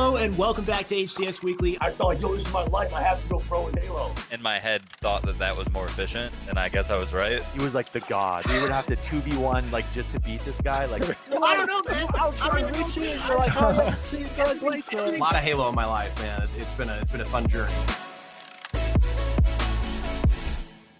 [0.00, 1.76] Hello and welcome back to HCS Weekly.
[1.78, 2.94] I thought, yo, this is my life.
[2.94, 4.10] I have to go pro in Halo.
[4.30, 7.42] in my head thought that that was more efficient, and I guess I was right.
[7.52, 8.46] He was like the god.
[8.46, 10.86] We would have to 2v1 like just to beat this guy.
[10.86, 11.02] Like
[11.42, 12.08] I don't know, man.
[12.14, 13.02] I'll try I'm to reach you.
[13.02, 14.86] You're like, oh, let's see you guys later.
[14.90, 16.48] a lot of Halo in my life, man.
[16.56, 17.74] It's been a it's been a fun journey.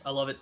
[0.04, 0.36] I love it.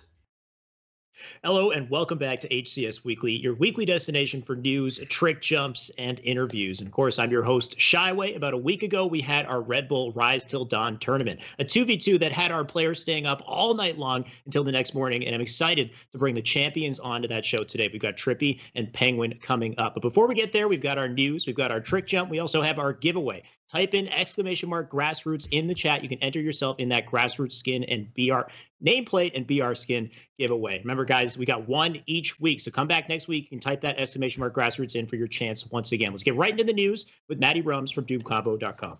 [1.43, 6.19] Hello and welcome back to HCS Weekly, your weekly destination for news, trick jumps, and
[6.23, 6.79] interviews.
[6.79, 8.35] And of course, I'm your host, Shyway.
[8.35, 12.19] About a week ago, we had our Red Bull Rise Till Dawn tournament, a 2v2
[12.19, 15.25] that had our players staying up all night long until the next morning.
[15.25, 17.89] And I'm excited to bring the champions onto that show today.
[17.91, 19.93] We've got Trippy and Penguin coming up.
[19.93, 22.39] But before we get there, we've got our news, we've got our trick jump, we
[22.39, 23.43] also have our giveaway.
[23.71, 26.01] Type in exclamation mark grassroots in the chat.
[26.01, 28.49] You can enter yourself in that grassroots skin and BR
[28.83, 30.09] nameplate and BR skin
[30.39, 30.79] giveaway.
[30.79, 32.61] Remember, guys, we got one each week.
[32.61, 35.69] So come back next week and type that exclamation mark grassroots in for your chance
[35.69, 36.11] once again.
[36.11, 38.97] Let's get right into the news with Maddie Rums from DoomCombo.com.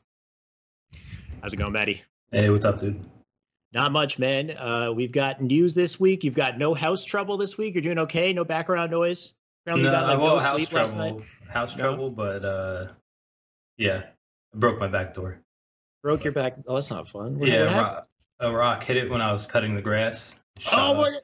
[1.41, 2.03] How's it going, Maddie?
[2.31, 3.03] Hey, what's up, dude?
[3.73, 4.51] Not much, man.
[4.51, 6.23] Uh, we've got news this week.
[6.23, 7.73] You've got no house trouble this week.
[7.73, 8.33] You're doing okay.
[8.33, 9.33] No background noise.
[9.63, 11.83] Apparently, you got like well, no house sleep trouble, house No?
[11.83, 12.87] trouble, but uh,
[13.77, 14.03] yeah,
[14.53, 15.39] broke my back door.
[16.03, 16.55] Broke your back.
[16.67, 17.37] Oh, that's not fun.
[17.37, 17.85] What, yeah, what happened?
[17.85, 18.07] rock,
[18.39, 20.35] a rock hit it when I was cutting the grass.
[20.71, 21.19] Oh my!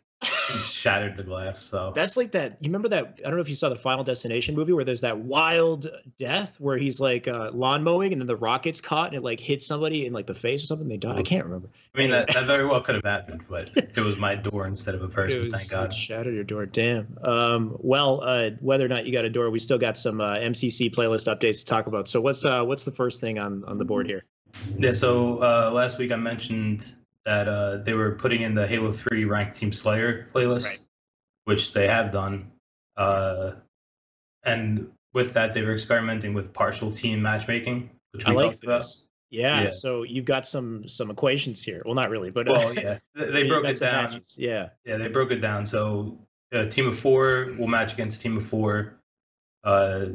[0.63, 1.61] Shattered the glass.
[1.61, 2.58] So That's like that.
[2.61, 3.19] You remember that?
[3.19, 5.88] I don't know if you saw the Final Destination movie where there's that wild
[6.19, 9.39] death where he's like uh, lawn mowing and then the rocket's caught and it like
[9.39, 10.88] hits somebody in like the face or something.
[10.88, 11.17] They die.
[11.17, 11.69] I can't remember.
[11.93, 14.95] I mean that, that very well could have happened, but it was my door instead
[14.95, 15.45] of a person.
[15.45, 15.93] was- thank God.
[15.93, 16.66] shattered your door.
[16.66, 17.17] Damn.
[17.23, 20.36] Um, well, uh, whether or not you got a door, we still got some uh,
[20.36, 22.08] MCC playlist updates to talk about.
[22.08, 24.23] So what's uh, what's the first thing on on the board here?
[24.77, 24.91] Yeah.
[24.91, 26.93] So uh, last week I mentioned
[27.25, 30.79] that uh, they were putting in the Halo Three Ranked Team Slayer playlist, Right.
[31.45, 32.51] which they have done.
[32.95, 33.53] Uh,
[34.43, 38.63] and with that, they were experimenting with partial team matchmaking, which I we like talked
[38.63, 38.81] about.
[38.81, 39.07] this.
[39.31, 39.69] Yeah, Yeah.
[39.71, 41.81] So you've got some some equations here.
[41.83, 44.03] Well, not really, but uh, Well, yeah, they, they broke it down.
[44.03, 44.35] matches.
[44.37, 44.69] Yeah.
[44.85, 45.65] Yeah, they broke it down.
[45.65, 46.19] So
[46.52, 48.99] a team of four will match against team of four.
[49.64, 50.09] Uh,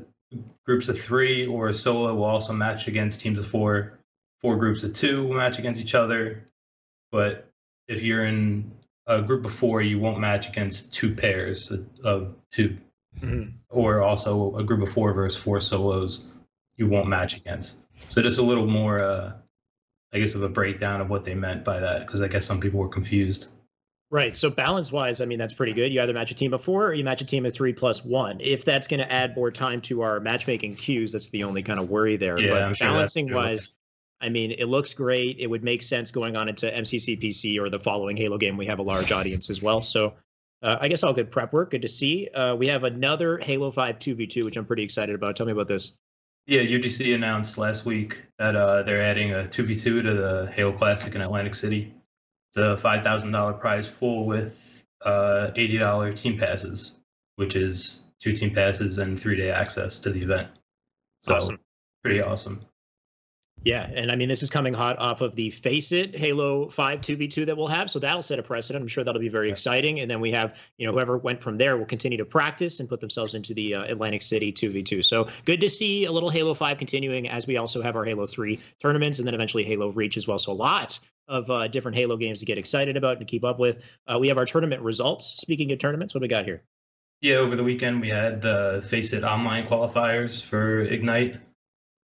[0.65, 3.99] groups of three or a solo will also match against teams of four.
[4.41, 6.47] Four groups of two will match against each other.
[7.11, 7.49] But
[7.89, 8.71] if you're in
[9.07, 12.77] a group of four, you won't match against two pairs of- of two.
[13.21, 13.53] Mhm.
[13.69, 16.27] Or also a group of four versus four solos,
[16.77, 17.79] you won't match against.
[18.07, 19.33] So just a little more, uh,
[20.13, 22.61] I guess, of a breakdown of what they meant by that, because I guess some
[22.61, 23.49] people were confused.
[24.13, 24.37] Right.
[24.37, 25.93] So balance wise, I mean that's pretty good.
[25.93, 28.05] You either match a team of four or you match a team of three plus
[28.05, 28.41] one.
[28.41, 31.79] If that's going to add more time to our matchmaking queues, that's the only kind
[31.79, 32.37] of worry there.
[32.41, 33.69] Yeah, but I'm sure balancing wise,
[34.21, 35.39] I mean it looks great.
[35.39, 38.57] It would make sense going on into MCCPC or the following Halo game.
[38.57, 39.81] We have a large audience as well.
[39.81, 40.15] So
[40.63, 41.71] uh, I guess all good prep work.
[41.71, 42.29] Good to see.
[42.29, 45.37] Uh, we have another Halo 5 2v2, which I'm pretty excited about.
[45.37, 45.93] Tell me about this.
[46.47, 51.15] Yeah, UGC announced last week that uh, they're adding a 2v2 to the Halo Classic
[51.15, 51.95] in Atlantic City.
[52.51, 56.99] It's a $5,000 prize pool with uh, $80 team passes,
[57.37, 60.49] which is two team passes and three day access to the event.
[61.23, 61.59] So, Awesome.
[62.03, 62.67] pretty awesome.
[63.63, 67.45] Yeah, and I mean this is coming hot off of the FACEIT Halo 5 2v2
[67.45, 68.83] that we'll have, so that'll set a precedent.
[68.83, 70.01] I'm sure that'll be very exciting.
[70.01, 72.89] And then we have, you know, whoever went from there will continue to practice and
[72.89, 75.05] put themselves into the uh, Atlantic City 2v2.
[75.05, 78.25] So good to see a little Halo 5 continuing as we also have our Halo
[78.25, 80.39] 3 tournaments and then eventually Halo Reach as well.
[80.39, 83.45] So a lot of uh, different Halo games to get excited about and to keep
[83.45, 83.83] up with.
[84.07, 85.37] Uh, we have our tournament results.
[85.37, 86.63] Speaking of tournaments, what do we got here?
[87.21, 91.37] Yeah, over the weekend we had the FACEIT online qualifiers for Ignite.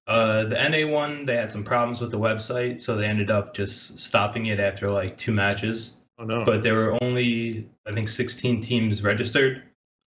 [0.05, 3.53] Uh, the NA one, they had some problems with the website, so they ended up
[3.53, 6.03] just stopping it after like two matches.
[6.19, 6.45] Oh no.
[6.45, 9.63] but there were only I think 16 teams registered.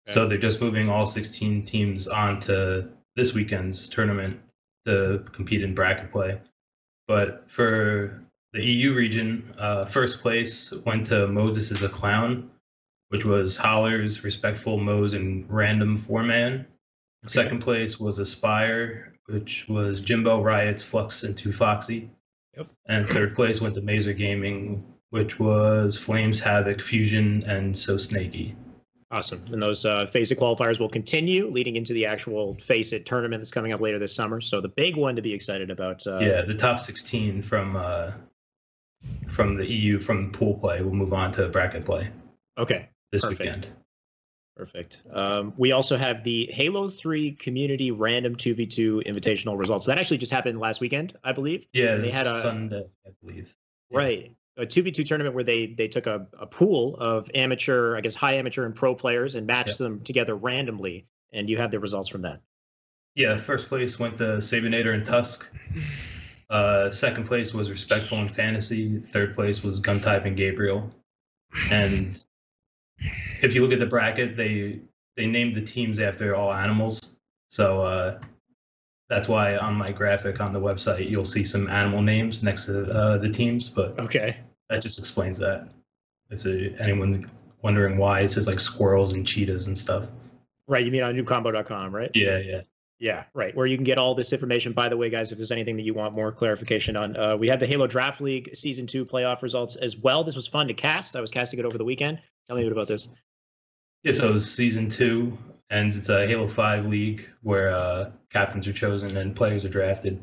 [0.08, 4.38] So they're just moving all 16 teams on to this weekend's tournament
[4.86, 6.40] to compete in bracket play.
[7.08, 12.50] But for the EU region, uh, first place went to Moses is a Clown,
[13.08, 16.66] which was Hollers, Respectful, Mose, and Random Four Man.
[17.26, 22.10] Second place was Aspire, which was Jimbo, Riots, Flux, and Two Foxy.
[22.56, 22.68] Yep.
[22.88, 28.56] And third place went to Mazer Gaming, which was Flames, Havoc, Fusion, and So Snaky.
[29.10, 29.42] Awesome.
[29.52, 33.72] And those uh, FACEIT qualifiers will continue leading into the actual FACEIT tournament that's coming
[33.72, 34.40] up later this summer.
[34.40, 36.04] So the big one to be excited about.
[36.06, 38.12] Uh, yeah, the top 16 from uh,
[39.28, 42.10] from the EU from pool play will move on to bracket play
[42.58, 42.88] Okay.
[43.12, 43.40] this Perfect.
[43.40, 43.66] weekend.
[44.56, 45.02] Perfect.
[45.12, 49.84] Um, we also have the Halo 3 Community Random 2v2 Invitational results.
[49.86, 51.66] That actually just happened last weekend, I believe.
[51.74, 53.54] Yeah, They had a- Sunday, I believe.
[53.90, 53.98] Yeah.
[53.98, 54.32] Right.
[54.56, 58.36] A 2v2 tournament where they they took a, a pool of amateur, I guess high
[58.36, 61.06] amateur and pro players and matched them together randomly.
[61.34, 62.40] And you have the results from that.
[63.14, 65.46] Yeah, first place went to Sabinator and Tusk.
[66.48, 68.98] Uh, second place was Respectful and Fantasy.
[69.00, 70.90] Third place was Gun Type and Gabriel.
[71.70, 72.18] And
[73.42, 74.80] if you look at the bracket, they
[75.16, 77.16] they named the teams after all animals.
[77.48, 78.20] So uh,
[79.08, 82.88] that's why on my graphic on the website you'll see some animal names next to
[82.90, 83.68] uh, the teams.
[83.68, 84.36] But Okay.
[84.68, 85.74] that just explains that.
[86.28, 86.44] If
[86.80, 87.24] anyone
[87.62, 90.08] wondering why it says like squirrels and cheetahs and stuff.
[90.68, 90.84] Right.
[90.84, 92.10] You mean on newcombo.com, right?
[92.14, 92.60] Yeah, yeah.
[92.98, 93.54] Yeah, right.
[93.54, 94.72] Where you can get all this information.
[94.72, 97.46] By the way, guys, if there's anything that you want more clarification on, uh, we
[97.48, 100.24] have the Halo Draft League season two playoff results as well.
[100.24, 101.14] This was fun to cast.
[101.14, 102.18] I was casting it over the weekend.
[102.46, 103.08] Tell me a bit about this.
[104.02, 105.36] Yeah, so season two
[105.70, 105.98] ends.
[105.98, 110.22] It's a Halo Five league where uh, captains are chosen and players are drafted.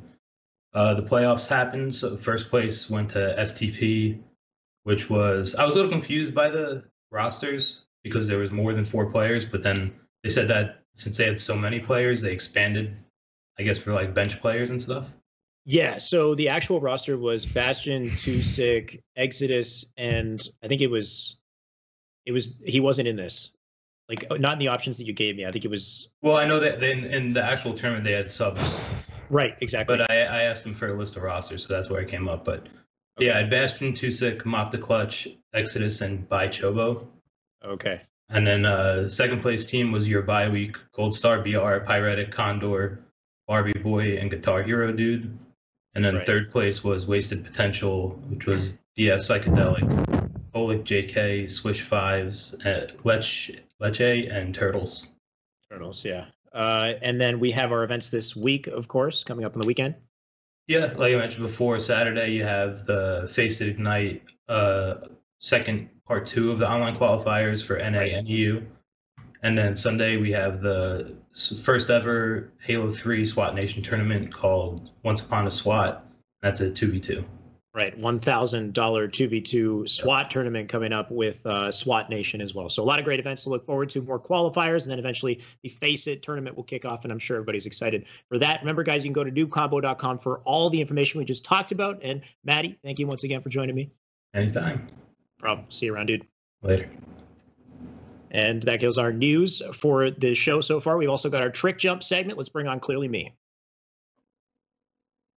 [0.73, 1.93] Uh, the playoffs happened.
[1.93, 4.19] So first place went to FTP,
[4.83, 8.85] which was I was a little confused by the rosters because there was more than
[8.85, 9.45] four players.
[9.45, 9.93] But then
[10.23, 12.95] they said that since they had so many players, they expanded,
[13.59, 15.13] I guess, for like bench players and stuff.
[15.65, 21.37] Yeah, so the actual roster was Bastion, Tusik, Exodus, and I think it was,
[22.25, 23.51] it was he wasn't in this,
[24.09, 25.45] like not in the options that you gave me.
[25.45, 28.29] I think it was Well, I know that in, in the actual tournament they had
[28.29, 28.81] subs,
[29.29, 29.97] right, exactly.
[29.97, 32.27] but I, I asked them for a list of rosters, so that's where I came
[32.29, 32.45] up.
[32.45, 32.67] But
[33.19, 37.05] yeah, I had Bastion, Tusik, Mop the Clutch, Exodus, and By Chobo.
[37.63, 42.31] okay, And then uh, second place team was your bye week Gold Star BR, Pyretic,
[42.31, 42.99] Condor,
[43.47, 45.37] Barbie Boy, and Guitar Hero Dude.
[45.95, 46.25] And then Right.
[46.25, 50.22] third place was Wasted Potential, which was DF Psychedelic,
[50.55, 55.07] Olic JK, Swish Fives, uh, Lech, Leche, and Turtles.
[55.69, 56.25] Turtles, yeah.
[56.53, 59.67] Uh, and then we have our events this week, of course, coming up on the
[59.67, 59.95] weekend.
[60.67, 64.95] Yeah, like I mentioned before, Saturday you have the FACEIT Ignite uh,
[65.39, 68.63] second part two of the online qualifiers for NA NEU.
[69.41, 71.15] And then Sunday we have the
[71.61, 76.05] first ever Halo 3 SWAT Nation tournament called Once Upon a SWAT.
[76.41, 77.25] That's a 2v2.
[77.75, 82.39] Right, one thousand dollar two v two SWAT tournament coming up with uh, SWAT Nation
[82.39, 82.69] as well.
[82.69, 84.01] So a lot of great events to look forward to.
[84.03, 87.65] More qualifiers, and then eventually the FACEIT tournament will kick off, and I'm sure everybody's
[87.65, 88.59] excited for that.
[88.59, 91.99] Remember, guys, you can go to newcombo.com for all the information we just talked about.
[92.03, 93.89] And Maddie, thank you once again for joining me.
[94.35, 94.85] Anytime.
[95.39, 95.65] Problem.
[95.69, 96.27] See you around, dude.
[96.61, 96.87] Later.
[98.29, 100.97] And that goes our news for the show so far.
[100.97, 102.37] We've also got our trick jump segment.
[102.37, 103.33] Let's bring on Clearly Me.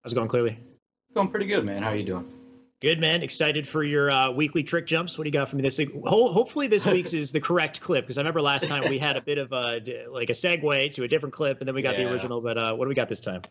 [0.03, 0.57] How's it going, Clearly?
[1.15, 1.81] Going pretty good, man.
[1.81, 2.25] How are you doing?
[2.81, 3.23] Good man.
[3.23, 5.17] Excited for your uh, weekly trick jumps.
[5.17, 5.91] What do you got for me this week?
[6.05, 9.15] Ho- hopefully this week's is the correct clip because I remember last time we had
[9.15, 9.79] a bit of a
[10.09, 12.41] like a segue to a different clip and then we got the original.
[12.41, 13.43] But uh, what do we got this time?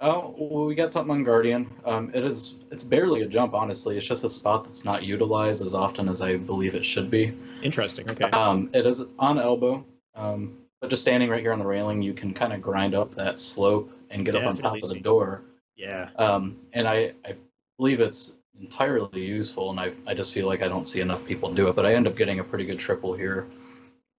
[0.00, 1.68] Oh, well, we got something on Guardian.
[1.84, 3.96] Um, it is it's barely a jump, honestly.
[3.96, 7.34] It's just a spot that's not utilized as often as I believe it should be.
[7.64, 8.08] Interesting.
[8.08, 8.30] Okay.
[8.30, 9.84] Um, it is on elbow,
[10.14, 13.10] um, but just standing right here on the railing, you can kind of grind up
[13.16, 15.42] that slope and get up on top of the door.
[15.78, 16.10] Yeah.
[16.16, 17.34] Um, and I, I
[17.78, 21.54] believe it's entirely useful, and I, I just feel like I don't see enough people
[21.54, 21.76] do it.
[21.76, 23.46] But I end up getting a pretty good triple here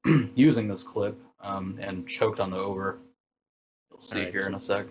[0.36, 2.98] using this clip um, and choked on the over.
[3.92, 4.86] You'll see Alright, here in a sec.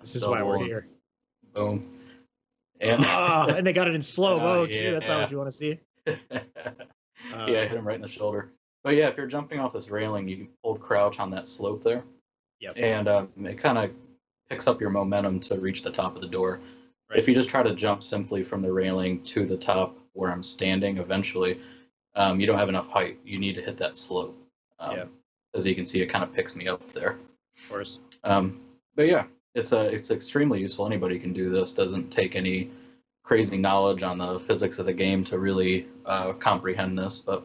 [0.00, 0.86] This is why we're here.
[1.54, 1.90] Boom.
[2.80, 4.90] And oh, and they got it in slow mo Oh, too.
[4.90, 5.78] That's not what you want to see.
[6.06, 6.16] yeah,
[7.30, 8.50] I hit him right in the shoulder.
[8.82, 11.82] But yeah, if you're jumping off this railing, you can hold crouch on that slope
[11.82, 12.02] there.
[12.60, 12.72] Yep.
[12.76, 13.90] And um, it kind of
[14.48, 16.60] picks up your momentum to reach the top of the door.
[17.10, 17.18] Right.
[17.18, 20.42] If you just try to jump simply from the railing to the top where I'm
[20.42, 21.58] standing, eventually,
[22.14, 23.18] um, you don't have enough height.
[23.24, 24.36] You need to hit that slope.
[24.78, 25.08] Um, Yep.
[25.54, 27.16] As you can see, it kind of picks me up there.
[27.56, 28.00] Of course.
[28.24, 28.60] Um,
[28.96, 30.84] but yeah, it's a it's extremely useful.
[30.84, 31.74] Anybody can do this.
[31.74, 32.70] Doesn't take any
[33.22, 37.18] crazy knowledge on the physics of the game to really uh, comprehend this.
[37.18, 37.44] But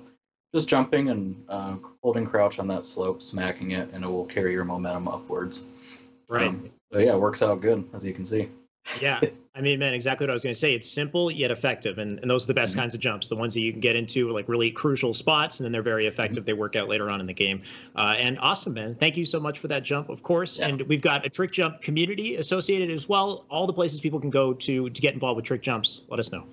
[0.54, 4.54] just jumping and uh, holding crouch on that slope, smacking it, and it will carry
[4.54, 5.64] your momentum upwards.
[6.28, 6.48] Right.
[6.48, 8.50] Um, but yeah, it works out good as you can see.
[9.02, 9.20] Yeah.
[9.56, 10.74] I mean, man, exactly what I was going to say.
[10.74, 12.80] It's simple yet effective, and, and those are the best Mhm.
[12.80, 13.28] kinds of jumps.
[13.28, 16.08] The ones that you can get into like really crucial spots, and then they're very
[16.08, 16.46] effective.
[16.46, 17.62] They work out later on in the game.
[17.96, 18.96] Uh, and awesome, man.
[18.96, 20.60] Thank you so much for that jump, of course.
[20.60, 20.70] Yeah.
[20.70, 23.44] And we've got a trick jump community associated as well.
[23.50, 26.04] All the places people can go to to get involved with trick jumps.
[26.08, 26.46] Let us know.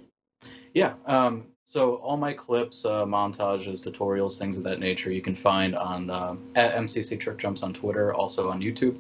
[0.75, 0.95] Yeah.
[1.07, 5.77] Um, so all my clips, uh, montages, tutorials, things of that nature, you can find
[5.77, 8.97] on um, at MCC Trick Jumps on Twitter, also on YouTube.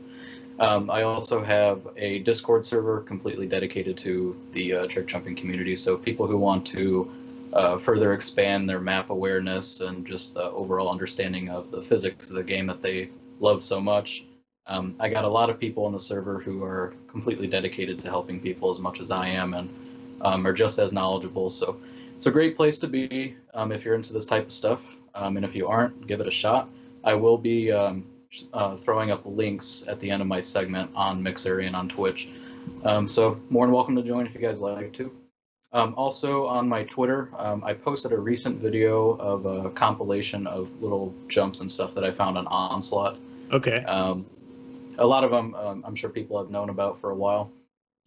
[0.58, 5.76] Um, I also have a Discord server completely dedicated to the uh, trick jumping community.
[5.76, 7.12] So people who want to
[7.52, 12.36] uh, further expand their map awareness and just the overall understanding of the physics of
[12.36, 14.24] the game that they love so much.
[14.66, 18.08] Um, I got a lot of people on the server who are completely dedicated to
[18.08, 19.68] helping people as much as I am and
[20.22, 21.50] um, are just as knowledgeable.
[21.50, 21.80] So
[22.16, 24.96] it's a great place to be um, if you're into this type of stuff.
[25.14, 26.68] Um, and if you aren't, give it a shot.
[27.04, 28.04] I will be um,
[28.52, 32.28] uh, throwing up links at the end of my segment on Mixer and on Twitch.
[32.84, 35.10] Um, so more than welcome to join if you guys like to.
[35.72, 40.70] Um, also on my Twitter, um, I posted a recent video of a compilation of
[40.80, 43.18] little jumps and stuff that I found on Onslaught.
[43.52, 43.84] Okay.
[43.84, 44.26] Um,
[44.98, 47.52] a lot of them um, I'm sure people have known about for a while.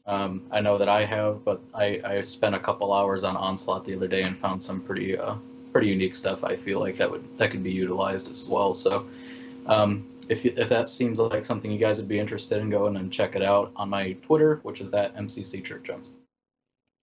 [0.07, 3.86] Um, I know that I have, but I, I spent a couple hours on Onslaught
[3.86, 5.36] the other day and found some pretty uh,
[5.71, 6.43] pretty unique stuff.
[6.43, 8.74] I feel like that would that could be utilized as well.
[8.74, 9.05] So
[9.67, 12.95] um, if you, if that seems like something you guys would be interested in, going
[12.98, 16.12] and check it out on my Twitter, which is that MCC Trick Jumps.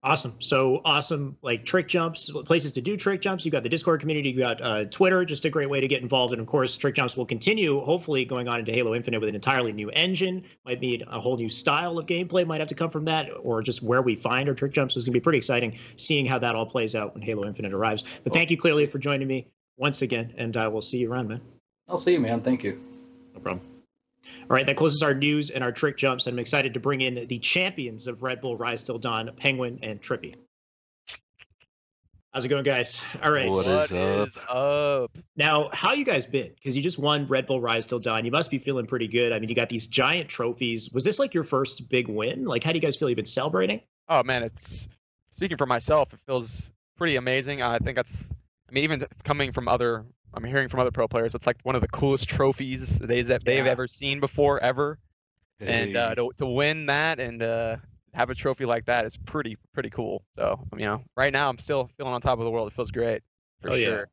[0.07, 0.35] Awesome.
[0.39, 3.45] So awesome, like trick jumps, places to do trick jumps.
[3.45, 6.01] You've got the Discord community, you've got uh, Twitter, just a great way to get
[6.01, 6.33] involved.
[6.33, 9.35] And of course, trick jumps will continue, hopefully, going on into Halo Infinite with an
[9.35, 10.45] entirely new engine.
[10.65, 13.63] Might be a whole new style of gameplay, might have to come from that, or
[13.63, 16.39] just where we find our trick jumps is going to be pretty exciting seeing how
[16.39, 18.05] that all plays out when Halo Infinite arrives.
[18.23, 21.29] But thank you, clearly, for joining me once again, and uh, we'll see you around,
[21.29, 21.41] man.
[21.89, 22.43] I'll see you, man.
[22.43, 22.96] Thank you.
[23.37, 23.67] No problem.
[24.51, 26.27] All right, that closes our news and our trick jumps.
[26.27, 29.79] And I'm excited to bring in the champions of Red Bull Rise Till Dawn, Penguin
[29.83, 30.35] and Trippy.
[32.33, 33.03] How's it going, guys?
[33.23, 33.49] All right.
[33.49, 33.93] What up?
[33.93, 35.11] is up?
[35.37, 36.51] now, how you guys been?
[36.55, 38.25] Because you just won Red Bull Rise Till Dawn.
[38.25, 39.33] You must be feeling pretty good.
[39.33, 40.91] I mean, you got these giant trophies.
[40.93, 42.45] Was this like your first big win?
[42.45, 43.09] Like, how do you guys feel?
[43.09, 43.81] You've been celebrating?
[44.09, 44.89] Oh man, it's
[45.35, 47.63] speaking for myself, it feels pretty amazing.
[47.63, 48.25] I think that's
[48.69, 50.05] I mean, even coming from other
[50.37, 53.45] I'm hearing from other pro players, it's like one of the coolest trophies they that
[53.45, 53.67] they've Yeah.
[53.67, 54.99] ever seen before ever.
[55.67, 57.79] And uh, to to win that and uh
[58.15, 60.25] have a trophy like that is pretty pretty cool.
[60.37, 62.69] So you know, right now I'm still feeling on top of the world.
[62.69, 63.23] It feels great
[63.63, 63.99] for Oh, yeah.
[63.99, 64.09] sure.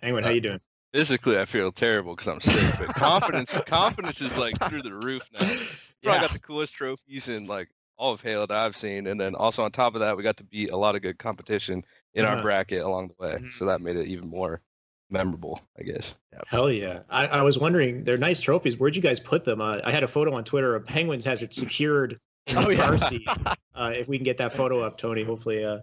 [0.00, 0.60] Penguin, how Uh, you doing?
[0.94, 5.28] Physically, I feel terrible because I'm sick, but confidence, confidence is like through the roof
[5.32, 5.56] now.
[6.02, 6.20] Probably Yeah.
[6.20, 7.68] got the coolest trophies in like
[7.98, 10.38] all of Halo that I've seen, and then also on top of that, we got
[10.38, 12.26] to beat a lot of good competition in Uh-huh.
[12.26, 13.50] our bracket along the way, Mhm.
[13.50, 14.62] so that made it even more
[15.10, 16.14] memorable, I guess.
[16.46, 17.00] Hell yeah.
[17.10, 18.78] I, I was wondering, they're nice trophies.
[18.78, 19.60] Where'd you guys put them?
[19.60, 22.70] Uh, I had a photo on Twitter of Penguins has it secured in his Oh,
[22.70, 22.82] yeah.
[22.86, 23.26] car seat.
[23.74, 25.78] Uh, if we can get that photo up, Tony, hopefully uh,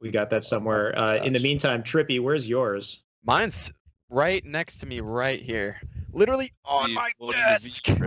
[0.00, 0.96] we got that somewhere.
[0.98, 3.02] Uh, in the meantime, Trippy, where's yours?
[3.24, 3.70] Mine's
[4.10, 5.80] right next to me right here.
[6.12, 7.98] Literally on Dude, my holding the V, desk.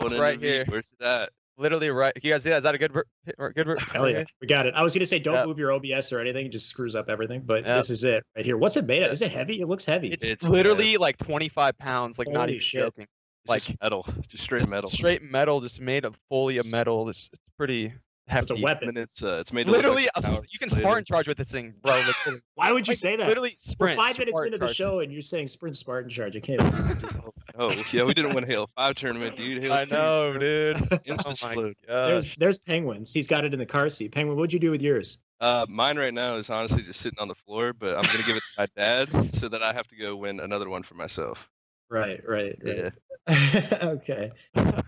[0.00, 0.18] bro.
[0.18, 0.64] Right here.
[0.68, 1.30] Where's it at?
[1.56, 2.12] Literally right.
[2.22, 2.58] You guys see that?
[2.58, 4.74] Is that a good ver- hit- or good Hell yeah, we got it.
[4.74, 5.46] I was gonna say don't Yeah.
[5.46, 7.42] move your OBS or anything; it just screws up everything.
[7.44, 7.74] But Yeah.
[7.76, 8.56] this is it right here.
[8.56, 9.12] What's it made of?
[9.12, 9.60] Is it heavy?
[9.60, 10.08] It looks heavy.
[10.12, 12.80] It's, It's, literally like 25 pounds, like not even shit.
[12.80, 13.04] joking.
[13.04, 14.90] It's Like just metal, just straight Just metal.
[14.90, 17.08] Straight metal, just made of fully of metal.
[17.08, 17.92] It's, it's pretty
[18.32, 18.88] So it's a weapon.
[18.88, 20.68] And it's uh, it's made to look like Literally, a a s- power you can
[20.70, 20.82] later.
[20.82, 21.92] Spartan charge with this thing, bro.
[21.94, 23.28] like, Why would you like, say that?
[23.28, 23.96] Literally, sprint.
[23.98, 24.76] We're five minutes Spartan into the charge.
[24.76, 26.36] show, and you're saying sprint Spartan charge.
[26.36, 26.60] I can't.
[27.56, 29.62] Oh yeah, we didn't win Halo Five tournament, dude.
[29.62, 30.76] Halo I 3 know, dude.
[30.92, 31.76] oh Instant my explode.
[31.86, 33.12] there's there's penguins.
[33.12, 34.12] He's got it in the car seat.
[34.12, 35.18] Penguin, what'd you do with yours?
[35.40, 38.36] Uh, mine right now is honestly just sitting on the floor, but I'm gonna give
[38.36, 41.48] it to my dad so that I have to go win another one for myself.
[41.90, 42.90] Right, right, Yeah.
[43.28, 43.72] right.
[43.84, 44.30] okay.
[44.56, 44.82] Uh,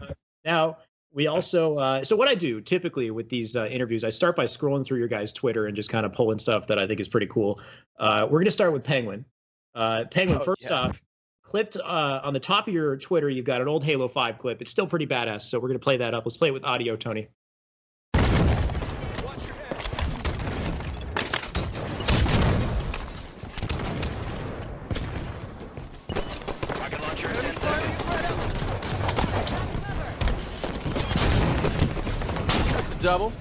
[0.44, 0.78] now
[1.12, 4.44] we also uh, so what I do typically with these uh, interviews, I start by
[4.44, 7.08] scrolling through your guys' Twitter and just kind of pulling stuff that I think is
[7.08, 7.61] pretty cool.
[7.99, 9.25] Uh, we're gonna start with Penguin.
[9.75, 10.70] Uh, Penguin, Oh, first yes.
[10.73, 11.02] off,
[11.46, 14.60] clipped uh, on the top of your Twitter, you've got an old Halo Five clip.
[14.60, 16.26] It's still pretty badass, so we're gonna play that up.
[16.26, 17.28] Let's play it with audio, Tony.
[32.72, 33.32] That's a double.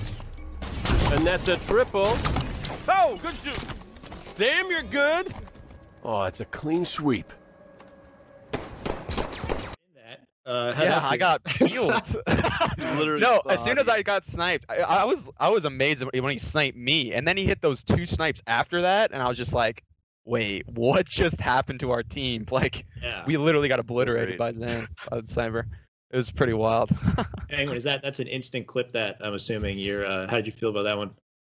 [1.11, 2.17] And that's a triple.
[2.87, 3.65] Oh, good shoot.
[4.35, 5.33] Damn, you're good.
[6.03, 7.31] Oh, it's a clean sweep.
[9.95, 11.91] That uh, Yeah, I got peeled.
[12.77, 13.87] Literally no, as soon as.
[13.87, 17.37] I got sniped, I, I was I was amazed when he sniped me, and then
[17.37, 19.83] he hit those two snipes after that, and I was just like,
[20.25, 22.45] "Wait, what just happened to our team?
[22.51, 23.23] Like, Yeah.
[23.25, 24.59] we literally got obliterated Great.
[24.59, 25.67] by Zane, by the sniper.
[26.11, 26.89] It was pretty wild."
[27.49, 28.91] Penguin, is that that's an instant clip?
[28.91, 29.77] That I'm assuming.
[29.77, 30.05] You're.
[30.05, 31.09] Uh, how did you feel about that one?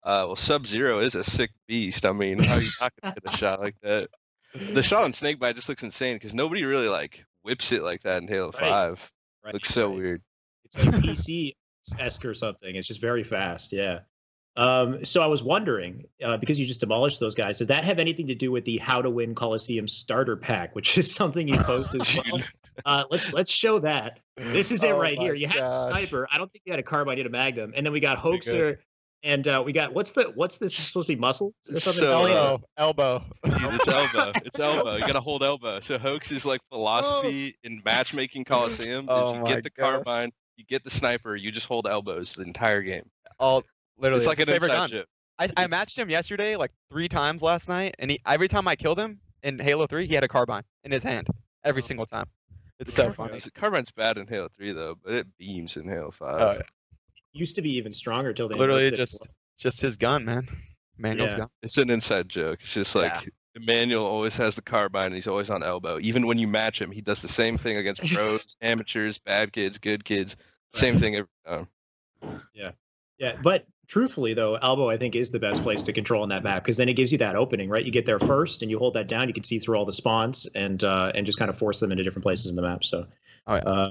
[0.04, 2.06] Uh, well, Sub Zero is a sick beast.
[2.06, 4.08] I mean, how are you not gonna hit a shot like that?
[4.72, 8.18] The shot on Snakebite just looks insane because nobody really like whips it like that
[8.22, 8.60] in Halo Right.
[8.60, 9.10] Five.
[9.44, 9.96] Right, Looks so right.
[9.96, 10.22] weird.
[10.64, 11.54] It's like PC
[11.98, 12.74] esque or something.
[12.74, 13.72] It's just very fast.
[13.72, 14.00] Yeah.
[14.56, 17.98] Um, so I was wondering, uh, because you just demolished those guys, does that have
[17.98, 21.58] anything to do with the How to Win Coliseum starter pack, which is something you
[21.58, 22.42] post as well?
[22.84, 24.18] Uh, let's let's show that.
[24.36, 25.34] This is it Oh right here.
[25.34, 25.84] You had the gosh.
[25.86, 26.26] sniper.
[26.32, 28.18] I don't think you had a carbine, you had a magnum, and then we got
[28.18, 28.80] hoaxer,
[29.22, 32.08] and uh, we got what's the what's this supposed to be muscle or something?
[32.08, 33.24] So, uh, elbow, elbow.
[33.44, 34.32] Dude, it's elbow.
[34.44, 34.94] It's elbow.
[34.96, 35.80] You gotta hold elbow.
[35.80, 39.04] So Hoax is like philosophy in matchmaking Coliseum.
[39.04, 39.82] Is Oh you get the gosh.
[40.04, 43.08] carbine, you get the sniper, you just hold elbows the entire game.
[43.38, 43.64] All
[43.98, 44.18] literally.
[44.20, 44.88] It's like his an favorite inside gun.
[44.90, 45.06] joke.
[45.38, 48.76] I, I matched him yesterday like three times last night, and he every time I
[48.76, 51.26] killed him in Halo 3, he had a carbine in his hand
[51.64, 51.86] every Oh.
[51.86, 52.26] single time.
[52.78, 53.30] It's so funny.
[53.30, 56.40] Carbine's, Carbine's bad in Halo 3 though, but it beams in Halo 5.
[56.40, 56.62] Oh, yeah.
[57.36, 58.96] Used to be even stronger till they Literally nerfed it.
[58.96, 59.28] just
[59.58, 60.48] just his gun, man.
[60.98, 61.38] Manual's Yeah.
[61.38, 61.48] gun.
[61.62, 62.58] It's an inside joke.
[62.62, 63.28] It's just like Yeah.
[63.62, 65.98] Emmanuel always has the carbine and he's always on elbow.
[66.00, 69.78] Even when you match him, he does the same thing against pros, amateurs, bad kids,
[69.78, 70.36] good kids.
[70.74, 71.68] Same thing every time.
[72.54, 72.72] Yeah.
[73.18, 76.42] Yeah, but truthfully though, elbow I think is the best place to control on that
[76.42, 77.84] map because then it gives you that opening, right?
[77.84, 79.92] You get there first and you hold that down, you can see through all the
[79.94, 82.84] spawns and uh, and just kind of force them into different places in the map.
[82.84, 83.06] So,
[83.46, 83.60] Oh, yeah.
[83.62, 83.90] uh,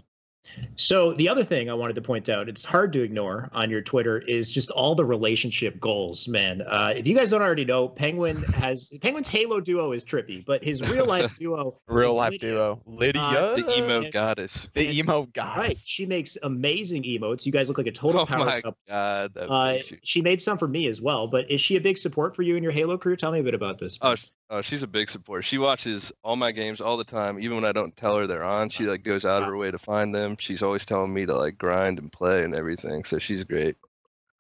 [0.75, 3.81] so the other thing I wanted to point out, it's hard to ignore on your
[3.81, 6.61] Twitter, is just all the relationship goals, man.
[6.61, 10.63] Uh, if you guys don't already know, Penguin has Penguin's Halo duo is trippy, but
[10.63, 12.49] his real life duo, Real is life Lydia.
[12.49, 12.81] duo.
[12.85, 13.21] Lydia.
[13.21, 14.67] Uh, The emo and- goddess.
[14.73, 15.57] the emo guy.
[15.57, 17.45] Right, she makes amazing emotes.
[17.45, 18.77] You guys look like a total Oh power my couple.
[18.87, 19.37] god.
[19.37, 22.41] Uh, she made some for me as well, but is she a big support for
[22.43, 23.15] you in your Halo career?
[23.15, 23.97] Tell me a bit about this.
[24.01, 25.41] Oh, sh- oh, she's a big supporter.
[25.41, 28.43] She watches all my games all the time, even when I don't tell her they're
[28.43, 28.69] on.
[28.69, 30.35] She like goes out of her way to find them.
[30.39, 33.03] She's always telling me to like grind and play and everything.
[33.03, 33.75] So she's great.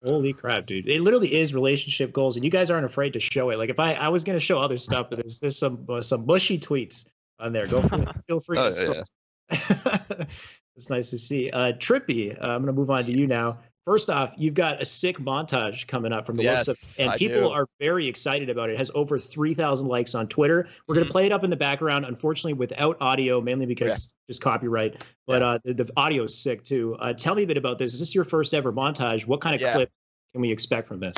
[0.03, 0.87] Holy crap, dude!
[0.87, 3.57] It literally is relationship goals, and you guys aren't afraid to show it.
[3.57, 6.27] Like if I, I was gonna show other stuff, but there's, there's some uh, some
[6.27, 7.05] mushy tweets
[7.39, 7.65] on there.
[7.65, 8.09] Go for it.
[8.27, 9.03] feel free Oh, to
[9.51, 10.25] yeah,
[10.75, 11.49] it's nice to see.
[11.49, 13.59] Uh, Trippy, uh, I'm gonna move on to you now.
[13.85, 17.17] First off, you've got a sick montage coming up from the looks of, and I
[17.17, 17.49] people do.
[17.49, 18.73] are very excited about it.
[18.73, 20.67] It has over 3,000 likes on Twitter.
[20.87, 21.11] We're gonna Mhm.
[21.11, 25.05] play it up in the background, unfortunately without audio, mainly because just copyright.
[25.27, 26.95] But uh, the, the audio is sick too.
[26.99, 27.93] Uh, tell me a bit about this.
[27.93, 29.27] Is this your first ever montage?
[29.27, 29.73] What kind of Yeah.
[29.73, 29.91] clip
[30.33, 31.15] can we expect from this?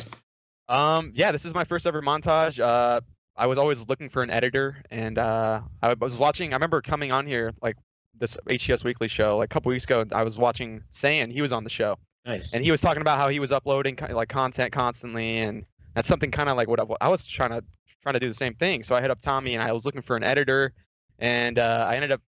[0.68, 2.60] Um, yeah, this is my first ever montage.
[2.60, 3.00] Uh,
[3.38, 6.52] I was always looking for an editor, and uh, I was watching.
[6.52, 7.78] I remember coming on here like
[8.20, 10.04] this HCS Weekly show like a couple weeks ago.
[10.12, 11.32] I was watching Saiyan.
[11.32, 11.98] He was on the show,
[12.28, 12.54] Nice.
[12.54, 15.66] and he was talking about how he was uploading like content constantly, and
[15.96, 17.64] that's something kind of like what I, I was trying to
[18.04, 18.84] trying to do the same thing.
[18.84, 20.74] So I hit up Tommy, and I was looking for an editor,
[21.20, 22.22] and uh, I ended up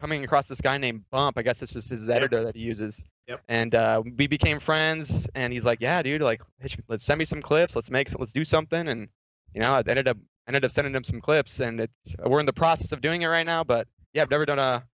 [0.00, 1.36] coming across this guy named Bump.
[1.36, 3.00] I guess this is his editor that he uses.
[3.26, 3.40] Yep.
[3.48, 6.40] And uh, we became friends, and he's like, "Yeah, dude, like,
[6.88, 7.74] let's send me some clips.
[7.74, 9.08] Let's make, let's do something." And
[9.52, 12.46] you know, I ended up ended up sending him some clips, and it's we're in
[12.46, 13.64] the process of doing it right now.
[13.64, 14.84] But yeah, I've never done a,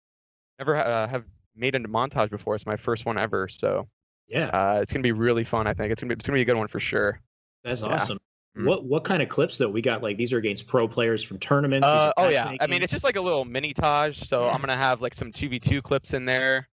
[0.58, 2.54] never uh, have made a montage before.
[2.54, 3.86] It's my first one ever, so
[4.28, 5.66] yeah, uh, it's gonna be really fun.
[5.66, 7.20] I think it's gonna be it's gonna be a good one for sure.
[7.62, 7.88] that's yeah.
[7.88, 8.18] awesome.
[8.56, 8.66] Mm.
[8.66, 9.68] What what kind of clips though?
[9.68, 11.86] We got like these are against pro players from tournaments.
[11.86, 14.28] Uh, oh yeah, I mean it's just like a little mini taj.
[14.28, 16.68] So I'm gonna have like some two v two clips in there,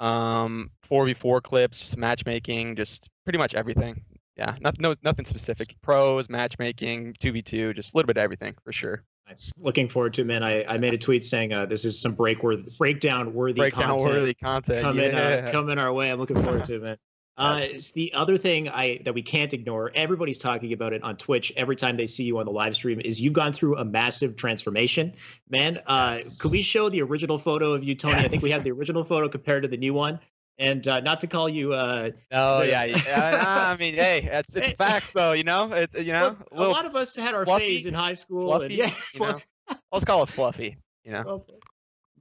[0.00, 4.02] um, four v four clips, matchmaking, just pretty much everything.
[4.36, 5.76] Yeah, not, no nothing specific.
[5.82, 9.02] Pros, matchmaking, two v two, just a little bit of everything for sure.
[9.28, 9.52] Nice.
[9.58, 10.42] Looking forward to it, man.
[10.42, 13.98] I, I made a tweet saying uh, this is some break worth breakdown worthy Breakdown
[13.98, 14.80] content worthy content.
[14.82, 15.18] coming yeah.
[15.18, 16.10] uh, coming our way.
[16.10, 16.96] I'm looking forward to it, man.
[17.38, 19.92] Uh, it's the other thing I that we can't ignore.
[19.94, 23.00] Everybody's talking about it on Twitch every time they see you on the live stream.
[23.00, 25.14] Is you've gone through a massive transformation,
[25.48, 25.78] man.
[25.86, 26.40] Uh, Yes.
[26.40, 28.16] Could we show the original photo of you, Tony?
[28.16, 30.18] I think we have the original photo compared to the new one.
[30.60, 33.44] And uh, not to call you, uh, Oh the- yeah, yeah.
[33.72, 35.32] I mean, hey, it's it's facts though.
[35.32, 38.14] You know, it's you know, a lot of us had our fluffy- phase in high
[38.14, 38.48] school.
[38.48, 39.38] fluffy, and, yeah, you know.
[39.92, 40.76] Let's call it fluffy.
[41.04, 41.22] You know.
[41.22, 41.52] fluffy.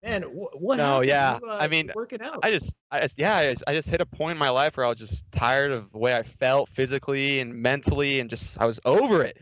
[0.04, 0.78] Man, wh- what?
[0.78, 2.40] No, yeah, You, uh, I mean, working out.
[2.44, 4.78] I just, I just, yeah, I just, I just hit a point in my life
[4.78, 8.60] where I was just tired of the way I felt physically and mentally, and just
[8.60, 9.38] I was over it.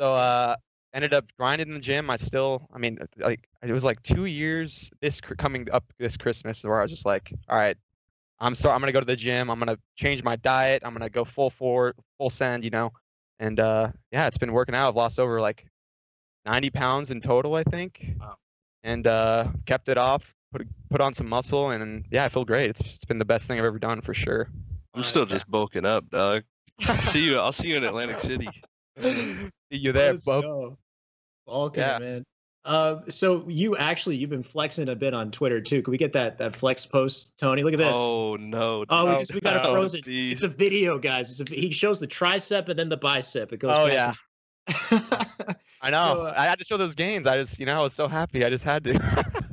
[0.00, 0.56] So, uh,
[0.92, 2.10] ended up grinding in the gym.
[2.10, 6.16] I still, I mean, like it was like two years this cr- coming up this
[6.16, 7.76] Christmas where I was just like, all right,
[8.40, 9.50] I'm sorry, I'm gonna go to the gym.
[9.50, 10.82] I'm gonna change my diet.
[10.84, 12.92] I'm gonna go full forward, full send, you know.
[13.38, 14.88] And uh, yeah, it's been working out.
[14.88, 15.66] I've lost over like
[16.46, 18.36] 90 pounds in total, I think, Wow.
[18.82, 20.22] and uh, kept it off.
[20.52, 22.70] Put put on some muscle, and yeah, I feel great.
[22.70, 24.48] It's, it's been the best thing I've ever done for sure.
[24.94, 26.42] I'm still just bulking up, dog.
[26.88, 27.38] I'll see you.
[27.38, 28.50] I'll see you in Atlantic City.
[29.00, 30.42] See you there, Let's bub.
[30.42, 30.78] go.
[31.46, 31.98] Okay, Yeah.
[31.98, 32.24] man.
[32.64, 35.80] Uh, so you actually you've been flexing a bit on Twitter too.
[35.82, 37.62] Can we get that that flex post, Tony?
[37.62, 37.96] Look at this.
[37.98, 38.84] Oh no.
[38.88, 40.02] Oh, we just we got it Oh, frozen.
[40.02, 40.34] geez.
[40.34, 41.40] It's a video, guys.
[41.40, 43.52] It's a, he shows the tricep and then the bicep.
[43.54, 43.74] It goes.
[43.78, 44.16] Oh back
[44.68, 44.74] yeah,
[45.82, 45.96] I know.
[45.96, 47.26] So, uh, I had to show those gains.
[47.26, 48.44] I just, you know, I was so happy.
[48.44, 48.92] I just had to.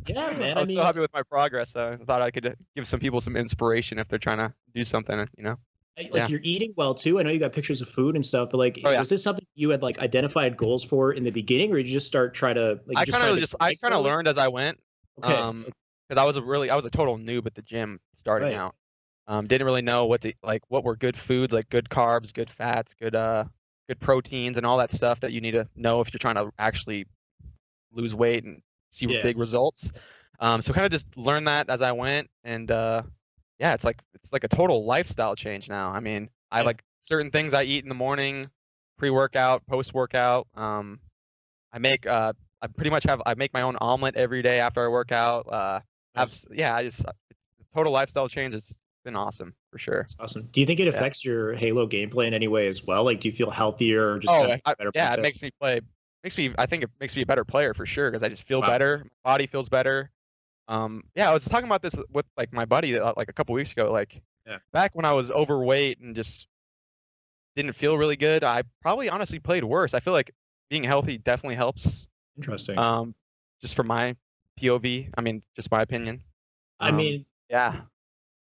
[0.08, 1.72] Yeah, man, I I mean- so happy with my progress.
[1.72, 4.84] So I thought I could give some people some inspiration if they're trying to do
[4.84, 5.18] something.
[5.38, 5.56] You know.
[5.98, 6.28] Like Yeah.
[6.28, 7.20] you're eating well too.
[7.20, 9.00] I know you got pictures of food and stuff, but like, Oh, yeah.
[9.00, 11.94] was this something you had like identified goals for in the beginning, or did you
[11.94, 12.98] just start try to like?
[12.98, 14.80] I kind of just, I kind of learned as I went.
[15.24, 15.34] Okay.
[15.34, 15.66] Um,
[16.08, 18.58] because I was a really, I was a total noob at the gym starting Right.
[18.58, 18.76] out.
[19.28, 22.50] Um, didn't really know what the like what were good foods, like good carbs, good
[22.50, 23.44] fats, good uh,
[23.90, 26.50] good proteins, and all that stuff that you need to know if you're trying to
[26.60, 27.06] actually
[27.92, 29.22] lose weight and see Yeah.
[29.24, 29.92] big results.
[30.40, 33.02] Um, so kind of just learned that as I went, and uh,
[33.60, 35.90] yeah, it's like it's like a total lifestyle change now.
[35.90, 38.50] I mean, I like certain things I eat in the morning,
[38.98, 40.48] pre-workout, post-workout.
[40.56, 41.00] Um,
[41.74, 44.84] I make uh, I pretty much have I make my own omelet every day after
[44.84, 45.48] I work out.
[45.52, 45.80] Uh,
[46.16, 47.04] abs- yeah, I just
[47.76, 48.54] total lifestyle change.
[48.54, 48.72] It's
[49.04, 50.04] been awesome for sure.
[50.04, 50.50] That's awesome.
[50.52, 50.90] Do you think it Yeah.
[50.90, 53.04] affects your Halo gameplay in any way as well?
[53.04, 55.52] Like, do you feel healthier or just Oh, kind of I- yeah, it makes me
[55.60, 55.82] play.
[56.24, 56.54] Makes me.
[56.58, 58.68] I think it makes me a better player for sure because I just feel Wow.
[58.68, 58.98] better.
[59.24, 60.10] My body feels better.
[60.68, 63.56] Um, yeah, I was talking about this with like my buddy uh, like a couple
[63.56, 63.92] weeks ago.
[63.92, 64.58] Like, Yeah.
[64.74, 66.48] back when I was overweight and just
[67.56, 69.94] didn't feel really good, I probably honestly played worse.
[69.94, 70.32] I feel like
[70.70, 72.08] being healthy definitely helps.
[72.38, 72.78] Interesting.
[72.78, 73.16] Um,
[73.62, 74.16] just from my
[74.60, 75.10] POV.
[75.18, 76.22] I mean, just my opinion.
[76.80, 77.82] I um, mean, Yeah,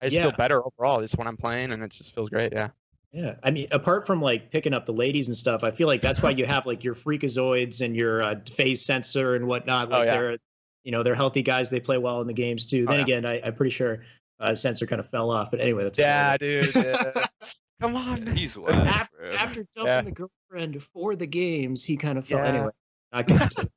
[0.01, 0.23] I just Yeah.
[0.25, 2.53] feel better overall just when I'm playing, and it just feels great.
[2.53, 2.71] Yeah.
[3.13, 6.03] Yeah, I mean, apart from like picking up the ladies and stuff, I feel like
[6.03, 9.87] that's why you have like your freakazoids and your uh, FaZe Censor and whatnot.
[9.89, 10.17] Oh, Like yeah.
[10.17, 10.39] they're,
[10.85, 11.71] you know, they're healthy guys.
[11.71, 12.85] They play well in the games too.
[12.87, 13.03] Oh, then yeah.
[13.05, 14.05] again, I, I'm pretty sure
[14.41, 15.51] uh, Censor kind of fell off.
[15.51, 16.75] But anyway, that's Yeah, dude.
[16.75, 17.27] yeah.
[17.81, 18.37] Come on.
[18.37, 20.01] He's wild, After, after dumping Yeah.
[20.03, 22.39] the girlfriend for the games, he kind of fell.
[22.39, 22.47] Yeah.
[22.47, 22.71] Anyway,
[23.13, 23.71] not gonna continue.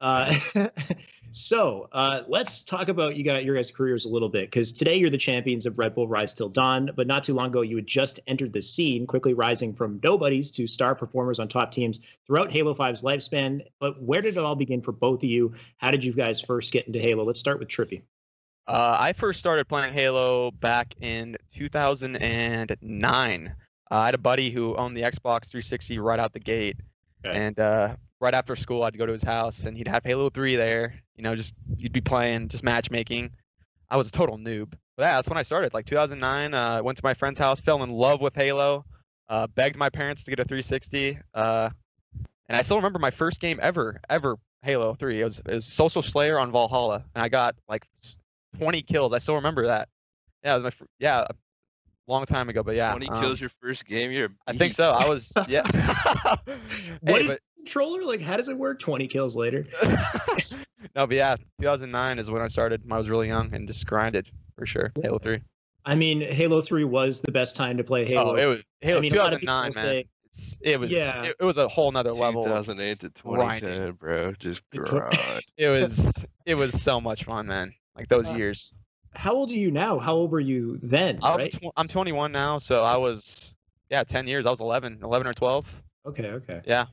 [0.00, 0.34] Uh,
[1.32, 4.96] so uh, let's talk about you got your guys' careers a little bit because today
[4.96, 7.76] you're the champions of Red Bull Rise Till Dawn, but not too long ago you
[7.76, 12.00] had just entered the scene, quickly rising from nobodies to star performers on top teams
[12.26, 13.60] throughout Halo 5's lifespan.
[13.80, 15.52] But where did it all begin for both of you?
[15.78, 17.24] How did you guys first get into Halo?
[17.24, 18.02] Let's start with Trippy.
[18.66, 23.54] Uh, I first started playing Halo back in 2009.
[23.90, 26.76] Uh, I had a buddy who owned the Xbox 360 right out the gate,
[27.24, 27.36] Okay.
[27.36, 30.56] and uh, right after school, I'd go to his house, and he'd have Halo 3
[30.56, 30.94] there.
[31.16, 33.30] You know, just you'd be playing, just matchmaking.
[33.90, 35.72] I was a total noob, but yeah, that's when I started.
[35.74, 38.84] Like 2009, uh, went to my friend's house, fell in love with Halo,
[39.28, 41.70] uh, begged my parents to get a 360, uh,
[42.48, 45.20] and I still remember my first game ever, ever Halo 3.
[45.20, 47.86] It was it was Social Slayer on Valhalla, and I got like
[48.58, 49.12] 20 kills.
[49.12, 49.88] I still remember that.
[50.44, 51.26] Yeah, my yeah,
[52.08, 52.90] long time ago, but yeah.
[52.90, 54.10] 20 um, kills your first game.
[54.10, 54.90] You're a I think so.
[54.92, 55.62] I was yeah.
[57.00, 58.20] What Hey, is the controller like?
[58.20, 58.78] How does it work?
[58.80, 59.66] 20 kills later.
[60.94, 62.82] no, but yeah, 2009 is when I started.
[62.90, 64.92] I was really young and just grinded for sure.
[65.02, 65.40] Halo 3.
[65.84, 68.32] I mean, Halo 3 was the best time to play Halo.
[68.32, 70.04] Oh, it was Halo I mean, a lot of people 2009, man.
[70.04, 70.08] say-
[70.60, 71.22] It was Yeah.
[71.24, 72.42] it, it was a whole nother level.
[72.42, 73.68] of 2008 to grinding.
[73.70, 74.32] 2010, bro.
[74.32, 75.16] Just The grind.
[75.56, 77.74] It was it was so much fun, man.
[77.96, 78.72] Like those Uh, years.
[79.18, 79.98] How old are you now?
[79.98, 81.18] How old were you then?
[81.24, 81.50] I'm, right?
[81.50, 83.52] tw- I'm 21 now, so I was
[83.90, 84.46] yeah, 10 years.
[84.46, 85.66] I was 11, 11 or 12.
[86.06, 86.60] Okay, okay.
[86.64, 86.86] Yeah.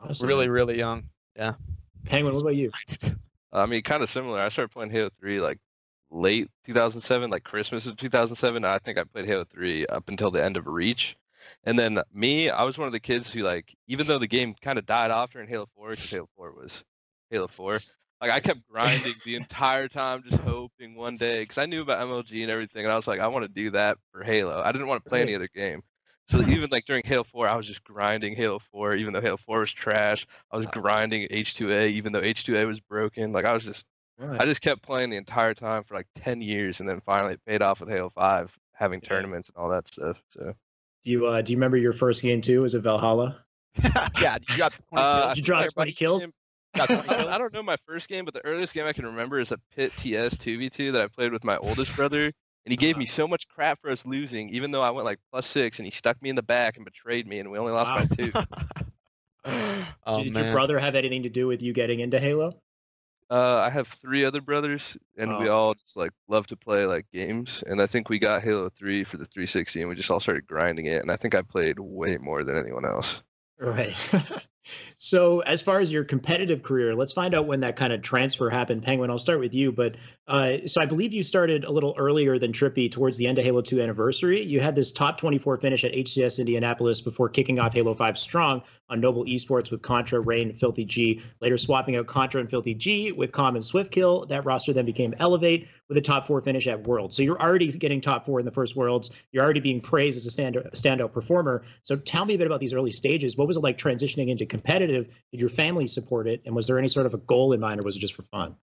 [0.00, 0.26] Awesome.
[0.26, 1.10] Really, really young.
[1.36, 1.52] Yeah.
[2.06, 2.72] Penguin, what about you?
[3.52, 4.40] I mean, kind of similar.
[4.40, 5.58] I started playing Halo 3 like
[6.10, 8.64] late 2007, like Christmas of 2007.
[8.64, 11.18] I think I played Halo 3 up until the end of Reach.
[11.64, 14.54] And then me, I was one of the kids who like, even though the game
[14.62, 16.82] kind of died off during Halo 4, because Halo 4 was
[17.30, 17.80] Halo 4,
[18.26, 22.00] like I kept grinding the entire time, just hoping one day, because I knew about
[22.06, 24.60] MLG and everything, and I was like, I want to do that for Halo.
[24.64, 25.82] I didn't want to play any other game.
[26.28, 29.36] So even like during Halo 4, I was just grinding Halo 4, even though Halo
[29.36, 30.26] 4 was trash.
[30.50, 33.32] I was grinding H2A, even though H2A was broken.
[33.32, 33.86] Like I was just,
[34.40, 37.44] I just kept playing the entire time for like 10 years, and then finally it
[37.46, 39.08] paid off with Halo 5, having Yeah.
[39.08, 40.20] tournaments and all that stuff.
[40.32, 40.54] So
[41.04, 42.62] Do you uh, do you remember your first game too?
[42.62, 43.44] Was it Valhalla?
[44.20, 45.36] yeah, you dropped 20 Uh, kills.
[45.36, 46.22] You drop Everybody 20 kills?
[46.76, 47.38] Game- got 20 I, don't- I kills?
[47.38, 49.92] don't know my first game, but the earliest game I can remember is a Pit
[49.96, 52.24] TS 2v2 that I played with my oldest brother.
[52.26, 55.20] And he gave me so much crap for us losing, even though I went like
[55.30, 57.70] plus six, and he stuck me in the back and betrayed me, and we only
[57.72, 58.32] lost by two.
[60.06, 60.44] oh, Did man.
[60.44, 62.52] your brother have anything to do with you getting into Halo?
[63.30, 65.52] Uh, I have three other brothers, and we Oh.
[65.56, 67.62] all just like love to play like games.
[67.66, 70.46] And I think we got Halo 3 for the 360, and we just all started
[70.46, 71.02] grinding it.
[71.02, 73.22] And I think I played way more than anyone else.
[73.60, 73.96] Right.
[74.96, 78.50] so, as far as your competitive career, let's find out when that kind of transfer
[78.50, 78.82] happened.
[78.82, 79.72] Penguin, I'll start with you.
[79.72, 79.96] But
[80.28, 83.44] uh, so I believe you started a little earlier than Trippy towards the end of
[83.44, 84.42] Halo 2 anniversary.
[84.42, 88.62] You had this top 24 finish at HCS Indianapolis before kicking off Halo 5 strong
[88.88, 91.20] on Noble Esports with Contra, Rayne, Filthy G.
[91.40, 94.26] Later swapping out Contra and Filthy G with Common Swift Kill.
[94.26, 97.16] That roster then became Elevate with a top four finish at Worlds.
[97.16, 99.10] So you're already getting top four in the first Worlds.
[99.32, 101.64] You're already being praised as a stand- standout performer.
[101.82, 103.36] So tell me a bit about these early stages.
[103.36, 105.08] What was it like transitioning into competitive?
[105.32, 106.42] Did your family support it?
[106.44, 108.22] And was there any sort of a goal in mind or was it just for
[108.22, 108.56] fun?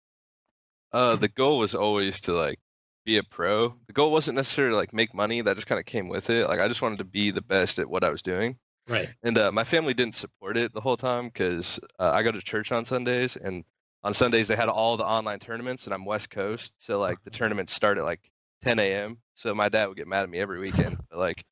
[0.91, 2.59] Uh, the goal was always to like
[3.05, 3.75] be a pro.
[3.87, 5.41] The goal wasn't necessarily like make money.
[5.41, 6.47] That just kind of came with it.
[6.47, 8.57] Like I just wanted to be the best at what I was doing.
[8.87, 9.09] Right.
[9.23, 12.41] And uh, my family didn't support it the whole time because uh, I go to
[12.41, 13.63] church on Sundays, and
[14.03, 17.31] on Sundays they had all the online tournaments, and I'm West Coast, so like the
[17.31, 18.19] tournaments start at like
[18.63, 19.17] 10 a.m.
[19.35, 20.97] So my dad would get mad at me every weekend.
[21.09, 21.45] But like,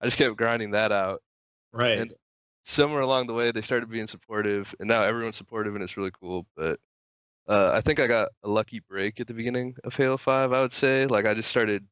[0.00, 1.22] I just kept grinding that out.
[1.72, 1.98] Right.
[1.98, 2.14] And
[2.68, 6.12] somewhere along the way, they started being supportive, and now everyone's supportive, and it's really
[6.12, 6.46] cool.
[6.56, 6.80] But
[7.48, 10.52] uh, I think I got a lucky break at the beginning of Halo 5.
[10.52, 11.86] I would say, like, I just started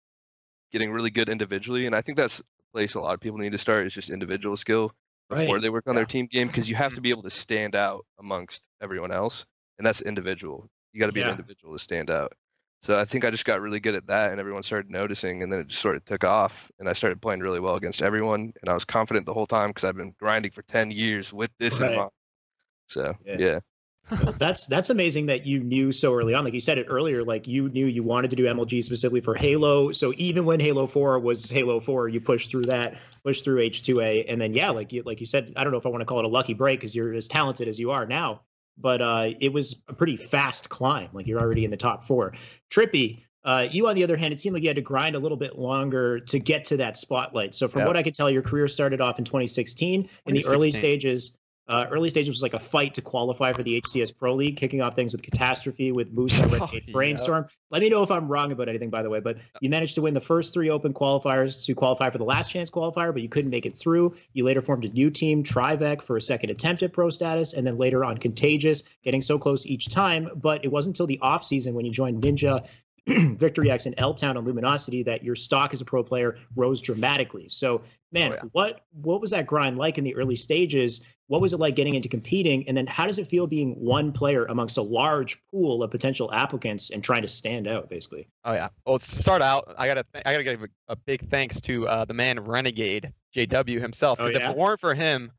[0.73, 3.53] getting really good individually, and I think that's a place a lot of people need
[3.53, 4.93] to start is just individual skill
[5.31, 5.61] before Right.
[5.61, 8.07] they work on their team game because you have to be able to stand out
[8.19, 9.47] amongst everyone else,
[9.79, 10.71] and that's individual.
[10.93, 11.29] You got to be Yeah.
[11.29, 12.33] an individual to stand out.
[12.83, 15.53] So I think I just got really good at that, and everyone started noticing, and
[15.53, 18.53] then it just sort of took off, and I started playing really well against everyone,
[18.61, 21.51] and I was confident the whole time because I've been grinding for ten years with
[21.59, 21.91] this Right.
[21.91, 22.11] in mind.
[22.89, 23.37] So Yeah.
[23.39, 23.61] yeah.
[24.39, 26.45] That's that's amazing that you knew so early on.
[26.45, 29.35] Like you said it earlier, like you knew you wanted to do MLG specifically for
[29.35, 29.91] Halo.
[29.91, 34.27] So even when Halo Four was Halo Four, you pushed through that, pushed through H2A,
[34.29, 36.05] and then yeah, like you like you said, I don't know if I want to
[36.05, 38.43] call it a lucky break because you're as talented as you are now,
[38.79, 41.09] but uh, it was a pretty fast climb.
[41.13, 42.35] Like you're already in the top four.
[42.71, 43.23] Trippy.
[43.45, 45.37] Uh, you, on the other hand, it seemed like you had to grind a little
[45.37, 47.55] bit longer to get to that spotlight.
[47.55, 47.87] So, from Yeah.
[47.87, 50.09] what I could tell, your career started off in 2016.
[50.27, 51.37] In the early stages,
[51.69, 54.81] uh, early stages was like a fight to qualify for the HCS Pro League, kicking
[54.81, 56.93] off things with Catastrophe, with Moose, Renegade, Oh, yeah.
[56.93, 57.47] Brainstorm.
[57.71, 59.19] Let me know if I'm wrong about anything, by the way.
[59.21, 62.51] But you managed to win the first three open qualifiers to qualify for the last
[62.53, 64.15] chance qualifier, but you couldn't make it through.
[64.33, 67.67] You later formed a new team, Trivec, for a second attempt at pro status, and
[67.67, 70.29] then later on Contagious, getting so close each time.
[70.37, 72.65] But it wasn't until the off season when you joined Ninja.
[73.09, 76.81] Victory X and L Town and Luminosity that your stock as a pro player rose
[76.81, 77.49] dramatically.
[77.49, 78.41] So, man, Oh, yeah.
[78.51, 81.05] what what was that grind like in the early stages?
[81.29, 82.69] What was it like getting into competing?
[82.69, 86.33] And then how does it feel being one player amongst a large pool of potential
[86.33, 88.29] applicants and trying to stand out, basically?
[88.45, 88.69] Oh yeah.
[88.87, 91.89] Well, to start out, I gotta th- I gotta give a, a big thanks to
[91.89, 94.21] uh, the man Renegade JW himself.
[94.21, 94.51] Oh, 'cause yeah?
[94.51, 95.33] if it weren't for him,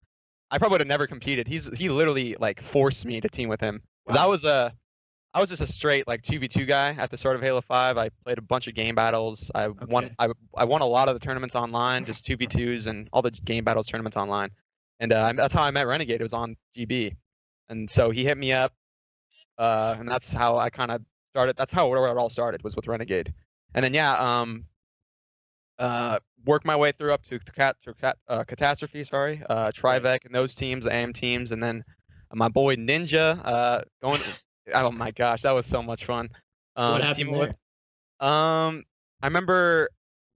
[0.52, 1.48] I probably would have never competed.
[1.48, 3.82] He's he literally like forced me to team with him.
[4.10, 4.74] I was a
[5.34, 7.62] I was just a straight like two v two guy at the start of Halo
[7.62, 7.98] Five.
[7.98, 9.52] I played a bunch of game battles.
[9.56, 12.88] I won I, I won a lot of the tournaments online, just two v twos
[12.88, 14.50] and all the game battles tournaments online.
[15.00, 16.22] And uh, that's how I met Renegade.
[16.22, 17.16] It was on GB,
[17.70, 18.74] and so he hit me up,
[19.58, 21.02] uh, and that's how I kind of
[21.34, 21.56] started.
[21.56, 23.34] That's how it all started was with Renegade,
[23.76, 24.66] and then yeah, um,
[25.78, 29.04] uh, worked my way through up to cat to cat uh, catastrophe.
[29.04, 31.84] Sorry, uh, Trivec and those teams, the AM teams, and then
[32.34, 34.22] my boy Ninja uh, going.
[34.74, 36.30] oh my gosh, that was so much fun.
[36.76, 37.40] Um, what happened there?
[37.40, 37.58] with-
[38.20, 38.84] um,
[39.22, 39.90] I remember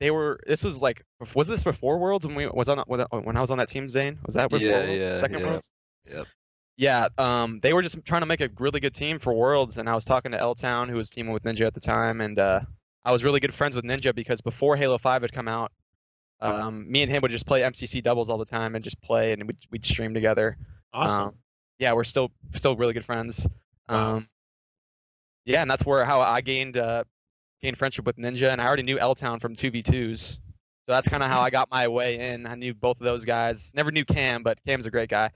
[0.00, 0.38] they were.
[0.46, 3.50] This was like, was this before Worlds when we was on when when I was
[3.50, 3.88] on that team?
[3.90, 4.98] Zane was that before Yeah, Worlds?
[4.98, 5.46] yeah, second yeah.
[5.46, 5.70] Worlds?
[6.10, 6.26] Yep.
[6.76, 9.88] Yeah, um, they were just trying to make a really good team for Worlds, and
[9.88, 12.38] I was talking to L Town, who was teaming with Ninja at the time, and
[12.38, 12.60] uh,
[13.04, 15.72] I was really good friends with Ninja because before Halo Five had come out,
[16.40, 19.32] um, me and him would just play MCC doubles all the time and just play,
[19.32, 20.56] and we'd, we'd stream together.
[20.92, 21.22] Awesome.
[21.22, 21.34] Um,
[21.80, 23.44] yeah, we're still still really good friends.
[23.88, 24.16] Wow.
[24.16, 24.28] Um,
[25.44, 27.02] yeah, and that's where how I gained uh,
[27.62, 30.38] gained friendship with Ninja, and I already knew L Town from two v twos,
[30.86, 32.46] so that's kind of how I got my way in.
[32.46, 33.70] I knew both of those guys.
[33.74, 35.30] Never knew Cam, but Cam's a great guy,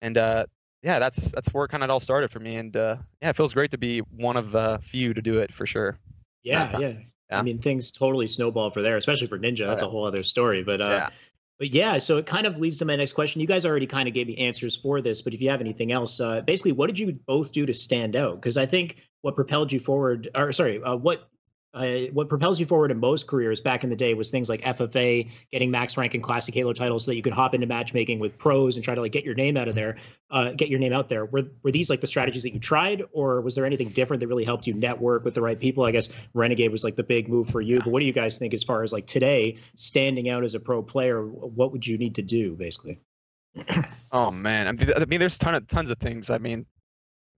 [0.00, 0.46] and uh,
[0.82, 2.56] yeah, that's that's where kind of all started for me.
[2.56, 5.52] And uh, yeah, it feels great to be one of the few to do it
[5.52, 5.98] for sure.
[6.42, 6.80] yeah, time.
[6.80, 7.38] yeah.
[7.38, 9.66] I mean, things totally snowball for there, especially for Ninja.
[9.66, 9.88] That's yeah.
[9.88, 10.62] a whole other story.
[10.62, 11.08] But uh, Yeah.
[11.58, 13.40] But yeah, so it kind of leads to my next question.
[13.40, 15.92] You guys already kind of gave me answers for this, but if you have anything
[15.92, 18.34] else, uh, basically, what did you both do to stand out?
[18.34, 21.28] Because I think what propelled you forward, or sorry, uh, what
[21.74, 24.60] uh, what propels you forward in most careers back in the day was things like
[24.60, 28.18] FFA, getting max rank and classic Halo titles, so that you could hop into matchmaking
[28.18, 29.96] with pros and try to like get your name out of there,
[30.30, 31.24] uh, get your name out there.
[31.24, 34.26] Were were these like the strategies that you tried, or was there anything different that
[34.26, 35.84] really helped you network with the right people?
[35.84, 38.36] I guess Renegade was like the big move for you, but what do you guys
[38.36, 41.26] think as far as like today standing out as a pro player?
[41.26, 43.00] What would you need to do basically?
[44.14, 46.28] Oh man, I mean, I mean, there's ton of tons of things.
[46.28, 46.66] I mean,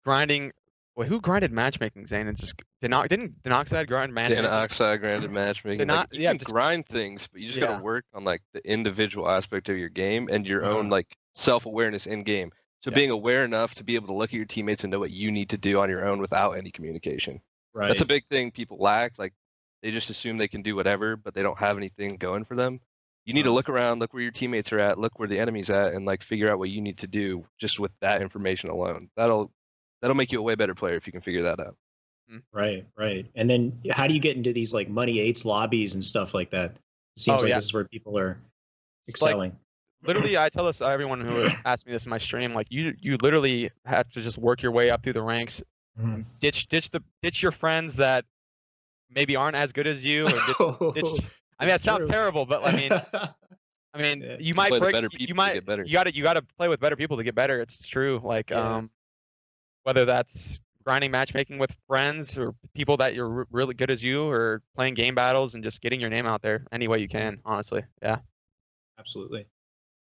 [0.05, 0.51] grinding.
[0.97, 2.07] Wait, who grinded matchmaking?
[2.07, 4.45] Zane and just Denox didn't Denoxide grind matchmaking?
[4.45, 5.87] Dan Oxide granted matchmaking.
[5.89, 7.67] not- like, you yeah, can just- grind things, but you just Yeah.
[7.67, 10.89] gotta work on like the individual aspect of your game and your own Uh-huh.
[10.91, 12.53] like self awareness in game.
[12.83, 12.95] So Yeah.
[12.97, 15.33] being aware enough to be able to look at your teammates and know what you
[15.33, 17.41] need to do on your own without any communication.
[17.73, 17.89] Right.
[17.89, 19.19] That's a big thing people lack.
[19.19, 19.33] Like
[19.83, 22.81] they just assume they can do whatever, but they don't have anything going for them.
[23.27, 23.55] You need to Uh-huh.
[23.57, 26.23] look around, look where your teammates are at, look where the enemy's at, and like
[26.23, 29.11] figure out what you need to do just with that information alone.
[29.17, 29.51] That'll
[30.05, 31.77] that'll make you a way better player if you can figure that out.
[32.53, 33.25] Right, right.
[33.37, 36.51] And then how do you get into these like money eights lobbies and stuff like
[36.51, 36.73] that?
[37.17, 37.55] It seems Oh, like yeah.
[37.55, 38.38] this is where people are
[39.07, 39.57] It's like- excelling.
[40.03, 43.17] literally i tell this everyone who asks me this in my stream like you you
[43.23, 45.62] literally have to just work your way up through the ranks
[45.99, 46.25] Mhm.
[46.40, 48.25] ditch ditch the ditch your friends that
[49.11, 51.25] maybe aren't as good as you or ditch, ditch,
[51.59, 52.09] i mean that sounds true.
[52.09, 52.90] terrible but i mean
[53.95, 54.37] i mean Yeah.
[54.40, 55.85] you might break better you- you might get better.
[55.85, 58.77] you gotta you gotta play with better people to get better it's true like Yeah.
[58.77, 58.90] um
[59.85, 64.61] whether that's grinding matchmaking with friends or people that you're really good as you or
[64.77, 67.83] playing game battles and just getting your name out there any way you can honestly
[68.03, 68.18] yeah
[68.99, 69.47] Absolutely.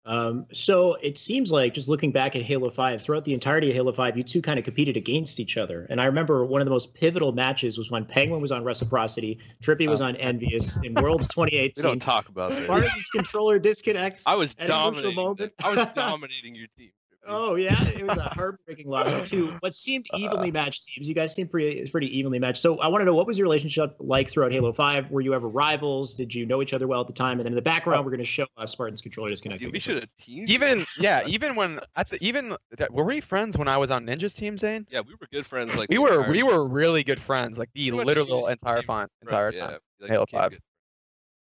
[0.06, 3.74] Um, so it seems like just looking back at Halo 5, throughout the entirety of
[3.74, 5.86] Halo 5, you two kind of competed against each other.
[5.88, 9.38] And I remember one of the most pivotal matches was when Penguin was on Reciprocity,
[9.62, 11.82] Trippy was on Envious in Worlds We 2018.
[11.82, 12.58] don't talk about this.
[12.58, 14.26] Spartan's controller disconnects.
[14.26, 15.50] I was at a crucial dominating.
[15.62, 16.90] I was dominating your team.
[17.26, 19.56] Oh yeah, it was a heartbreaking loss for two.
[19.60, 21.08] What seemed evenly matched teams.
[21.08, 22.58] You guys seemed pretty pretty evenly matched.
[22.58, 25.10] So I want to know what was your relationship like throughout Halo Five?
[25.10, 26.14] Were you ever rivals?
[26.14, 27.38] Did you know each other well at the time?
[27.38, 29.66] And then in the background, we're going to show uh, Spartan's controller disconnected.
[29.66, 30.50] Dude, we should have teamed.
[30.50, 32.56] Even yeah, even when at the even
[32.90, 34.86] were we friends when I was on Ninja's team, Zane?
[34.90, 35.74] Yeah, we were good friends.
[35.74, 39.22] Like We were we were really good friends, like the literal entire became fine friends,
[39.22, 39.78] entire yeah, time.
[40.00, 40.50] like Halo Five.
[40.50, 40.60] good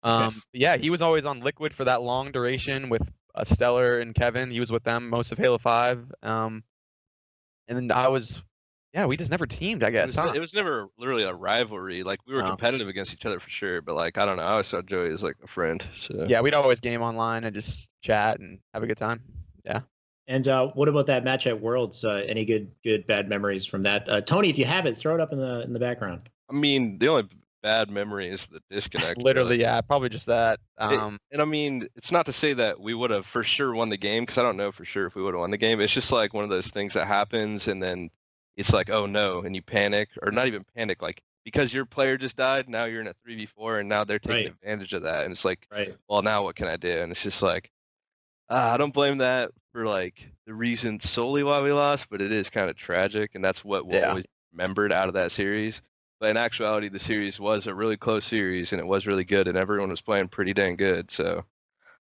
[0.04, 3.02] Um, yeah, he was always on Liquid for that long duration with
[3.34, 4.50] uh, Stellar and Kevin.
[4.50, 6.12] He was with them most of Halo Five.
[6.22, 6.62] Um,
[7.68, 8.40] and then I was,
[8.92, 9.82] yeah, we just never teamed.
[9.82, 10.06] I It guess.
[10.08, 10.32] was, huh?
[10.34, 12.02] it was never literally a rivalry.
[12.02, 12.50] Like we were No.
[12.50, 14.42] competitive against each other for sure, but like I don't know.
[14.42, 15.86] I always saw Joey as like a friend.
[15.96, 19.22] So yeah, we'd always game online and just chat and have a good time.
[19.64, 19.80] Yeah.
[20.28, 22.04] And uh, what about that match at Worlds?
[22.04, 24.08] Uh, any good good bad memories from that?
[24.08, 26.22] Uh, Tony, if you have it, throw it up in the in the background.
[26.50, 27.24] I mean, the only
[27.62, 29.20] bad memory is the disconnect.
[29.20, 30.60] Literally, yeah, probably just that.
[30.88, 33.72] It- Um, and I mean, it's not to say that we would have for sure
[33.74, 35.56] won the game because I don't know for sure if we would have won the
[35.58, 35.80] game.
[35.80, 38.10] It's just like one of those things that happens, and then
[38.56, 42.16] it's like, oh no, and you panic, or not even panic, like because your player
[42.16, 44.46] just died, now you're in a three v four, and now they're taking Right.
[44.46, 45.96] advantage of that, and it's like, Right.
[46.08, 46.90] well, now what can I do?
[47.00, 47.70] And it's just like,
[48.50, 52.32] uh, I don't blame that for like the reason solely why we lost, but it
[52.32, 54.08] is kind of tragic, and that's what we'll Yeah.
[54.08, 55.80] always remembered out of that series.
[56.22, 59.48] But in actuality, the series was a really close series, and it was really good,
[59.48, 61.10] and everyone was playing pretty dang good.
[61.10, 61.44] So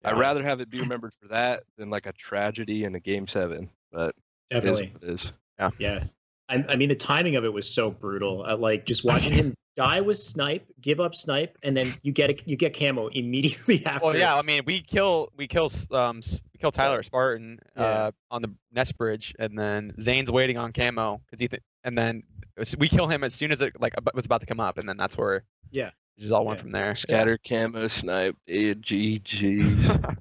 [0.04, 3.28] I'd rather have it be remembered for that than like a tragedy in a game
[3.28, 3.70] seven.
[3.92, 4.16] But
[4.50, 4.92] it is Definitely.
[4.96, 5.32] what it is.
[5.78, 6.04] Yeah.
[6.50, 8.44] I, I mean, the timing of it was so brutal.
[8.44, 12.30] Uh, like just watching him die with snipe, give up snipe, and then you get
[12.32, 14.08] a, you get camo immediately after.
[14.08, 16.22] well, yeah, I mean, we kill we kill um
[16.54, 17.84] we kill Tyler Spartan Yeah.
[17.84, 21.98] uh on the nest bridge, and then Zane's waiting on camo because he th- and
[21.98, 22.24] then
[22.80, 24.90] we kill him as soon as it like ab- was about to come up, and
[24.90, 25.92] then that's where Yeah.
[26.18, 26.64] it just all went Yeah.
[26.64, 26.88] from there.
[26.88, 26.94] Yeah.
[26.94, 29.96] Scatter camo snipe, dude, GG's.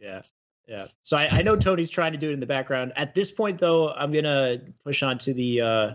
[0.00, 0.22] Yeah.
[0.66, 0.86] Yeah.
[1.02, 2.92] So I, I know Tony's trying to do it in the background.
[2.96, 5.94] At this point, though, I'm gonna push on to the uh,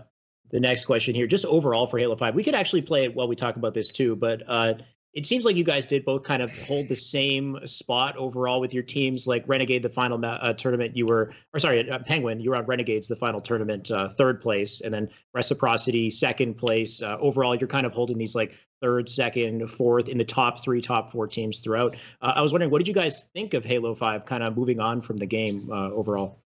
[0.50, 1.26] the next question here.
[1.26, 3.90] Just overall for Halo Five, we could actually play it while we talk about this
[3.90, 4.16] too.
[4.16, 4.74] But uh,
[5.14, 8.74] it seems like you guys did both kind of hold the same spot overall with
[8.74, 9.28] your teams.
[9.28, 12.66] Like Renegade, the final uh, tournament, you were, or sorry, uh, Penguin, you were on
[12.66, 17.00] Renegades, the final tournament, uh, third place, and then Reciprocity, second place.
[17.00, 20.80] Uh, overall, you're kind of holding these like third, second, fourth in the top three,
[20.80, 21.96] top four teams throughout.
[22.20, 24.26] Uh, I was wondering, what did you guys think of Halo Five?
[24.26, 26.42] Kind of moving on from the game uh, overall.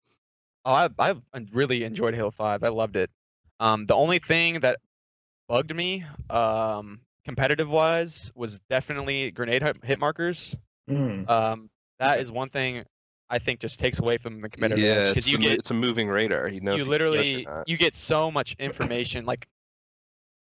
[0.64, 1.14] Oh, I I
[1.52, 2.64] really enjoyed Halo Five.
[2.64, 3.10] I loved it.
[3.60, 4.78] Um, the only thing that
[5.48, 10.54] bugged me, um, competitive wise, was definitely grenade hit, hit markers.
[10.88, 11.28] Hmm.
[11.28, 12.84] Um, that is one thing
[13.28, 15.70] I think just takes away from the competitive yeah, because it's, you a, get it's
[15.70, 16.48] a moving radar.
[16.48, 17.68] You know, you literally guess or not.
[17.68, 19.48] you get so much information like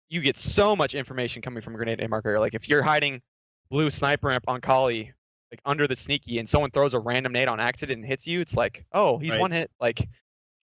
[0.10, 3.22] you get so much information coming from a grenade hit marker like if you're hiding
[3.70, 5.14] blue sniper amp on Kali
[5.52, 8.42] like under the sneaky and someone throws a random nade on accident and hits you
[8.42, 9.40] it's like oh he's Right.
[9.40, 10.08] one hit like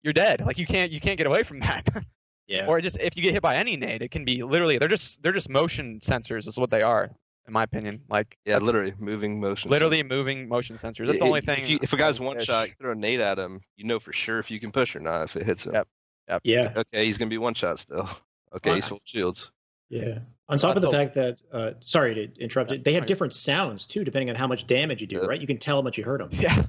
[0.02, 1.86] you're dead like you can't you can't get away from that
[2.52, 2.66] Yeah.
[2.66, 5.22] or just if you get hit by any nade it can be literally they're just
[5.22, 7.10] they're just motion sensors is what they are
[7.46, 9.70] in my opinion like yeah, literally moving motion.
[9.70, 10.08] literally sensors.
[10.10, 12.68] moving motion sensors that's the I- only if thing you- if a guy's one shot,
[12.68, 15.00] you throw a nade at him, you know for sure if you can push or
[15.00, 15.22] not.
[15.24, 15.88] If it hits him, Yep.
[16.28, 16.40] yep.
[16.44, 16.72] Yeah.
[16.76, 18.08] okay, he's gonna be one shot still.
[18.54, 19.50] Okay, he's full shields.
[19.88, 20.18] Yeah.
[20.50, 23.00] On top of the so- fact that, uh, sorry to interrupt Yeah, it, they have
[23.00, 23.06] sorry.
[23.06, 25.22] different sounds too, depending on how much damage you do, Yeah.
[25.26, 25.40] right?
[25.40, 26.28] You can tell how much you hurt them.
[26.38, 26.66] Yeah.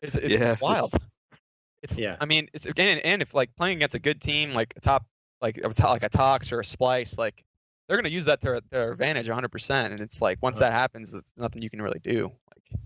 [0.00, 0.94] It's, it's Yeah, wild.
[0.94, 1.04] It's
[1.96, 2.16] Yeah.
[2.20, 5.06] I mean, it's and and if like playing against a good team like a top
[5.40, 7.44] like a to- like a Tox or a Splyce, like
[7.86, 9.48] they're gonna use that to their- their advantage 100.
[9.50, 10.66] percent And it's like once Uh-huh.
[10.70, 12.32] that happens, it's nothing you can really do.
[12.54, 12.80] Like,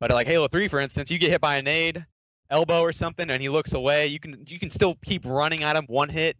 [0.00, 2.04] but like Halo 3, for instance, you get hit by a nade,
[2.48, 4.06] elbow or something, and he looks away.
[4.06, 6.36] You can you can still keep running at him one hit,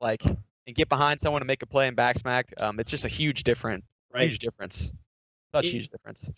[0.00, 2.44] like and get behind someone and make a play and backsmack.
[2.60, 3.84] Um, it's just a huge difference.
[4.12, 4.28] Right.
[4.28, 4.90] Huge difference.
[5.54, 6.28] Such It- huge difference.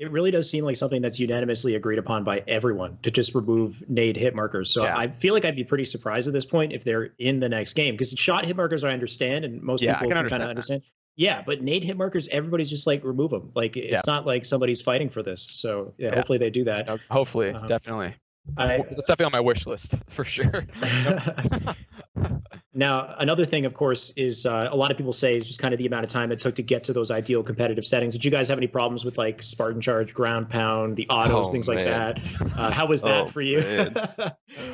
[0.00, 3.84] It really does seem like something that's unanimously agreed upon by everyone to just remove
[3.86, 4.70] nade hit markers.
[4.70, 4.96] So Yeah.
[4.96, 7.74] I feel like I'd be pretty surprised at this point if they're in the next
[7.74, 10.82] game because shot hit markers I understand and most Yeah, people can kind of understand.
[11.16, 13.52] Yeah, but nade hit markers, everybody's just like remove them.
[13.54, 14.00] Like it's Yeah.
[14.06, 15.46] not like somebody's fighting for this.
[15.50, 16.88] So yeah, hopefully they do that.
[17.10, 17.66] Hopefully, Uh-huh.
[17.66, 18.14] definitely.
[18.56, 20.64] I, It's definitely on my wish list for sure.
[22.80, 25.74] Now, another thing, of course, is uh, a lot of people say is just kind
[25.74, 28.14] of the amount of time it took to get to those ideal competitive settings.
[28.14, 31.52] Did you guys have any problems with like Spartan Charge, ground pound, the autos, Oh,
[31.52, 32.18] things like that?
[32.56, 33.60] Uh, how was that Oh, for you?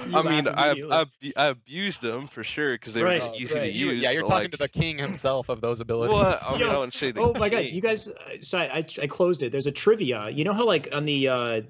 [0.07, 0.83] You I mean, I.
[0.91, 1.05] I,
[1.37, 3.73] I abused them for sure because they Right, were just easy right.
[3.73, 4.03] to use.
[4.05, 6.17] yeah, you're talking like, to the king himself of those abilities.
[6.17, 6.43] What?
[6.47, 8.09] I mean, Yo, I wouldn't say the Oh my god, you guys!
[8.09, 9.51] uh, So I, I I closed it.
[9.51, 10.31] There's a trivia.
[10.31, 11.61] You know how like on the uh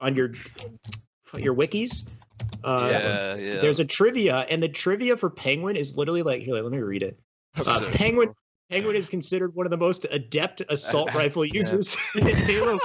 [0.00, 0.32] on your
[1.38, 2.08] your wikis,
[2.64, 3.60] uh, yeah, yeah.
[3.60, 6.54] there's a trivia, and the trivia for Penguin is literally like here.
[6.54, 7.18] Let me read it.
[7.56, 8.34] Uh, So- Penguin
[8.70, 12.78] Penguin is considered one of the most adept assault rifle users in Halo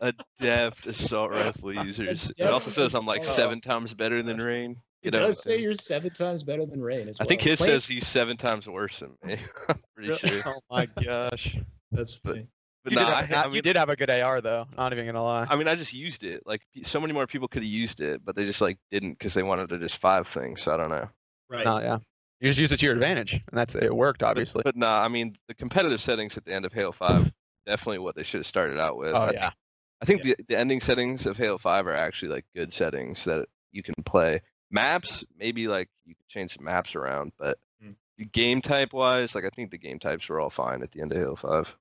[0.00, 0.14] 5.
[0.40, 2.32] Adept assault rifle users.
[2.38, 4.76] It also says I'm like seven times better than Rayne.
[5.02, 7.58] It You know, does say you're seven times better than Rayne as I think his
[7.58, 9.36] Playing- says he's seven times worse than me.
[9.68, 10.42] I'm pretty sure.
[10.46, 11.58] Oh my gosh.
[11.92, 12.46] That's funny.
[12.84, 14.66] But You, nah, did have, I you mean, did have a good AR though.
[14.76, 15.46] Not even gonna lie.
[15.48, 16.42] I mean, I just used it.
[16.46, 19.32] Like so many more people could have used it, but they just like didn't because
[19.34, 20.62] they wanted to just five things.
[20.62, 21.08] So I don't know.
[21.48, 21.64] Right.
[21.64, 21.98] No, yeah.
[22.40, 23.94] You just use it to your advantage, and that's it.
[23.94, 24.62] Worked obviously.
[24.64, 27.32] But, nah, I mean the competitive settings at the end of Halo Five
[27.66, 29.14] definitely what they should have started out with.
[29.14, 29.38] oh I yeah.
[29.40, 29.54] think,
[30.02, 33.46] I think the the ending settings of Halo Five are actually like good settings that
[33.72, 34.42] you can play.
[34.70, 38.30] Maps, maybe like you could change some maps around, but Mm.
[38.32, 41.12] game type wise, like I think the game types were all fine at the end
[41.12, 41.74] of Halo Five.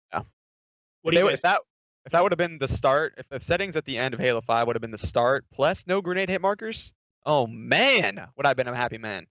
[1.03, 1.61] What do you would- guys if that
[2.05, 4.41] if that would have been the start, if the settings at the end of Halo
[4.41, 6.91] 5 would have been the start plus no grenade hit markers,
[7.25, 9.25] oh man, would I have been a happy man.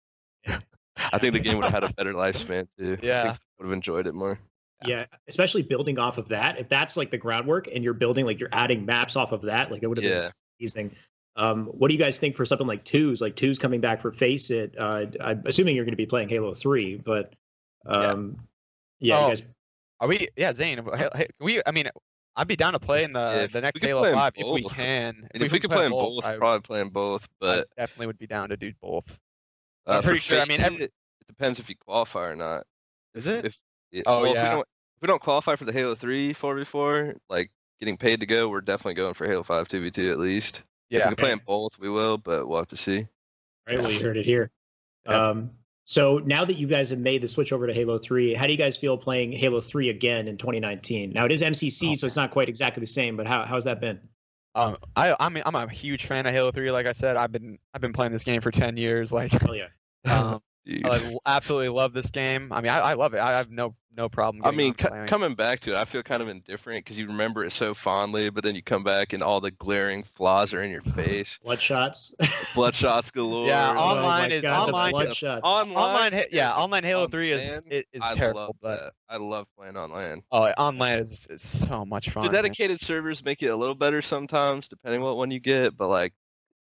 [0.47, 2.97] I think the game would have had a better lifespan too.
[3.03, 3.23] I Yeah.
[3.25, 4.39] think would have enjoyed it more.
[4.87, 6.59] Yeah, especially building off of that.
[6.59, 9.71] If that's like the groundwork and you're building like you're adding maps off of that,
[9.71, 10.21] like it would have Yeah.
[10.21, 10.97] been amazing.
[11.37, 13.21] Um, what do you guys think for something like twos?
[13.21, 14.75] Like twos coming back for FACEIT.
[14.79, 17.35] Uh, I'm assuming you're going to be playing Halo Three, but
[17.87, 18.37] um,
[18.99, 19.43] yeah, Oh, you guys.
[20.03, 20.27] Are we?
[20.37, 20.81] Yeah, Zane.
[20.81, 21.63] h- h- Can we?
[21.65, 21.89] I mean,
[22.35, 24.47] I'd be down to play in the If the next Halo play 'em 5 if
[24.49, 25.29] we can.
[25.33, 27.23] And if we could play them both, I, probably playing both.
[27.25, 29.05] I But definitely would be down to do both.
[29.87, 32.67] uh, I'm pretty sure- I mean, every- it, it depends if you qualify or not.
[33.15, 33.45] Is it?
[33.45, 33.59] If
[33.93, 34.51] it, Oh, well, If we, yeah.
[34.51, 38.49] don't, if we don't qualify for the Halo 3 4v4, like getting paid to go,
[38.49, 40.63] we're definitely going for Halo 5 2v2 at least.
[40.91, 40.99] Yeah.
[40.99, 41.11] If Yeah.
[41.11, 43.07] we can play them both, we will, but we'll have to see.
[43.69, 44.51] Right, well, you heard it here.
[45.07, 45.29] Yeah.
[45.29, 45.51] Um,
[45.93, 48.53] so now that you guys have made the switch over to Halo 3, how do
[48.53, 51.13] you guys feel playing Halo 3 again in 2019?
[51.13, 53.79] Now it is MCC, so it's not quite exactly the same, but how how's that
[53.79, 54.01] been?
[54.55, 56.71] Um, I I mean I'm a huge fan of Halo 3.
[56.71, 59.13] Like I said, I've been I've been playing this game for 10 years.
[59.13, 59.67] Like, Oh yeah.
[60.07, 60.87] um, Dude.
[60.87, 62.53] I l- absolutely love this game.
[62.53, 63.21] I mean, I, I love it.
[63.21, 64.43] I have no no problem.
[64.45, 67.09] I mean, on co- coming back to it, I feel kind of indifferent because you
[67.09, 70.63] remember it so fondly, but then you come back and all the glaring flaws are
[70.63, 71.39] in your face.
[71.45, 72.13] Bloodshots.
[72.55, 73.49] Bloodshot's galore.
[73.49, 74.93] Yeah, Oh online is God, the online.
[74.95, 75.41] Bloodshots.
[75.43, 78.57] Online, Online, ha- yeah, online Halo on 3 is LAN, is, is I terrible, love
[78.63, 78.93] but that.
[79.09, 80.23] I love playing online.
[80.33, 82.23] oh, online is, is so much fun.
[82.23, 82.45] The man.
[82.45, 86.15] dedicated servers make it a little better sometimes, depending what one you get, but like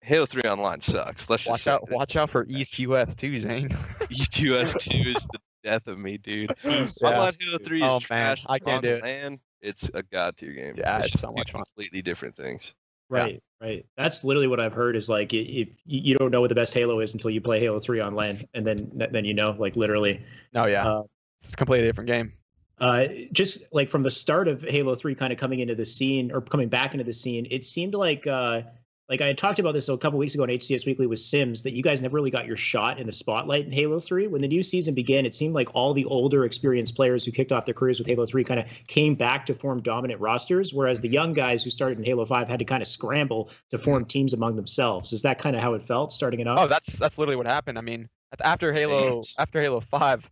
[0.06, 1.28] Halo 3 online sucks.
[1.28, 1.82] Let's just Watch say out!
[1.82, 3.76] it's- Watch out for East US too, Zane.
[4.10, 6.54] East US 2 is the death of me, dude.
[6.64, 7.42] East Online West.
[7.42, 8.44] Halo 3 is Oh, man, trash.
[8.48, 9.02] I can't do it.
[9.02, 10.74] LAN, it's a god tier game.
[10.78, 11.62] Yeah, it's just so two much fun.
[11.64, 12.72] Completely different things.
[13.08, 13.84] Right, right.
[13.96, 16.72] That's literally what I've heard is like if you you don't know what the best
[16.74, 19.74] Halo is until you play Halo 3 on LAN, and then then you know, like
[19.76, 20.22] literally.
[20.52, 21.02] No, yeah, Uh,
[21.42, 22.32] it's a completely different game.
[22.78, 26.30] uh, just like from the start of Halo 3 kind of coming into the scene
[26.32, 28.62] or coming back into the scene, it seemed like uh
[29.08, 31.62] like I had talked about this a couple weeks ago on HCS Weekly with Sims
[31.62, 34.26] that you guys never really got your shot in the spotlight in Halo 3.
[34.26, 37.52] When the new season began, it seemed like all the older experienced players who kicked
[37.52, 41.00] off their careers with Halo 3 kind of came back to form dominant rosters, whereas
[41.00, 44.04] the young guys who started in Halo 5 had to kind of scramble to form
[44.04, 45.12] teams among themselves.
[45.12, 46.58] Is that kind of how it felt starting it off?
[46.58, 47.78] Oh, that's that's literally what happened.
[47.78, 48.08] I mean,
[48.40, 50.28] after Halo, after Halo Five,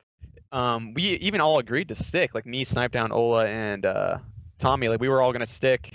[0.50, 2.34] um, we even all agreed to stick.
[2.34, 4.18] Like me, Snipe Down, Ola, and uh,
[4.58, 4.88] Tommy.
[4.88, 5.94] Like we were all gonna stick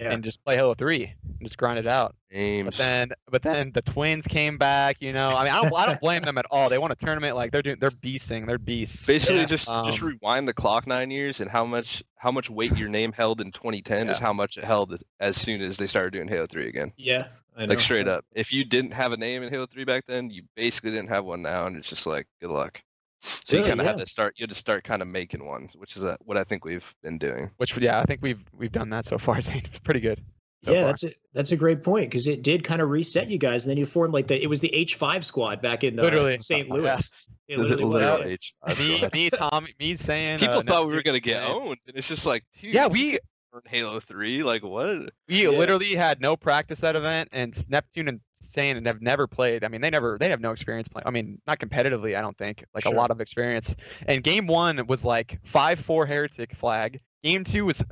[0.00, 0.12] Yeah.
[0.12, 2.14] and just play Halo Three and just grind it out.
[2.32, 4.96] But then, but then the twins came back.
[5.00, 6.68] You know, I mean, I don't, I don't blame them at all.
[6.68, 7.36] They won a tournament.
[7.36, 8.46] Like they're doing, they're beasting.
[8.46, 9.04] They're beasts.
[9.06, 12.48] Basically, Yeah, just just um, rewind the clock nine years and how much how much
[12.48, 15.76] weight your name held in 2010 is how much it held as- as soon as
[15.76, 16.92] they started doing Halo 3 again.
[16.96, 17.26] yeah.
[17.56, 17.70] I know.
[17.70, 20.30] Like straight So- up, if you didn't have a name in Halo 3 back then,
[20.30, 22.80] you basically didn't have one now, and it's just like good luck.
[23.22, 23.92] So you kind of yeah.
[23.92, 24.34] had to start.
[24.36, 26.84] You had to start kind of making ones, which is uh, what I think we've
[27.02, 27.50] been doing.
[27.58, 29.40] Which, yeah, I think we've we've done that so far.
[29.40, 29.62] Zane.
[29.70, 30.20] It's pretty good.
[30.64, 30.86] so yeah, far.
[30.88, 33.70] that's a that's a great point because it did kind of reset you guys, and
[33.70, 36.38] then you formed like the it was the H five squad back in uh, Literally.
[36.38, 36.68] St.
[36.68, 36.74] Yeah.
[36.74, 37.10] Louis.
[37.48, 37.92] It literally was.
[37.94, 38.74] Literally, yeah.
[38.74, 39.12] H5 me, squad.
[39.12, 40.38] me, Tommy, me saying.
[40.38, 42.86] People uh, thought we were gonna get saying- owned, and it's just like, dude, Yeah,
[42.86, 43.18] we
[43.66, 44.44] Halo 3.
[44.44, 45.10] Like what?
[45.28, 45.48] We Yeah.
[45.48, 48.20] literally had no practice that event, and s- Neptune and
[48.54, 49.62] Zane have never played.
[49.64, 51.06] I mean, they never, they have no experience playing.
[51.06, 52.64] I mean, not competitively, I don't think.
[52.74, 52.92] Like Sure.
[52.92, 53.74] a lot of experience.
[54.06, 57.00] And game one was like five four heretic flag.
[57.22, 57.82] Game two was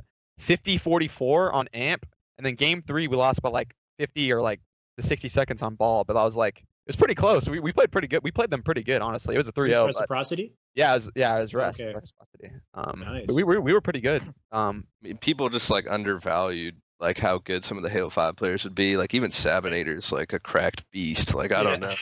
[0.47, 2.05] 50-44 on amp,
[2.37, 4.59] and then game three we lost by like 50 or like
[4.97, 6.03] the 60 seconds on ball.
[6.03, 7.47] But I was like, it was pretty close.
[7.47, 8.21] We, we played pretty good.
[8.23, 9.35] We played them pretty good, honestly.
[9.35, 9.85] It was a Is 3-0.
[9.85, 10.53] reciprocity.
[10.73, 11.79] yeah, it was, yeah, it was rest.
[11.79, 11.93] Okay.
[11.93, 12.49] reciprocity.
[12.73, 13.27] Um, Nice.
[13.27, 14.23] we were we were pretty good.
[14.51, 18.35] Um, I mean, people just like undervalued like how good some of the Halo 5
[18.35, 18.97] players would be.
[18.97, 21.33] Like even Sabinator's like a cracked beast.
[21.33, 21.93] Like I don't know.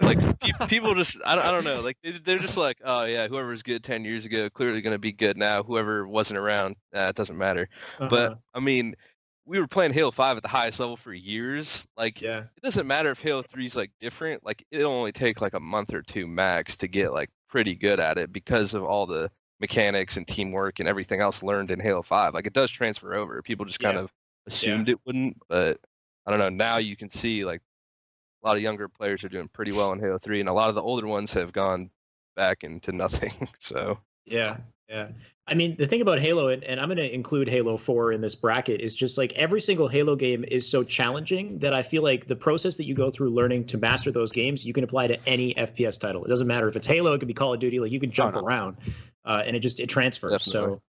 [0.00, 1.80] Like pe- people just I don't, I don't know.
[1.80, 4.94] Like they, they're just like, oh yeah, whoever was good 10 years ago clearly going
[4.94, 5.62] to be good now.
[5.62, 7.68] Whoever wasn't around, uh, it doesn't matter.
[7.98, 8.08] Uh-huh.
[8.10, 8.96] But I mean,
[9.46, 11.86] we were playing Halo 5 at the highest level for years.
[11.96, 14.44] Like yeah, it doesn't matter if Halo 3 is like different.
[14.44, 18.00] Like it'll only take like a month or two max to get like pretty good
[18.00, 19.30] at it because of all the
[19.60, 22.34] mechanics and teamwork and everything else learned in Halo 5.
[22.34, 23.40] Like it does transfer over.
[23.42, 24.02] People just kind Yeah.
[24.04, 24.10] of
[24.46, 25.78] assumed it wouldn't, but
[26.26, 26.48] I don't know.
[26.48, 27.60] Now you can see like
[28.42, 30.68] a lot of younger players are doing pretty well in Halo 3, and a lot
[30.68, 31.90] of the older ones have gone
[32.36, 33.48] back into nothing.
[33.60, 35.08] so Yeah, yeah.
[35.46, 38.22] I mean, the thing about Halo, and, and I'm going to include Halo 4 in
[38.22, 42.02] this bracket, is just like every single Halo game is so challenging that I feel
[42.02, 45.06] like the process that you go through learning to master those games, you can apply
[45.08, 46.24] to any FPS title.
[46.24, 48.10] It doesn't matter if it's Halo, it could be Call of Duty, like you can
[48.10, 48.40] jump no.
[48.40, 48.78] around,
[49.26, 50.32] uh, and it just it transfers.
[50.32, 50.76] Definitely.
[50.76, 50.82] So.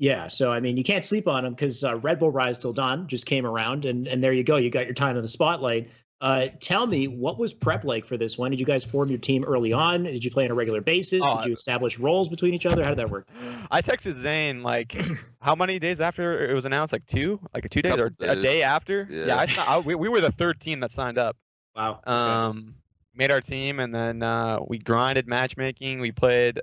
[0.00, 2.72] Yeah, so I mean, you can't sleep on them because uh, Red Bull Rise Till
[2.72, 5.28] Dawn just came around, and and there you go, you got your time in the
[5.28, 5.90] spotlight.
[6.22, 8.50] Uh, tell me, what was prep like for this one?
[8.50, 10.04] Did you guys form your team early on?
[10.04, 11.20] Did you play on a regular basis?
[11.22, 12.82] Oh, Did you establish roles between each other?
[12.82, 13.26] How did that work?
[13.70, 14.96] I texted Zane like
[15.42, 16.92] how many days after it was announced?
[16.94, 19.06] Like two, like two days or Couple a day after.
[19.10, 19.36] Yeah, Yeah.
[19.36, 21.36] I, si- I we, we were the third team that signed up.
[21.76, 22.00] Wow.
[22.06, 22.10] okay.
[22.10, 22.74] Um,
[23.14, 26.00] made our team, and then uh, we grinded matchmaking.
[26.00, 26.60] We played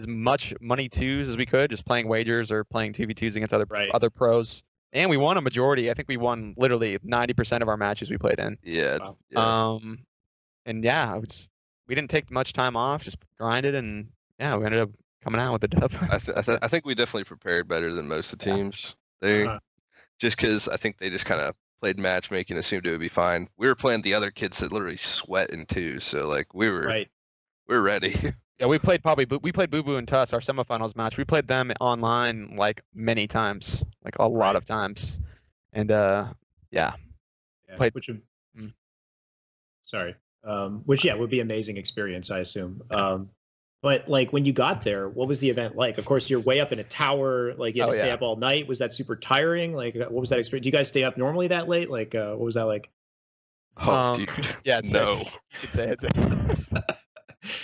[0.00, 3.36] as much money twos as we could, just playing wagers or playing two v twos
[3.36, 3.90] against other Right.
[3.92, 4.62] other pros.
[4.92, 5.90] And we won a majority.
[5.90, 8.58] I think we won literally ninety percent of our matches we played in.
[8.62, 9.16] yeah, Wow.
[9.30, 9.70] yeah.
[9.74, 9.98] Um,
[10.66, 11.48] and yeah, was,
[11.86, 14.90] we didn't take much time off, just grinded, and yeah, we ended up
[15.22, 15.92] coming out with a dub.
[16.10, 18.96] I, th- I, th- I think we definitely prepared better than most of the teams.
[19.20, 19.58] They Uh-huh.
[20.18, 23.46] just because I think they just kind of played matchmaking, assumed it would be fine.
[23.58, 26.82] We were playing the other kids that literally sweat in two, so like we were
[26.86, 27.08] Right.
[27.68, 28.32] we are ready.
[28.60, 31.16] Yeah, we played probably Boo- we played Boo Boo and Tuss our semifinals match.
[31.16, 35.18] We played them online like many times, like a lot of times,
[35.72, 36.26] and uh,
[36.70, 36.92] yeah,
[37.68, 38.20] Yeah, Played- which would,
[38.58, 38.72] Mm.
[39.82, 42.82] sorry, um, which yeah would be an amazing experience, I assume.
[42.90, 43.30] Um,
[43.80, 45.96] but like when you got there, what was the event like?
[45.96, 47.54] Of course, you're way up in a tower.
[47.54, 48.14] Like you had Oh, to stay yeah.
[48.14, 48.68] up all night.
[48.68, 49.72] Was that super tiring?
[49.72, 50.64] Like, uh, what was that experience?
[50.64, 51.88] Do you guys stay up normally that late?
[51.88, 52.90] Like, uh, what was that like?
[53.78, 54.28] oh, Um, dude.
[54.64, 55.14] yeah, it's no.
[55.54, 56.02] six.
[56.02, 56.99] You could it's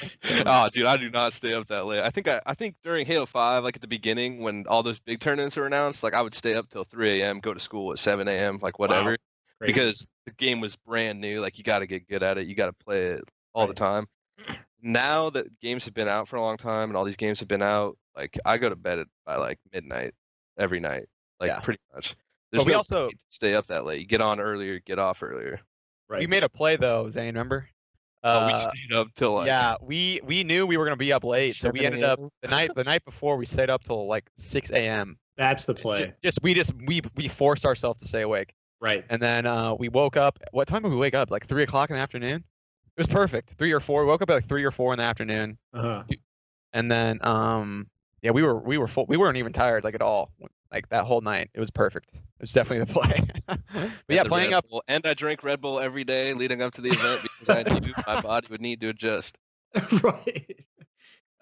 [0.47, 2.03] oh, dude, I do not stay up that late.
[2.03, 4.99] I think I, I think during Halo Five, like at the beginning when all those
[4.99, 7.92] big tournaments were announced, like I would stay up till 3 a.m., go to school
[7.92, 9.16] at 7 a.m., like whatever,
[9.59, 9.72] Crazy.
[9.72, 11.40] because the game was brand new.
[11.40, 12.47] Like you got to get good at it.
[12.47, 13.68] You got to play it all Right.
[13.68, 14.07] the time.
[14.82, 17.49] Now that games have been out for a long time and all these games have
[17.49, 20.14] been out, like I go to bed at, by like midnight
[20.59, 21.07] every night,
[21.40, 21.61] like Yeah.
[21.61, 22.14] pretty much.
[22.53, 24.01] But There's we no also- need to stay up that late.
[24.01, 25.61] You get on earlier, get off earlier.
[26.09, 26.20] right.
[26.20, 27.26] We made a play though, Zane.
[27.28, 27.68] Remember?
[28.27, 31.12] Oh, we Uh, stayed up till like yeah, we we knew we were gonna be
[31.12, 34.07] up late, so we ended up the night the night before we stayed up till
[34.07, 35.18] like 6 a.m.
[35.37, 36.12] That's the Ju- play.
[36.22, 38.55] Just we just we we forced ourselves to stay awake.
[38.81, 39.05] Right.
[39.09, 40.39] And then uh, we woke up.
[40.53, 41.31] What time did we wake up?
[41.31, 42.45] Like three o'clock in the afternoon.
[42.97, 43.53] It was perfect.
[43.59, 44.03] Three or four.
[44.03, 46.03] We woke up at like three or four in the afternoon, Uh-huh.
[46.72, 47.87] and then um,
[48.23, 49.07] yeah, we were we were full.
[49.09, 50.31] We weren't even tired like at all.
[50.73, 52.11] Like that whole night, it was perfect.
[52.14, 53.23] It was definitely the play.
[53.47, 54.69] but and yeah, playing Red up.
[54.69, 54.83] Bull.
[54.89, 57.95] And I drank Red Bull every day leading up to the event because I knew
[58.07, 59.39] my body would need to adjust.
[60.03, 60.67] right.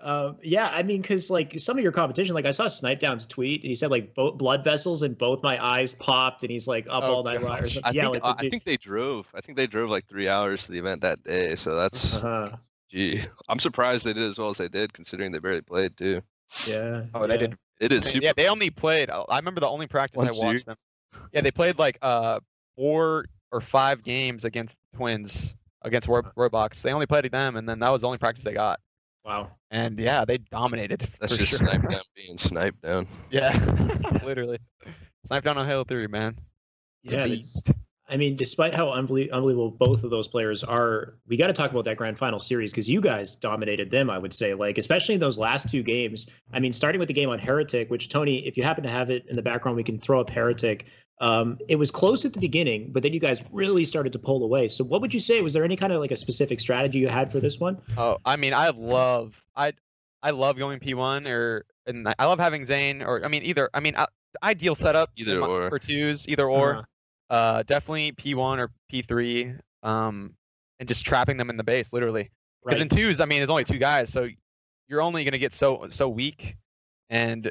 [0.05, 3.25] Um, yeah, I mean, because like some of your competition, like I saw Snipe Down's
[3.25, 6.69] tweet, and he said like both blood vessels and both my eyes popped, and he's
[6.69, 7.83] like up Oh, all night long or something.
[7.85, 9.27] I yeah, think like I, the I think they drove.
[9.35, 11.57] I think they drove like three hours to the event that day.
[11.57, 12.55] So that's uh-huh.
[12.91, 13.25] gee.
[13.49, 16.21] I'm surprised they did as well as they did, considering they barely played too.
[16.67, 17.05] Yeah.
[17.15, 17.41] Oh, they yeah.
[17.41, 17.59] did.
[17.81, 18.25] It is super.
[18.25, 19.11] Yeah, they only played.
[19.11, 20.65] I remember the only practice One I series?
[20.65, 20.77] watched them.
[21.33, 22.41] Yeah, they played like uh
[22.77, 26.83] four or five games against Twins against Ro- Roblox.
[26.83, 28.81] They only played them, and then that was the only practice they got.
[29.25, 29.53] Wow.
[29.71, 31.09] And yeah, they dominated.
[31.21, 31.59] That's just sure.
[31.59, 33.07] snipe down being sniped down.
[33.31, 33.57] Yeah,
[34.25, 34.59] literally.
[35.27, 36.37] Snipe down on Halo 3, man.
[37.03, 37.71] Yeah, beast.
[38.09, 41.85] I mean, despite how unbelievable both of those players are, we got to talk about
[41.87, 44.11] that grand final series because you guys dominated them.
[44.11, 46.29] I would say, like especially in those last two games.
[46.53, 49.09] I mean, starting with the game on Heretic, which Tony, if you happen to have
[49.11, 50.87] it in the background, we can throw up Heretic.
[51.21, 54.43] Um, it was close at the beginning, but then you guys really started to pull
[54.45, 54.69] away.
[54.69, 55.41] So, what would you say?
[55.41, 57.81] Was there any kind of like a specific strategy you had for this one?
[57.97, 59.73] Oh, I mean, I love I
[60.23, 63.71] I love going P1 or and I- I love having Zane or I mean either
[63.73, 64.07] I mean uh,
[64.43, 65.69] ideal setup Either my- or.
[65.71, 66.73] for twos either or.
[66.75, 66.83] Uh-huh.
[67.31, 69.59] Uh, definitely P1 or P3.
[69.83, 70.35] Um,
[70.81, 72.31] and just trapping them in the base literally.
[72.65, 74.29] Because in twos, I mean, there's only two guys, so
[74.89, 76.57] you're only gonna get so so weak.
[77.11, 77.51] And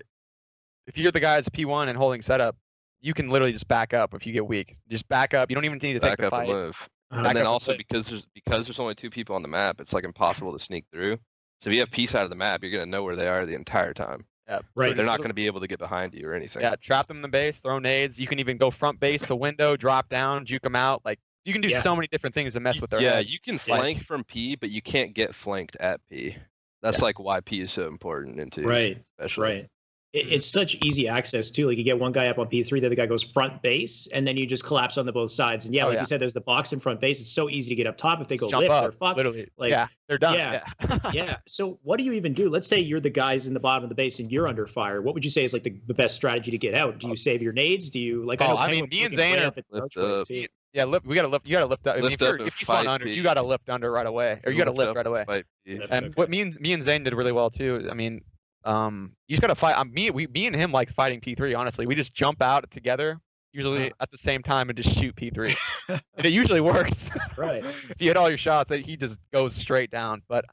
[0.88, 2.56] if you're the guys P1 and holding setup,
[3.02, 4.76] you can literally just back up if you get weak.
[4.90, 5.50] Just back up.
[5.50, 6.50] You don't even need to take Back the up and fight.
[6.50, 6.90] live.
[7.12, 7.22] Uh-huh.
[7.24, 7.78] Back and then up and also live.
[7.78, 10.86] because there's because there's only two people on the map, it's like impossible to sneak
[10.92, 11.18] through.
[11.62, 13.46] So if you have peace out of the map, you're gonna know where they are
[13.46, 14.26] the entire time.
[14.48, 14.60] Yeah.
[14.76, 14.90] Right.
[14.90, 16.62] So They're not gonna be able to get behind you or anything.
[16.62, 18.20] Yeah, trap them in the base, throw nades.
[18.20, 21.02] You can even go front base to window, drop down, juke them out.
[21.06, 21.82] Like you can do Yeah.
[21.82, 23.28] so many different things to mess with their yeah, head.
[23.28, 26.36] you can Like- flank from P, but you can't get flanked at P.
[26.82, 27.06] That's Yeah.
[27.06, 29.44] like why P is so important in twos, Right, especially.
[29.44, 29.70] Right.
[30.14, 30.60] It, it's mm-hmm.
[30.60, 31.68] such easy access too.
[31.68, 34.26] Like you get one guy up on P3, the other guy goes front base, and
[34.26, 35.66] then you just collapse on the both sides.
[35.66, 36.00] And yeah, Oh, like yeah.
[36.02, 37.20] you said, there's the box in front base.
[37.20, 38.92] It's so easy to get up top if they Just go jump lift up, or
[38.94, 39.18] fuck.
[39.18, 39.50] literally.
[39.58, 40.36] Like, yeah, they're done.
[40.36, 40.64] yeah.
[40.82, 41.12] Yeah.
[41.14, 41.38] yeah.
[41.48, 42.50] So what do you even do?
[42.50, 45.02] Let's say you're the guys in the bottom of the base and you're under fire.
[45.02, 47.00] What would you say is like the, the best strategy to get out?
[47.00, 47.16] Do you oh.
[47.16, 47.90] save your nades?
[47.90, 48.42] Do you like?
[48.42, 50.28] I, Oh, know I mean, Penguin's me and looking Zane are- the Lift archway, up.
[50.28, 50.48] too.
[50.74, 51.46] Yeah, lift, we gotta lift.
[51.46, 51.94] You gotta lift up.
[51.94, 53.14] I mean, Lift if, you're, up and if you spawn fight under, P.
[53.14, 55.24] you gotta lift under right away, or you gotta lift up right away.
[55.24, 55.78] fight P.
[55.78, 56.14] Lift And Okay.
[56.16, 57.88] what me and me and Zane did really well too.
[57.92, 58.22] I mean,
[58.66, 59.78] um, you just gotta fight.
[59.78, 61.58] Um, me, we, me and him like fighting P3.
[61.58, 63.20] Honestly, we just jump out together,
[63.52, 63.96] usually Uh-huh.
[64.02, 65.56] at the same time, and just shoot P3,
[65.90, 67.10] and it usually works.
[67.38, 67.64] Right.
[67.66, 70.22] if you hit all your shots, he just goes straight down.
[70.30, 70.46] But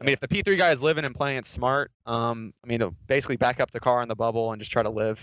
[0.00, 2.96] I mean, if the P3 guy is living and playing it smart, um, I mean,
[3.08, 5.18] basically back up the car in the bubble and just try to live,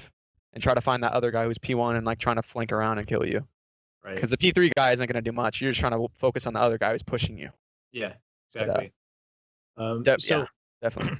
[0.54, 2.98] and try to find that other guy who's P1 and like trying to flank around
[2.98, 3.48] and kill you.
[4.04, 4.16] right.
[4.16, 5.62] Because the P3 guy isn't gonna do much.
[5.62, 7.50] You're just trying to focus on the other guy who's pushing you.
[7.92, 8.14] Yeah.
[8.54, 8.92] But, uh, Exactly.
[9.78, 10.46] um, Def- so yeah,
[10.82, 11.18] definitely.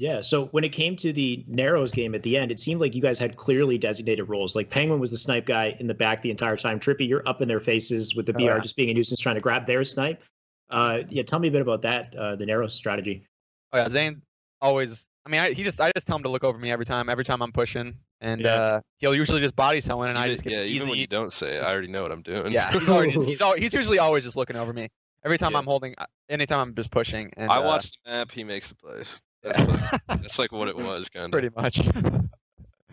[0.00, 0.22] Yeah.
[0.22, 3.02] So when it came to the Narrows game at the end, it seemed like you
[3.02, 4.56] guys had clearly designated roles.
[4.56, 6.80] Like Penguin was the snipe guy in the back the entire time.
[6.80, 8.58] Trippy, you're up in their faces with the Oh, BR yeah.
[8.60, 10.22] just being a nuisance trying to grab their snipe.
[10.70, 11.22] Uh, yeah.
[11.22, 13.26] Tell me a bit about that, uh, the Narrows strategy.
[13.74, 14.22] Oh yeah, Zane
[14.62, 15.06] always.
[15.26, 17.10] I mean, I, he just I just tell him to look over me every time.
[17.10, 18.54] Every time I'm pushing, and Yeah.
[18.54, 20.76] uh, he'll usually just body someone, and I just get yeah, easy.
[20.76, 22.52] even when you don't say it, I already know what I'm doing.
[22.52, 24.88] yeah, he's, already, he's al- he's usually always just looking over me.
[25.26, 25.58] Every time Yeah.
[25.58, 27.30] I'm holding, uh, anytime I'm just pushing.
[27.36, 29.20] And I uh, watch the map, he makes the plays.
[29.42, 31.32] That's like, that's like what it was, kind of.
[31.32, 31.80] pretty much.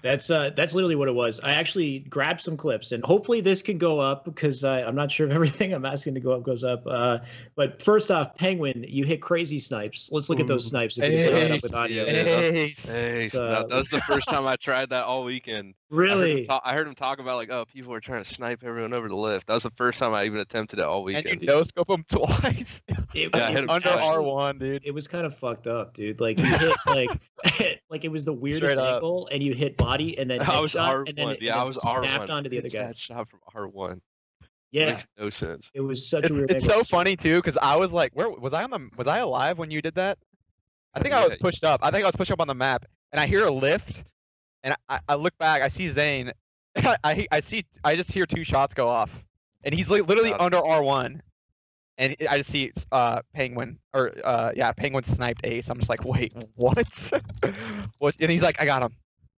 [0.01, 1.39] That's uh, that's literally what it was.
[1.41, 5.11] I actually grabbed some clips, and hopefully this can go up because uh, I'm not
[5.11, 6.83] sure if everything I'm asking to go up goes up.
[6.85, 7.19] Uh,
[7.55, 10.09] but first off, Penguin, you hit crazy snipes.
[10.11, 10.97] Let's look at those snipes.
[10.97, 12.03] If you can put up with audio.
[12.05, 12.11] Yeah.
[12.11, 12.85] Ace.
[12.85, 15.73] Hey, It's, that, that was the first time I tried that all weekend.
[15.89, 16.45] I heard, him Really?
[16.45, 19.07] talk, I heard him talk about like, oh, people were trying to snipe everyone over
[19.07, 19.47] the lift.
[19.47, 21.25] That was the first time I even attempted it all weekend.
[21.27, 21.49] And weekend.
[21.51, 22.81] you no scope him twice
[23.13, 24.03] It, Yeah, I it hit him under twice.
[24.03, 24.81] R1, dude.
[24.85, 26.19] it was kind of fucked up, dude.
[26.19, 27.09] Like you hit like
[27.89, 28.95] like it was the weirdest Straight up.
[28.95, 31.09] angle, and you hit body, and then I was R1.
[31.09, 32.33] and then, yeah, I was snapped R1.
[32.33, 32.87] onto the other guy.
[32.87, 33.99] that shot from R1.
[34.71, 35.71] Yeah, Makes no sense.
[35.73, 36.51] it was such a weird.
[36.51, 36.83] it's angle.
[36.83, 38.89] so funny too, because I was like, where was I on the?
[38.97, 40.17] Was I alive when you did that?
[40.93, 41.79] I think I was pushed up.
[41.83, 44.03] I think I was pushed up on the map, and I hear a lift,
[44.63, 45.61] and I, I look back.
[45.61, 46.31] I see Zane.
[46.75, 47.65] I I see.
[47.83, 49.09] I just hear two shots go off,
[49.63, 51.21] and he's li- literally under R one,
[51.97, 55.69] and I just see uh Penguin or uh yeah Penguin sniped Ace.
[55.69, 57.13] I'm just like, wait, what?
[57.99, 58.15] what?
[58.19, 58.91] And he's like, I got him.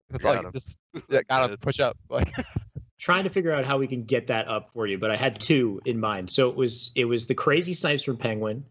[0.09, 0.33] That's all.
[0.33, 0.53] Got you him.
[0.53, 0.77] Just
[1.09, 1.49] yeah, got him.
[1.51, 1.61] Good.
[1.61, 1.97] Push up.
[2.09, 2.31] Like
[2.99, 5.39] trying to figure out how we can get that up for you, but I had
[5.39, 6.29] two in mind.
[6.29, 8.63] So it was it was the crazy snipes from Penguin,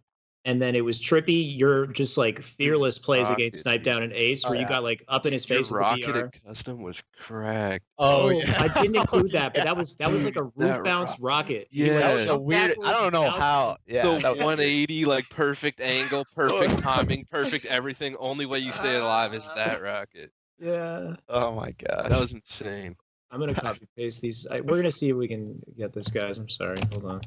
[0.45, 1.59] and then it was Trippy.
[1.59, 3.85] Your just like fearless plays Rocket, against Snipe dude.
[3.85, 5.79] Down and Ace, Oh, where you oh, got like up in his Your face with
[5.79, 6.49] rocket the BR.
[6.49, 7.85] custom was cracked.
[7.99, 8.63] Oh, oh yeah.
[8.63, 11.69] I didn't include that, but that was that was like a roof bounce rock- rocket.
[11.71, 11.87] Yeah.
[11.87, 12.77] You that was a weird.
[12.85, 13.77] I don't know bounced, how.
[13.87, 14.03] Yeah.
[14.03, 16.81] the that 180, like perfect angle, perfect oh.
[16.81, 18.15] timing, perfect everything.
[18.17, 20.33] Only way you stay alive is that rocket.
[20.59, 21.15] Yeah.
[21.29, 22.11] oh my god.
[22.11, 22.97] That was insane.
[23.31, 24.47] I'm gonna copy paste these.
[24.51, 26.39] I, we're gonna see if we can get this, guys.
[26.39, 26.79] I'm sorry.
[26.93, 27.21] Hold on.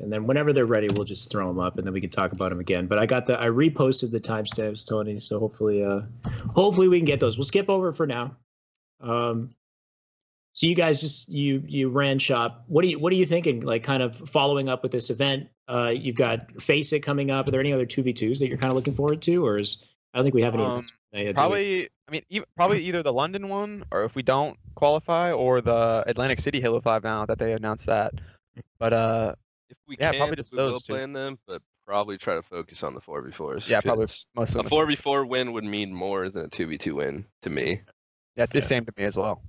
[0.00, 2.32] And then whenever they're ready, we'll just throw them up, and then we can talk
[2.32, 2.86] about them again.
[2.86, 5.18] But I got the I reposted the timestamps, Tony.
[5.20, 6.02] So hopefully, uh,
[6.54, 7.36] hopefully we can get those.
[7.36, 8.36] We'll skip over for now.
[9.00, 9.50] Um,
[10.52, 12.64] so you guys just you you ran shop.
[12.66, 13.60] What do you what are you thinking?
[13.60, 15.48] Like kind of following up with this event.
[15.68, 17.46] Uh, you've got FACEIT coming up.
[17.46, 19.58] Are there any other two v twos that you're kind of looking forward to, or
[19.58, 19.78] is
[20.12, 20.64] I don't think we have any.
[20.64, 21.34] Um, events yet, do we?
[21.34, 25.60] Probably, I mean, e- probably either the London one, or if we don't qualify, or
[25.60, 28.14] the Atlantic City Halo Five now that they announced that.
[28.78, 29.34] But uh,
[29.68, 30.92] If we Yeah, can, probably just we will those two.
[30.94, 33.68] play them, but probably try to focus on the 4v4s.
[33.68, 34.70] yeah, probably 'cause most A of them.
[34.70, 37.80] 4v4 win would mean more than a 2v2 win to me.
[38.36, 38.64] Yeah, it's the Yeah.
[38.66, 39.42] same to me as well.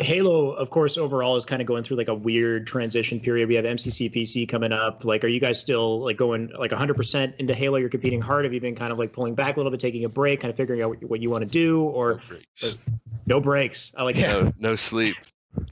[0.00, 3.48] Halo, of course, overall is kind of going through like a weird transition period.
[3.48, 5.04] We have MCC PC coming up.
[5.04, 7.76] Like, are you guys still like going like 100% into Halo?
[7.78, 8.44] You're competing hard.
[8.44, 10.50] Have you been kind of like pulling back a little bit, taking a break, kind
[10.50, 12.76] of figuring out what, what you want to do, No or breaks.
[13.26, 13.92] no breaks?
[13.96, 15.14] I like No, no sleep.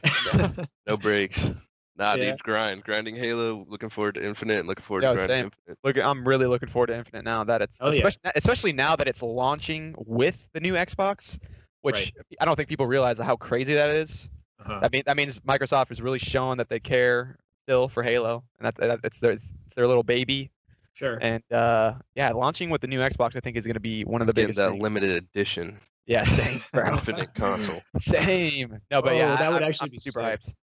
[0.03, 0.68] that.
[0.87, 1.51] No breaks.
[1.99, 2.31] Nah, Yeah.
[2.33, 2.85] dude, grind.
[2.85, 3.66] Grinding Halo.
[3.68, 5.45] Looking forward to Infinite and looking forward Yeah, to grinding same.
[5.47, 5.79] Infinite.
[5.85, 7.97] Look, I'm really looking forward to Infinite now that it's Oh, yeah.
[8.07, 11.39] especially, especially now that it's launching with the new Xbox,
[11.83, 12.12] which Right.
[12.41, 14.28] I don't think people realize how crazy that is.
[14.61, 14.80] Uh-huh.
[14.80, 18.66] That mean that means Microsoft is really showing that they care still for Halo, and
[18.66, 20.51] that, that it's their it's their little baby.
[20.95, 21.18] Sure.
[21.22, 24.20] And uh, yeah, launching with the new Xbox, I think is going to be one
[24.20, 24.59] of the Getting biggest.
[24.59, 24.83] that things.
[24.83, 26.93] limited edition Yeah, same, bro.
[26.93, 27.80] Infinite console.
[27.99, 28.78] Same.
[28.91, 30.41] No, but Oh, yeah, that I- would I'm- actually I'm be super sick.
[30.41, 30.55] hyped.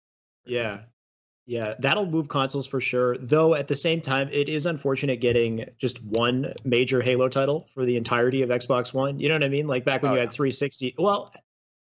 [0.45, 0.79] Yeah.
[1.49, 3.17] Yeah, that'll move consoles for sure.
[3.17, 7.85] Though at the same time, it is unfortunate getting just one major Halo title for
[7.85, 9.19] the entirety of Xbox One.
[9.19, 9.65] You know what I mean?
[9.65, 10.25] Like back when Oh, you yeah.
[10.25, 10.93] had 360.
[10.99, 11.33] Well,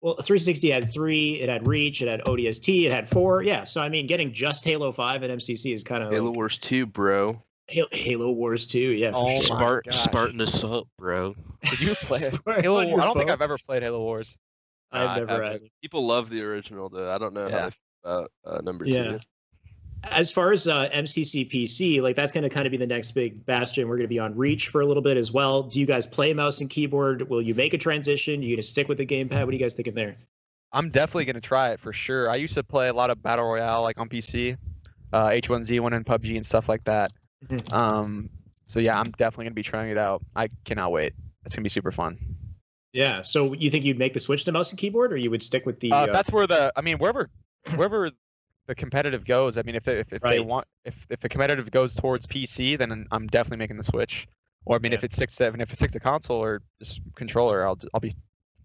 [0.01, 1.39] well, 360 had three.
[1.39, 2.01] It had Reach.
[2.01, 2.85] It had ODST.
[2.85, 3.43] It had four.
[3.43, 3.63] Yeah.
[3.63, 6.57] So I mean, getting just Halo Five and MCC is kind of Halo like, Wars
[6.57, 7.39] 2, bro.
[7.67, 9.11] Halo, Halo Wars 2, yeah.
[9.11, 9.55] For Oh sure.
[9.57, 10.03] Spart- gosh.
[10.03, 11.35] Spartan Assault, bro.
[11.69, 12.19] Did you play
[12.61, 13.01] Halo Wars?
[13.01, 13.29] I don't think.
[13.29, 14.35] I've ever played Halo Wars.
[14.91, 15.61] I've Nah, I never haven't.
[15.61, 15.69] had.
[15.81, 17.13] People love the original though.
[17.13, 19.03] I don't know how they feel about uh, number Yeah.
[19.03, 19.19] two.
[20.03, 23.11] As far as uh, MCC PC, like that's going to kind of be the next
[23.11, 23.87] big bastion.
[23.87, 25.63] We're going to be on Reach for a little bit as well.
[25.63, 27.29] Do you guys play mouse and keyboard?
[27.29, 28.41] Will you make a transition?
[28.41, 29.39] you going to stick with the gamepad?
[29.45, 30.17] What are you guys thinking there?
[30.73, 32.29] I'm definitely gonna try it for sure.
[32.29, 34.57] I used to play a lot of battle royale like on PC,
[35.13, 37.11] uh, H1Z1 and PUBG and stuff like that.
[37.45, 37.71] Mhm.
[37.71, 38.29] Um,
[38.67, 40.23] so yeah, I'm definitely gonna be trying it out.
[40.35, 41.13] I cannot wait.
[41.45, 42.17] It's gonna be super fun.
[42.91, 43.21] Yeah.
[43.21, 45.65] So you think you'd make the switch to mouse and keyboard, or you would stick
[45.65, 45.91] with the?
[45.91, 47.29] Uh, uh, that's where the I mean wherever
[47.75, 48.09] wherever
[48.67, 49.57] the competitive goes.
[49.57, 53.05] I mean if if, if they want if if the competitive goes towards PC, then
[53.11, 54.27] I'm definitely making the switch.
[54.65, 54.97] Or I mean Yeah.
[54.99, 58.15] if it's six seven, if it's six to console or just controller, I'll I'll be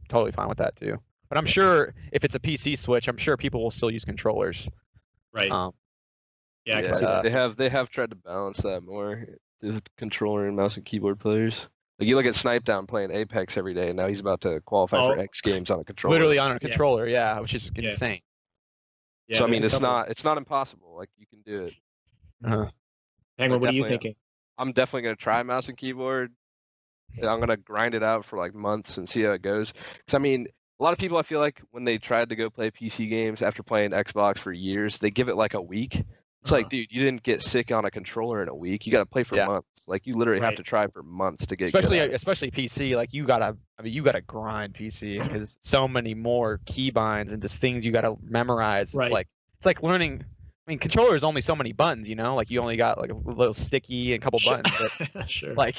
[0.09, 0.97] totally fine with that too.
[1.29, 4.67] But I'm sure if it's a PC switch, I'm sure people will still use controllers.
[5.33, 5.51] right.
[5.51, 5.73] Um,
[6.65, 7.23] yeah, Yeah, see that.
[7.25, 9.27] they have they have tried to balance that more.
[9.61, 11.69] The controller and mouse and keyboard players.
[11.99, 14.61] Like you look at Snipe Down playing Apex every day, and now he's about to
[14.61, 15.21] qualify for Oh.
[15.21, 16.15] X Games on a controller.
[16.15, 17.91] literally on a controller, yeah, which is Yeah.
[17.91, 18.21] insane.
[19.29, 19.89] Yeah, so I mean, it's couple.
[19.89, 20.95] not it's not impossible.
[20.97, 21.75] Like you can do it.
[22.45, 22.71] Uh-huh.
[23.37, 24.15] Penguin, what are you thinking?
[24.57, 26.33] I'm definitely gonna try mouse and keyboard.
[27.17, 29.73] and I'm gonna grind it out for like months and see how it goes.
[29.73, 30.49] Because I mean,
[30.81, 33.43] a lot of people I feel like when they tried to go play PC games
[33.43, 36.05] after playing Xbox for years, they give it like a week.
[36.49, 36.63] It's Uh-huh.
[36.63, 38.87] like, dude, you didn't get sick on a controller in a week.
[38.87, 39.45] You got to play for Yeah.
[39.45, 39.87] months.
[39.87, 40.47] Like you literally Right.
[40.47, 42.15] have to try for months to get especially good it.
[42.15, 42.97] especially PC.
[42.97, 47.43] Like you gotta, I mean, you gotta grind PC because so many more keybinds and
[47.43, 48.85] just things you gotta memorize.
[48.89, 49.13] It's Right.
[49.13, 49.29] like
[49.59, 50.25] it's like learning.
[50.67, 52.35] I mean, controller is only so many buttons, you know.
[52.35, 54.75] Like you only got like a little sticky and a couple buttons.
[54.81, 55.55] But sure.
[55.55, 55.79] like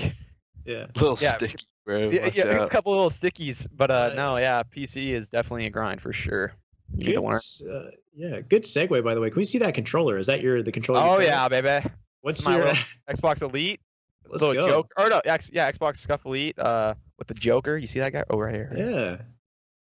[0.65, 0.85] yeah.
[0.97, 2.11] little yeah, sticky, bro.
[2.11, 3.65] yeah, yeah, a couple little stickies.
[3.75, 4.15] But uh, Right.
[4.15, 6.53] no, yeah, PC is definitely a grind for sure.
[6.91, 7.35] You need Good, to learn.
[7.35, 9.29] s- uh, yeah, good segue by the way.
[9.29, 10.17] Can we see that controller?
[10.17, 11.01] Is that your the controller?
[11.03, 11.87] Oh yeah, baby.
[12.21, 12.73] What's my your?
[13.09, 13.79] Xbox Elite.
[14.29, 14.67] Let's little go.
[14.67, 14.91] joke.
[14.97, 16.57] Or no, X, yeah, Xbox Scuff Elite.
[16.59, 17.77] Uh, with the Joker.
[17.77, 18.23] You see that guy?
[18.29, 18.73] Oh, right here.
[18.75, 19.17] Yeah.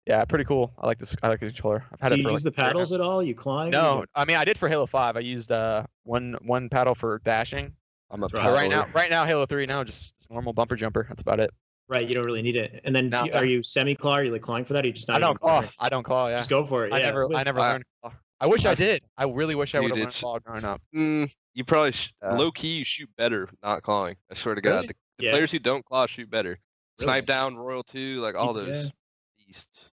[0.06, 0.72] Yeah, pretty cool.
[0.80, 1.14] I like this.
[1.22, 1.84] I like the controller.
[1.92, 2.74] I've had Do it you for use like the a year now.
[2.74, 3.22] paddles at all?
[3.22, 3.72] You climb?
[3.72, 5.18] No, I mean I did for Halo Five.
[5.18, 7.74] I used uh one one paddle for dashing.
[8.10, 10.78] I'm a But But right now, right now Halo Three now just, just normal bumper
[10.78, 11.06] jumper.
[11.10, 11.52] That's about it.
[11.90, 12.08] Right.
[12.08, 12.82] You don't really need it.
[12.84, 13.24] And then No.
[13.24, 14.16] you- are you semi claw?
[14.16, 14.84] Are you like clawing for that?
[14.84, 15.70] Or you just not I don't even claw.
[15.80, 16.28] I don't claw.
[16.28, 16.38] Yeah.
[16.38, 16.92] Just go for it.
[16.94, 17.06] I yeah.
[17.06, 17.34] never.
[17.34, 17.84] I never I- learned.
[18.02, 18.14] Claw.
[18.40, 19.04] I wish I I- did.
[19.18, 20.82] I really wish I Dude, would have learned claw growing up.
[20.94, 24.16] Mm, you probably sh- Uh, low key you shoot better not clawing.
[24.30, 24.88] I swear to God, Really?
[24.88, 25.32] the, the Yeah.
[25.32, 26.50] players who don't claw shoot better.
[27.00, 27.06] Really?
[27.06, 28.66] Snipe down, Royal two, like all Yeah.
[28.74, 28.92] those
[29.40, 29.90] beasts.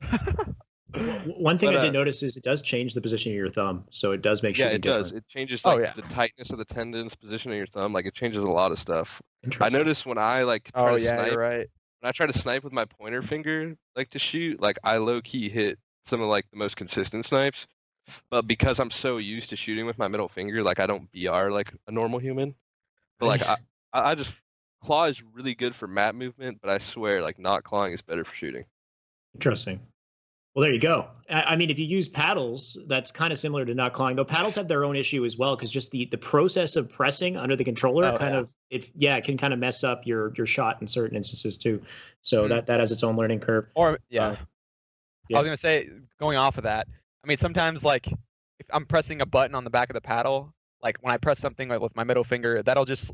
[0.94, 3.36] W- One thing But, I did uh, notice is it does change the position of
[3.36, 4.66] your thumb, so it does make sure.
[4.66, 5.06] Yeah, shooting it does.
[5.06, 5.24] different.
[5.24, 5.92] It changes Oh, yeah.
[5.94, 7.92] the tightness of the tendons, position of your thumb.
[7.92, 9.20] Like it changes a lot of stuff.
[9.60, 11.68] I noticed when I like try Oh to yeah, snipe, you're right.
[12.00, 15.20] when I try to snipe with my pointer finger, like to shoot, like I low
[15.20, 17.66] key hit some of like the most consistent snipes.
[18.30, 21.50] But because I'm so used to shooting with my middle finger, like I don't BR
[21.50, 22.54] like a normal human.
[23.18, 23.56] But like I,
[23.92, 24.34] I I just
[24.82, 28.24] claw is really good for map movement, but I swear like not clawing is better
[28.24, 28.64] for shooting.
[29.34, 29.80] Interesting.
[30.54, 31.06] Well, there you go.
[31.30, 34.16] I, I mean, if you use paddles, that's kind of similar to not clawing.
[34.16, 37.36] Though paddles have their own issue as well, because just the the process of pressing
[37.36, 38.40] under the controller Oh, kind yeah.
[38.40, 41.56] of it yeah it can kind of mess up your your shot in certain instances
[41.56, 41.82] too.
[42.22, 42.48] So Mhm.
[42.48, 43.66] that that has its own learning curve.
[43.74, 44.26] Or yeah.
[44.26, 44.36] Uh,
[45.32, 45.88] I was gonna say,
[46.18, 46.88] going off of that.
[47.22, 50.52] I mean, sometimes like if I'm pressing a button on the back of the paddle,
[50.82, 53.12] like when I press something like with my middle finger, that'll just.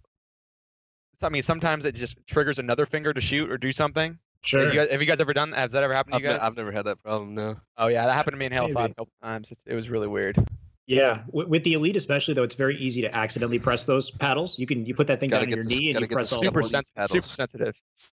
[1.22, 4.18] I mean, sometimes it just triggers another finger to shoot or do something.
[4.46, 4.64] Sure.
[4.64, 5.52] Have you guys, have you guys ever done?
[5.52, 6.40] Has that ever happened to I've, you ne- guys?
[6.42, 7.34] I've never had that problem.
[7.34, 7.56] No.
[7.76, 9.50] Oh yeah, that happened to me in Halo Five a couple times.
[9.50, 10.36] It's, it was really weird.
[10.88, 14.56] Yeah, with, with the elite especially though, it's very easy to accidentally press those paddles.
[14.58, 16.32] You can you put that thing Gotta down on your the- knee and you press
[16.32, 16.68] all super Super four.
[16.70, 17.24] sen- sensitive.
[17.24, 17.74] Super sensitive.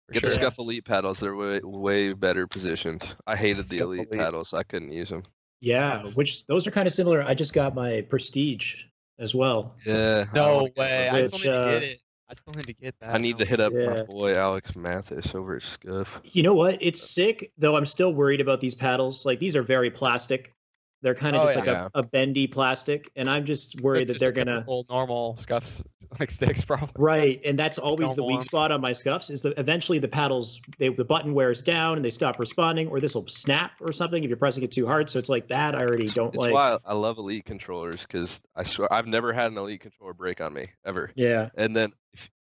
[0.07, 0.29] for Get sure.
[0.31, 1.21] the Scuff Elite paddles.
[1.21, 3.15] They're way way better positioned.
[3.27, 4.11] I hated the Elite Elite.
[4.13, 4.53] paddles.
[4.53, 5.23] I couldn't use them.
[5.63, 7.23] Yeah, which those are kind of similar.
[7.23, 8.85] I just got my Prestige
[9.19, 9.75] as well.
[9.87, 10.27] Yeah.
[10.35, 11.09] No wanna way.
[11.11, 11.17] one.
[11.19, 12.01] I Which, still need to uh, get it.
[12.31, 13.15] I still need to get that.
[13.15, 13.39] I need now.
[13.39, 13.87] to hit up Yeah.
[13.87, 16.21] my boy Alex Mathis over at Scuff.
[16.25, 16.77] You know what?
[16.81, 17.77] It's sick, though.
[17.77, 19.25] I'm still worried about these paddles.
[19.25, 20.55] Like these are very plastic.
[21.03, 21.83] They're kind of Oh, just yeah.
[21.85, 24.65] like a, a bendy plastic, and I'm just worried It's that just they're a gonna
[24.67, 25.81] old normal scuffs
[26.19, 26.91] like sticks probably.
[26.97, 27.41] right.
[27.45, 28.47] And that's always the weak ones.
[28.47, 29.29] spot on my scuffs.
[29.31, 32.99] Is that eventually the paddles, they, the button wears down and they stop responding, or
[32.99, 35.11] this will snap or something if you're pressing it too hard.
[35.11, 35.75] So it's like that.
[35.75, 36.55] I already don't It's like.
[36.55, 40.15] That's why I love Elite controllers because I swear I've never had an Elite controller
[40.15, 41.11] break on me ever.
[41.15, 41.51] Yeah.
[41.57, 41.93] And then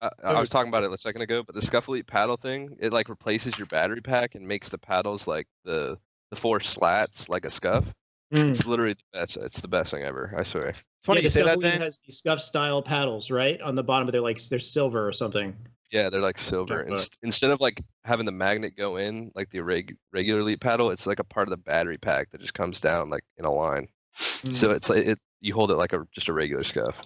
[0.00, 2.76] I, I was talking about it a second ago, but the Scuff Elite paddle thing,
[2.78, 5.98] it like replaces your battery pack and makes the paddles like the
[6.30, 7.84] the four slats like a Scuff.
[8.32, 8.50] Mm.
[8.50, 9.36] It's literally the best.
[9.36, 10.32] It's the best thing ever.
[10.36, 10.68] I swear.
[10.68, 13.60] It's funny yeah, you say that, Elite has these scuff style paddles, right?
[13.60, 15.56] On the bottom, but they're like they're silver or something.
[15.90, 16.84] Yeah, they're like silver.
[16.84, 16.90] not bad.
[16.98, 20.90] Inst- instead of like having the magnet go in like the reg- regular Elite paddle,
[20.90, 23.52] it's like a part of the battery pack that just comes down like in a
[23.52, 23.88] line.
[24.16, 24.54] Mm.
[24.54, 26.96] So it's like it you hold it like a just a regular Scuff.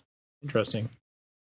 [0.43, 0.91] Interesting.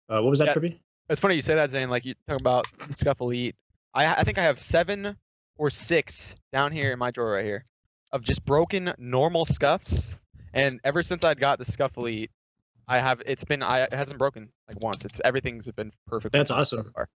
[0.09, 0.53] Uh, what was that, Yeah.
[0.55, 0.79] Trippy?
[1.09, 1.89] It's funny you say that, Zane.
[1.91, 3.55] Like you talk about Scuff Elite.
[3.93, 5.15] I I think I have seven
[5.57, 7.65] or six down here in my drawer right here
[8.11, 10.13] of just broken normal scuffs.
[10.53, 12.31] And ever since I got the Scuff Elite,
[12.87, 15.05] I have it's been I it hasn't broken like once.
[15.05, 16.31] It's everything's been perfect.
[16.33, 16.91] That's so awesome.
[16.95, 17.07] far.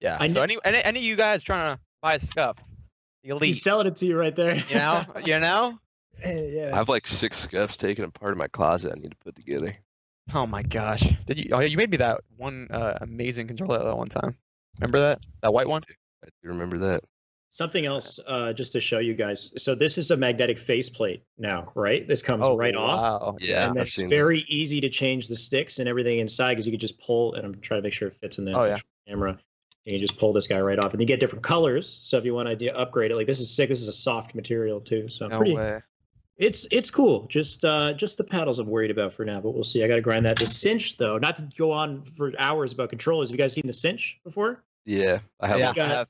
[0.00, 0.16] Yeah.
[0.18, 2.56] I so kn- any, any any of you guys trying to buy a scuff,
[3.22, 4.54] the Elite, He's selling it to you right there.
[4.56, 5.78] you know, you know.
[6.24, 6.70] yeah.
[6.72, 8.92] I have like six scuffs taken apart in my closet.
[8.96, 9.74] I need to put together.
[10.34, 11.02] Oh my gosh!
[11.26, 11.50] Did you?
[11.52, 14.36] Oh, you made me that one uh, amazing controller that one time.
[14.78, 15.26] Remember that?
[15.42, 15.82] That white one?
[16.24, 17.04] I do remember that.
[17.50, 19.52] Something else, uh, just to show you guys.
[19.56, 22.06] So this is a magnetic faceplate now, right?
[22.06, 23.22] This comes Oh, right off.
[23.22, 23.36] wow.
[23.40, 26.52] Yeah, and then I've it's seen very easy to change the sticks and everything inside
[26.54, 27.34] because you could just pull.
[27.34, 28.76] And I'm trying to make sure it fits in the Oh, yeah.
[29.08, 29.30] camera.
[29.30, 32.00] And you just pull this guy right off, and you get different colors.
[32.04, 33.70] So if you want to upgrade it, like this is sick.
[33.70, 35.08] This is a soft material too.
[35.08, 35.80] So No pretty, way.
[36.36, 37.26] it's it's cool.
[37.28, 39.82] Just uh just the paddles I'm worried about for now, but we'll see.
[39.82, 40.38] I got to grind that.
[40.38, 43.30] The cinch though, not to go on for hours about controllers.
[43.30, 44.62] Have you guys seen the cinch before?
[44.84, 45.58] Yeah, I have.
[45.58, 45.66] Yeah.
[45.68, 45.74] one.
[45.76, 46.08] got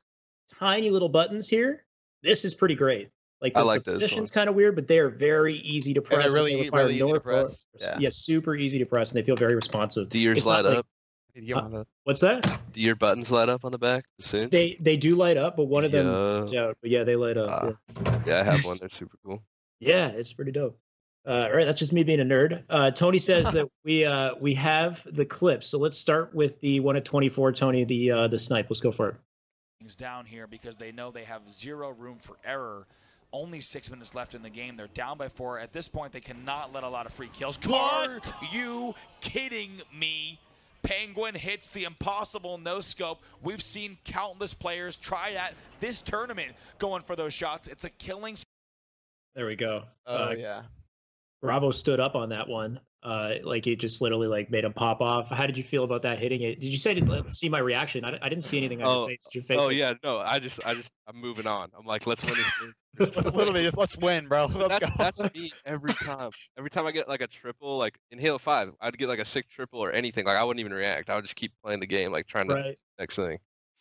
[0.58, 1.84] tiny little buttons here.
[2.22, 3.10] This is pretty great.
[3.40, 5.94] Like, I the, like the those position's kind of weird, but they are very easy
[5.94, 6.24] to they're press.
[6.26, 7.46] and really- they require really easy to press.
[7.80, 7.96] force.
[8.00, 8.08] Yeah.
[8.10, 10.08] super easy to press, and they feel very responsive.
[10.08, 10.86] Do yours light up?
[11.36, 11.86] Need to Uh, one of those.
[12.04, 12.60] What's that?
[12.72, 14.06] Do your buttons light up on the back?
[14.18, 14.50] The cinch?
[14.50, 16.06] They they do light up, but one of them
[16.50, 16.62] Yeah.
[16.64, 16.78] out.
[16.80, 17.50] But yeah, they light up.
[17.50, 17.66] Ah.
[18.04, 18.22] yeah.
[18.26, 18.76] Yeah, I have one.
[18.80, 19.42] They're super cool.
[19.78, 20.76] Yeah, it's pretty dope.
[21.26, 22.64] Uh, all right, that's just me being a nerd.
[22.70, 26.80] Uh, Tony says that we uh, we have the clips, so let's start with the
[26.80, 27.52] one at 24.
[27.52, 28.66] Tony, the uh, the snipe.
[28.68, 29.14] Let's go for it.
[29.78, 32.86] Things down here because they know they have zero room for error.
[33.32, 34.76] Only six minutes left in the game.
[34.76, 35.58] They're down by four.
[35.58, 37.58] At this point, they cannot let a lot of free kills.
[37.70, 38.20] Are
[38.50, 40.40] you kidding me?
[40.82, 43.20] Penguin hits the impossible no scope.
[43.42, 47.68] We've seen countless players try at this tournament going for those shots.
[47.68, 48.36] It's a killing
[49.34, 49.82] There we go.
[50.06, 50.62] Oh uh, yeah.
[51.42, 52.80] Bravo stood up on that one.
[53.00, 55.30] Uh, like it just literally like made him pop off.
[55.30, 56.60] How did you feel about that hitting it?
[56.60, 58.04] Did you say to see my reaction?
[58.04, 59.28] I, I didn't see anything on Oh, your face.
[59.32, 59.58] Did Your face.
[59.62, 61.70] Oh like- yeah, no, I just, I just, I'm moving on.
[61.78, 62.74] I'm like, let's win this game.
[63.34, 64.46] Literally, just let's win, bro.
[64.46, 66.30] Let's That's that's me every time.
[66.58, 69.24] Every time I get like a triple, like in Halo Five, I'd get like a
[69.24, 70.24] sick triple or anything.
[70.26, 71.08] Like I wouldn't even react.
[71.08, 72.78] I would just keep playing the game, like trying to Right.
[72.98, 73.38] next thing.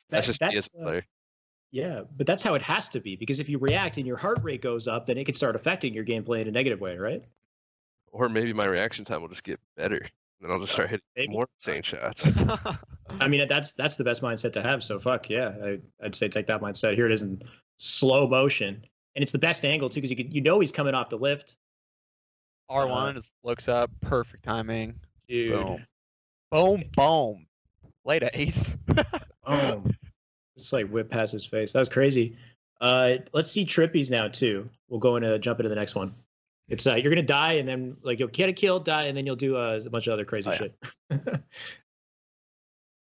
[0.10, 1.06] That- That's just me as that's, a uh, player.
[1.72, 4.40] Yeah, but that's how it has to be because if you react and your heart
[4.44, 7.24] rate goes up, then it could start affecting your gameplay in a negative way, right?
[8.12, 10.10] Or maybe my reaction time will just get better, and
[10.42, 11.34] then I'll just start hitting Maybe.
[11.34, 12.28] more insane shots.
[13.10, 14.84] I mean, that's that's the best mindset to have.
[14.84, 16.96] So fuck yeah, I, I'd say take that mindset.
[16.96, 17.42] Here it is in
[17.78, 18.84] slow motion,
[19.16, 21.18] and it's the best angle too because you could, you know he's coming off the
[21.18, 21.56] lift.
[22.70, 25.00] R one just looks up, perfect timing.
[25.28, 25.54] Dude.
[25.54, 25.86] Boom.
[26.52, 27.48] Boom, boom.
[28.06, 28.76] Later, ace.
[29.46, 29.94] Boom.
[30.58, 31.74] Just like whip past his face.
[31.74, 32.38] That was crazy.
[32.80, 34.70] Uh, let's see Trippies now too.
[34.88, 36.16] We'll go into jump into the next one.
[36.70, 39.26] It's uh, you're gonna die and then like you'll get a kill, die, and then
[39.26, 40.76] you'll do uh, a bunch of other crazy Oh, shit.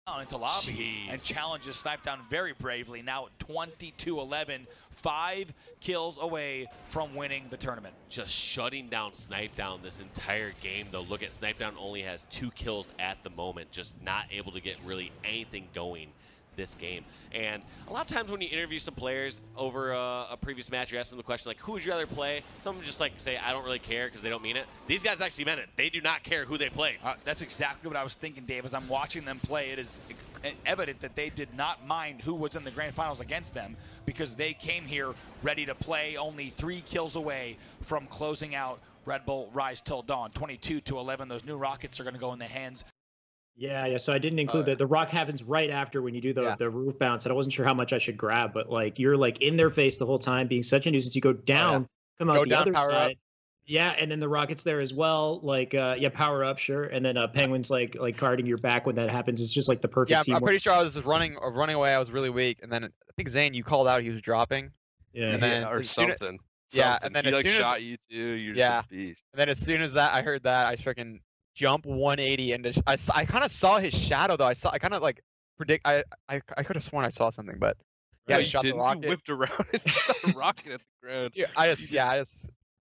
[0.10, 3.02] down into lobby and challenges Snipe down very bravely.
[3.02, 7.94] Now 22-11, five kills away from winning the tournament.
[8.10, 11.02] just shutting down Snipe Down this entire game, though.
[11.02, 14.62] Look at Snipe Down only has two kills at the moment, just not able to
[14.62, 16.10] get really anything going
[16.60, 17.04] this game.
[17.34, 20.92] And a lot of times when you interview some players over a, a previous match,
[20.92, 23.00] you ask them the question like, "Who would you rather play?" Some of them just
[23.00, 24.66] like say, "I don't really care" because they don't mean it.
[24.88, 25.70] These guys actually meant it.
[25.76, 26.98] They do not care who they play.
[27.04, 28.66] Uh, that's exactly what I was thinking, Dave.
[28.66, 30.00] As I'm watching them play, it is
[30.66, 34.36] evident that they did not mind who was in the grand finals against them because
[34.36, 39.50] they came here ready to play, only three kills away from closing out Red Bull
[39.54, 40.32] Rise Till Dawn.
[40.32, 41.28] 22 to 11.
[41.28, 42.84] Those new rockets are going to go in the hands
[43.60, 43.98] Yeah, yeah.
[43.98, 44.78] So I didn't include that.
[44.78, 46.56] The rock happens right after when you do the, Yeah.
[46.56, 49.18] the roof bounce, and I wasn't sure how much I should grab, but like you're
[49.18, 51.14] like in their face the whole time, being such a nuisance.
[51.14, 51.86] You go down,
[52.20, 52.92] come out Go the down, other power up.
[53.10, 53.18] side.
[53.66, 55.42] Yeah, and then the rocket's there as well.
[55.44, 56.86] Like, uh, yeah, power up, sure.
[56.86, 59.42] And then uh, penguins like like guarding your back when that happens.
[59.42, 60.38] It's just like the perfect yeah, I'm.
[60.38, 61.94] I'm pretty sure I was just running uh, running away.
[61.94, 64.72] I was really weak, and then I think Zane, you called out he was dropping.
[65.14, 65.32] Yeah.
[65.34, 66.40] and then Yeah, or as soon something.
[66.72, 68.16] yeah, and then he as like soon as- shot you too.
[68.18, 68.80] You're Yeah.
[68.84, 69.24] just a beast.
[69.34, 71.20] And then as soon as that I heard that, I freaking
[71.60, 74.46] jump 180 and just, I, s- I kind of saw his shadow though.
[74.48, 75.22] I saw I kind of like
[75.58, 77.76] predict I I, I could have sworn I saw something, but
[78.28, 78.78] yeah, No, he shot the didn't.
[78.78, 79.10] You rocket.
[79.10, 81.32] whipped around and shot a rocket at the ground.
[81.36, 82.36] Yeah, I just yeah, I just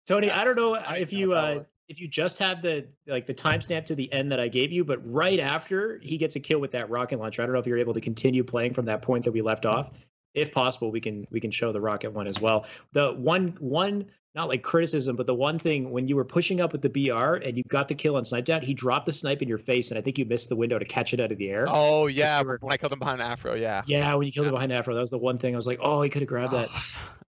[0.08, 1.66] Tony, I don't know I if know you uh one.
[1.90, 4.84] if you just have the like the timestamp to the end that I gave you,
[4.86, 7.66] but right after he gets a kill with that rocket launcher, I don't know if
[7.68, 9.90] you're able to continue playing from that point that we left off.
[10.34, 12.66] If possible, we can we can show the rocket one as well.
[12.94, 14.06] The one one
[14.38, 17.36] not like criticism, but the one thing when you were pushing up with the BR
[17.44, 19.90] and you got the kill on snipe down, he dropped the snipe in your face,
[19.90, 21.66] and I think you missed the window to catch it out of the air.
[21.68, 23.82] Oh yeah, were- when I killed him behind Afro, yeah.
[23.88, 25.80] Yeah, when you killed him behind Afro, that was the one thing I was like,
[25.82, 26.70] oh, he could have grabbed that.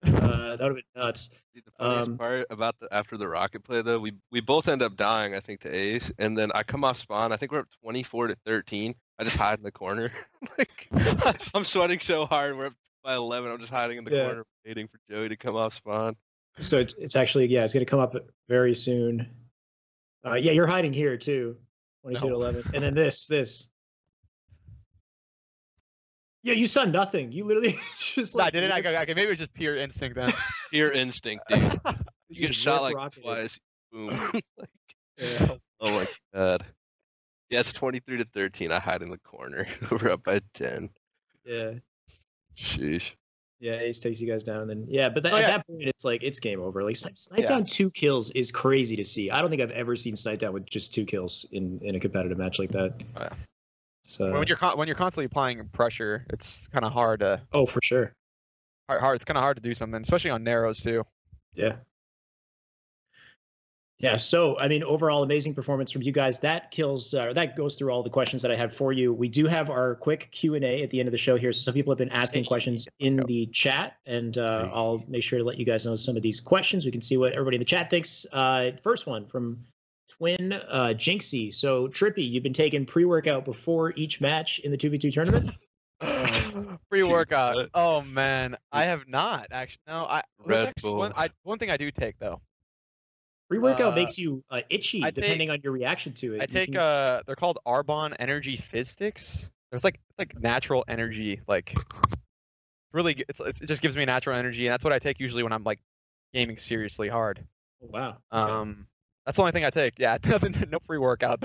[0.05, 1.31] Uh, that would have been nuts.
[1.55, 4.67] See, the funniest Um, part about the after the rocket play though, we we both
[4.67, 7.31] end up dying, I think, to Ace, and then I come off spawn.
[7.31, 8.93] I think we're up 24 to 13.
[9.17, 10.11] I just hide in the corner.
[10.57, 10.87] like
[11.55, 12.55] I'm sweating so hard.
[12.57, 13.51] We're up by 11.
[13.51, 14.25] I'm just hiding in the Yeah.
[14.25, 16.15] corner, waiting for Joey to come off spawn.
[16.59, 18.15] So it's, it's actually yeah, it's going to come up
[18.49, 19.27] very soon.
[20.25, 21.55] Uh, yeah, you're hiding here too.
[22.03, 22.63] 22 to 11.
[22.73, 23.69] And then this, this.
[26.43, 27.31] Yeah, you saw nothing.
[27.31, 28.71] You literally just No, I didn't.
[28.71, 30.31] I, whip- okay, maybe it was just pure instinct then.
[30.71, 31.79] Pure instinct, dude.
[32.29, 33.23] You get just shot like rocketed.
[33.23, 33.59] twice.
[33.89, 34.09] Boom.
[34.57, 34.69] like,
[35.17, 35.55] Yeah.
[35.79, 36.65] oh my god.
[37.49, 38.69] Yeah, it's 23 to 13.
[38.73, 39.65] I hide in the corner.
[39.89, 40.89] We're up by 10.
[41.45, 41.71] Yeah.
[42.57, 43.13] Sheesh.
[43.59, 45.81] Yeah, Ace takes you guys down, and then yeah, but that, Oh, at that point,
[45.83, 46.83] it's like it's game over.
[46.83, 47.47] Like Snipe, Snipe Yeah.
[47.47, 49.31] down two kills is crazy to see.
[49.31, 51.99] I don't think I've ever seen Snipe down with just two kills in in a
[51.99, 52.93] competitive match like that.
[53.15, 53.29] Oh, yeah.
[54.03, 57.65] So when you're con- when you're constantly applying pressure, it's kind of hard to oh,
[57.65, 58.13] for sure.
[58.87, 59.15] hard, hard.
[59.15, 61.03] It's kind of hard to do something, especially on narrows too.
[61.55, 61.77] Yeah.
[63.99, 64.15] Yeah.
[64.15, 66.39] So, I mean, overall, amazing performance from you guys.
[66.39, 67.13] That kills.
[67.13, 69.11] Uh, that goes through all the questions that I had for you.
[69.11, 71.51] We do have our quick Q and A at the end of the show here.
[71.51, 75.39] So, some people have been asking questions in the chat, and uh, I'll make sure
[75.39, 76.85] to let you guys know some of these questions.
[76.85, 78.25] We can see what everybody in the chat thinks.
[78.31, 79.63] Uh, first one from
[80.09, 81.51] Twin uh, Jinxie.
[81.51, 85.51] So, Trippy, you've been taking pre-workout before each match in the two v two tournament.
[86.91, 87.69] Pre workout.
[87.73, 89.81] Oh man, I have not actually.
[89.87, 90.21] No, I.
[90.45, 91.19] Red actually One, Bull.
[91.19, 92.39] I, one thing I do take though.
[93.49, 96.39] Pre-workout Uh, makes you uh, itchy I take- depending on your reaction to it.
[96.39, 99.47] I You take can- uh, they're called Arbonne Energy Fizz Sticks.
[99.71, 101.75] There's like it's like natural energy, like
[102.93, 103.23] really.
[103.27, 105.63] It's, it just gives me natural energy, and that's what I take usually when I'm
[105.63, 105.79] like
[106.33, 107.45] gaming seriously hard.
[107.83, 108.17] Oh, wow.
[108.33, 108.51] Okay.
[108.51, 108.87] Um,
[109.25, 109.99] that's the only thing I take.
[109.99, 111.41] Yeah, nothing, no pre workout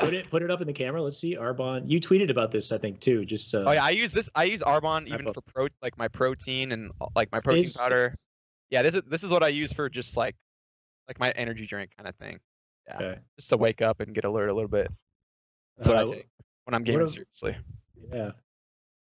[0.00, 1.02] put it put it up in the camera.
[1.02, 1.36] Let's see.
[1.36, 1.84] Arbonne.
[1.88, 3.24] You tweeted about this, I think, too.
[3.24, 4.28] Just uh, Oh yeah, I use this.
[4.34, 8.12] I use Arbonne even for pro, like my protein and uh, like my protein powder.
[8.70, 10.36] Yeah, this is this is what I use for just like
[11.08, 12.38] like my energy drink kind of thing.
[12.86, 13.20] Yeah, Okay.
[13.36, 14.88] just to wake up and get alert a little bit.
[15.76, 16.28] That's what I Uh, take
[16.64, 17.56] when I'm gaming ab- seriously.
[18.12, 18.32] Yeah.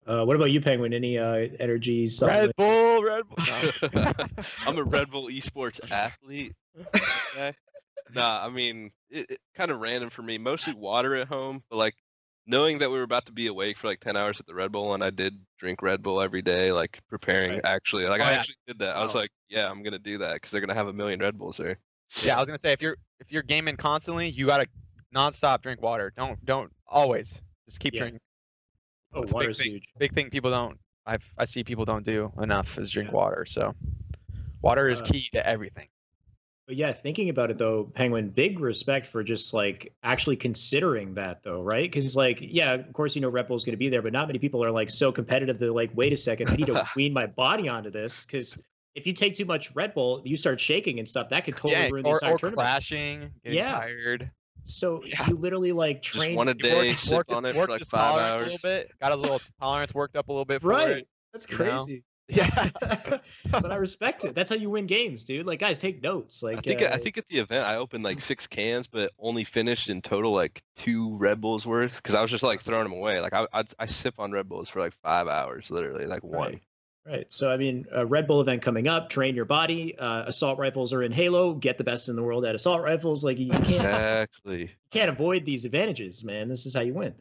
[0.05, 0.93] Uh, what about you, Penguin?
[0.93, 2.09] Any uh, energy?
[2.21, 2.51] Red?
[2.57, 3.37] Bull, Red Bull.
[3.47, 3.71] No.
[4.67, 6.53] I'm a Red Bull esports athlete.
[7.33, 7.53] Okay.
[8.13, 10.37] Nah, I mean, it, it kind of random for me.
[10.37, 11.95] Mostly water at home, but like
[12.45, 14.73] knowing that we were about to be awake for like 10 hours at the Red
[14.73, 17.61] Bull, and I did drink Red Bull every day, like preparing Right.
[17.63, 18.05] actually.
[18.05, 18.39] Like Oh, I yeah.
[18.39, 18.97] actually did that.
[18.97, 19.21] I was Wow.
[19.21, 21.77] like, yeah, I'm gonna do that because they're gonna have a million Red Bulls there.
[22.23, 24.67] Yeah, I was gonna say if you're if you're gaming constantly, you gotta
[25.15, 26.11] nonstop drink water.
[26.15, 28.01] Don't don't always just keep Yeah.
[28.01, 28.21] drinking.
[29.13, 29.89] Oh, It's a big huge.
[29.99, 30.77] Big thing people don't.
[31.05, 33.45] I've I see people don't do enough is drink water.
[33.45, 33.75] So
[34.61, 35.87] water is Uh, key to everything.
[36.65, 41.43] But yeah, thinking about it though, Penguin, big respect for just like actually considering that
[41.43, 41.83] though, right?
[41.83, 44.13] Because it's like, yeah, of course you know Red Bull's going to be there, but
[44.13, 45.59] not many people are like so competitive.
[45.59, 48.63] They're like, wait a second, I need to wean my body onto this because
[48.95, 51.29] if you take too much Red Bull, you start shaking and stuff.
[51.29, 52.65] That could totally yeah, ruin the entire or tournament.
[52.67, 53.71] crashing, getting Yeah.
[53.73, 54.31] tired.
[54.65, 55.27] So Yeah.
[55.27, 56.35] you literally like Just train.
[56.35, 58.47] one a You work- day, sit work on it for like five hours.
[58.49, 58.91] A little bit.
[59.01, 60.97] Got a little tolerance worked up a little bit for right.
[60.97, 61.07] it.
[61.33, 61.63] That's you know?
[61.71, 62.03] crazy.
[62.29, 62.47] Yeah.
[63.51, 64.33] but I respect it.
[64.33, 65.45] That's how you win games, dude.
[65.45, 66.41] Like guys, take notes.
[66.41, 69.11] Like I think uh, I think at the event I opened like six cans, but
[69.19, 72.83] only finished in total like two Red Bulls worth because I was just like throwing
[72.83, 73.19] them away.
[73.19, 76.53] Like I I, I sip on Red Bulls for like five hours, literally, like one.
[76.53, 76.61] Right.
[77.05, 77.25] Right.
[77.27, 79.97] So, I mean, a Red Bull event coming up, train your body.
[79.97, 81.53] Uh, assault rifles are in Halo.
[81.53, 83.25] Get the best in the world at assault rifles.
[83.25, 86.47] Like, you can't, you can't avoid these advantages, man.
[86.47, 87.13] This is how you win.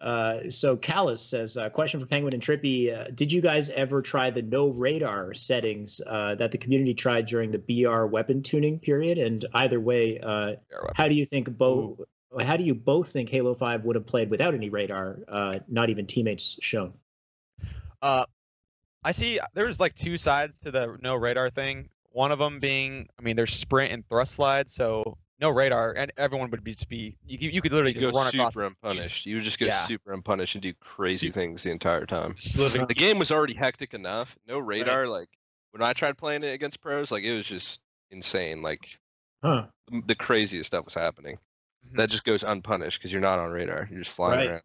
[0.00, 2.96] Uh, so, Callus says, uh, question for Penguin and Trippy.
[2.96, 7.26] Uh, did you guys ever try the no radar settings uh, that the community tried
[7.26, 9.18] during the BR weapon tuning period?
[9.18, 10.54] And either way, uh,
[10.94, 12.00] how do you think both?
[12.40, 15.90] How do you both think Halo Five would have played without any radar, uh, not
[15.90, 16.92] even teammates shown?
[18.00, 18.24] Uh,
[19.04, 19.40] I see.
[19.54, 21.88] There's like two sides to the no radar thing.
[22.12, 26.12] One of them being, I mean, there's sprint and thrust slide, so no radar, and
[26.16, 27.16] everyone would be just be.
[27.24, 28.54] You, could- you could literally You just go run across.
[28.54, 29.24] super unpunished.
[29.26, 29.84] You would just go Yeah.
[29.86, 32.34] super unpunished and do crazy things the entire time.
[32.54, 34.36] The game was already hectic enough.
[34.48, 35.06] No radar.
[35.06, 35.28] Like
[35.70, 37.80] when I tried playing it against pros, like it was just
[38.10, 38.62] insane.
[38.62, 38.98] Like
[39.44, 39.66] Huh.
[39.90, 41.38] the- the craziest stuff was happening.
[41.92, 41.96] Mhm.
[41.98, 43.86] That just goes unpunished because you're not on radar.
[43.90, 44.48] You're just flying Right.
[44.48, 44.62] around.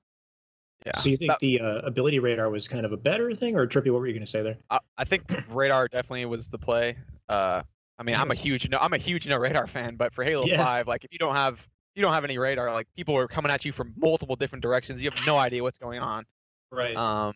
[0.86, 0.98] Yeah.
[0.98, 3.92] So you think the uh, ability radar was kind of a better thing, or Trippy?
[3.92, 4.58] What were you going to say there?
[4.70, 6.98] I, I think radar definitely was the play.
[7.30, 7.62] Uh,
[7.98, 10.46] I mean, I'm a huge no, I'm a huge no radar fan, but for Halo
[10.46, 10.58] Yeah.
[10.58, 11.60] Five, like if you don't have
[11.96, 15.02] you don't have any radar, like people are coming at you from multiple different directions.
[15.02, 16.26] You have no idea what's going on.
[16.72, 16.96] Right.
[16.96, 17.34] Um,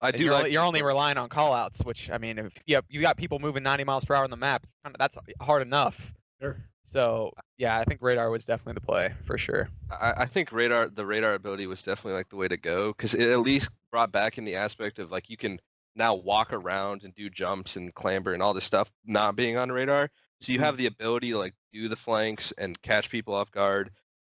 [0.00, 2.76] I do you're, like only, you're only relying on callouts, which I mean, if you
[2.76, 4.66] have, you got people moving 90 miles per hour on the map,
[4.98, 5.96] that's hard enough.
[6.40, 6.56] Sure.
[6.96, 9.68] So yeah, I think radar was definitely the play for sure.
[9.90, 13.12] I, I think radar the radar ability was definitely like the way to go because
[13.12, 15.60] it at least brought back in the aspect of like you can
[15.94, 19.70] now walk around and do jumps and clamber and all this stuff not being on
[19.70, 20.08] radar.
[20.40, 20.64] So you mm-hmm.
[20.64, 23.90] have the ability to like do the flanks and catch people off guard,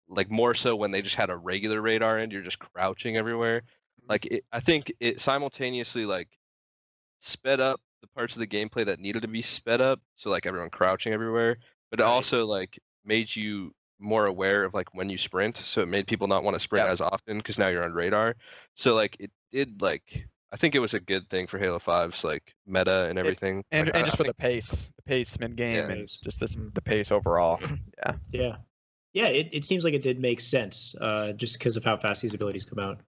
[0.08, 3.62] like more so when they just had a regular radar and you're just crouching everywhere.
[3.62, 4.06] Mm-hmm.
[4.08, 6.30] Like it, I think it simultaneously like
[7.22, 10.46] sped up the parts of the gameplay that needed to be sped up, so like
[10.46, 11.58] everyone crouching everywhere,
[11.92, 15.88] but it also like made you more aware of like when you sprint, so it
[15.88, 18.36] made people not want to sprint as often because now you're on radar.
[18.76, 22.24] So like it did like I think it was a good thing for Halo 5's
[22.24, 23.64] like meta and everything.
[23.72, 25.90] And, Like, and I- just I for think- the pace, the pace mid game, Yeah.
[25.92, 27.60] and just this, the pace overall.
[27.98, 28.14] Yeah.
[28.32, 28.56] Yeah.
[29.14, 32.22] Yeah, it, it seems like it did make sense uh, just because of how fast
[32.22, 33.00] these abilities come out.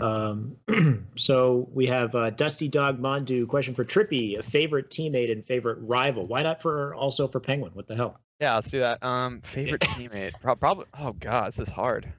[0.00, 0.56] Um,
[1.16, 5.78] so we have uh, Dusty Dog Mondu question for Trippy, a favorite teammate and favorite
[5.82, 6.26] rival.
[6.26, 7.72] Why not for also for Penguin?
[7.74, 8.18] What the hell?
[8.40, 9.02] Yeah, let's do that.
[9.04, 10.86] Um, favorite teammate, Pro- probably.
[10.98, 12.12] Oh god, this is hard.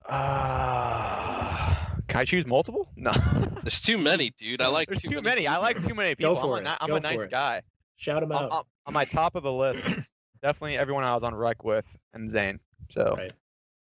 [0.06, 1.74] Uh,
[2.08, 2.90] can I choose multiple?
[2.96, 3.12] No.
[3.62, 4.60] There's too many, dude.
[4.60, 5.46] I like There's too too many many.
[5.46, 6.34] I like too many people.
[6.34, 6.68] Go for I'm it.
[6.68, 7.30] a, ni- I'm Go a nice for it.
[7.30, 7.62] guy.
[7.96, 8.50] Shout them On, out.
[8.52, 9.82] on, on my top of the list,
[10.42, 12.60] definitely everyone I was on rec with and Zane.
[12.90, 13.32] So Right.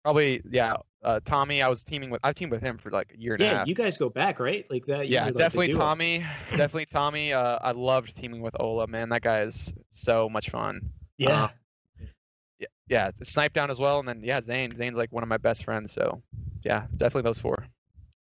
[0.05, 0.77] probably yeah.
[1.05, 2.21] Uh, Tommy, I was teaming with.
[2.25, 3.55] I've teamed with him for like a year and a half.
[3.55, 4.65] Yeah, you guys go back, right?
[4.71, 5.09] Like that.
[5.09, 5.75] yeah, like, definitely.
[5.75, 6.25] Tommy.
[6.51, 7.33] definitely Tommy.
[7.33, 8.87] Uh, I loved teaming with Ola.
[8.87, 10.81] Man, that guy is so much fun.
[11.19, 11.45] Yeah.
[11.45, 11.49] Uh,
[12.59, 14.75] yeah, yeah, Snip3down as well, and then yeah, Zane.
[14.75, 15.93] Zane's like one of my best friends.
[15.93, 16.23] So
[16.63, 17.67] yeah, definitely those four.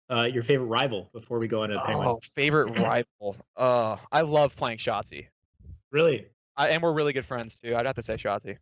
[0.10, 2.08] Uh, your favorite rival before we go into Penguin?
[2.08, 3.36] Oh, favorite rival.
[3.56, 5.28] Uh, I love playing Shotzzy.
[5.92, 6.28] Really?
[6.58, 7.76] I, and we're really good friends too.
[7.76, 8.58] I'd have to say Shotzzy.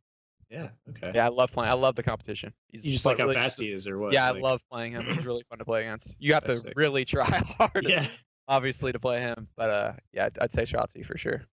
[0.51, 0.69] Yeah.
[0.89, 1.13] Okay.
[1.15, 1.71] Yeah, I love playing.
[1.71, 2.53] I love the competition.
[2.71, 4.11] He's You just like how really- fast he is, or what?
[4.13, 5.05] Yeah, Like- I love playing him.
[5.05, 6.13] He's really fun to play against.
[6.19, 6.73] You have to sick.
[6.75, 7.25] really try
[7.57, 8.07] hard, Yeah.
[8.49, 9.47] obviously, to play him.
[9.55, 11.43] But uh, yeah, I'd, I'd say Shotzzy for sure.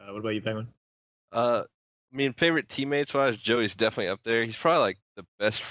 [0.00, 0.68] Uh, what about you, Penguin?
[1.32, 1.62] Uh,
[2.12, 4.44] I mean, favorite teammates wise, Joey's definitely up there.
[4.44, 5.62] He's probably like the best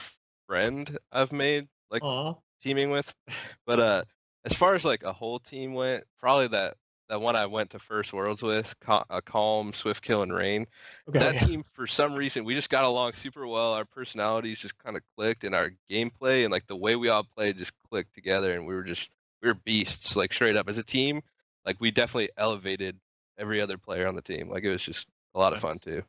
[0.48, 2.36] friend I've made, like Aw.
[2.64, 3.12] teaming with.
[3.66, 4.04] But uh,
[4.46, 6.76] as far as like a whole team went, probably that
[7.10, 10.66] that one I went to First Worlds with, Cal- uh, Calm, Swift Kill, and Rayne.
[11.10, 11.20] Okay.
[11.20, 11.48] that Yeah.
[11.48, 13.74] team, for some reason, we just got along super well.
[13.74, 17.24] Our personalities just kind of clicked, and our gameplay and like the way we all
[17.24, 20.78] played just clicked together, and we were just we were beasts, like straight up as
[20.78, 21.22] a team.
[21.66, 22.98] Like we definitely elevated
[23.38, 24.50] every other player on the team.
[24.50, 25.80] Like it was just a lot of fun Nice.
[25.80, 26.04] too.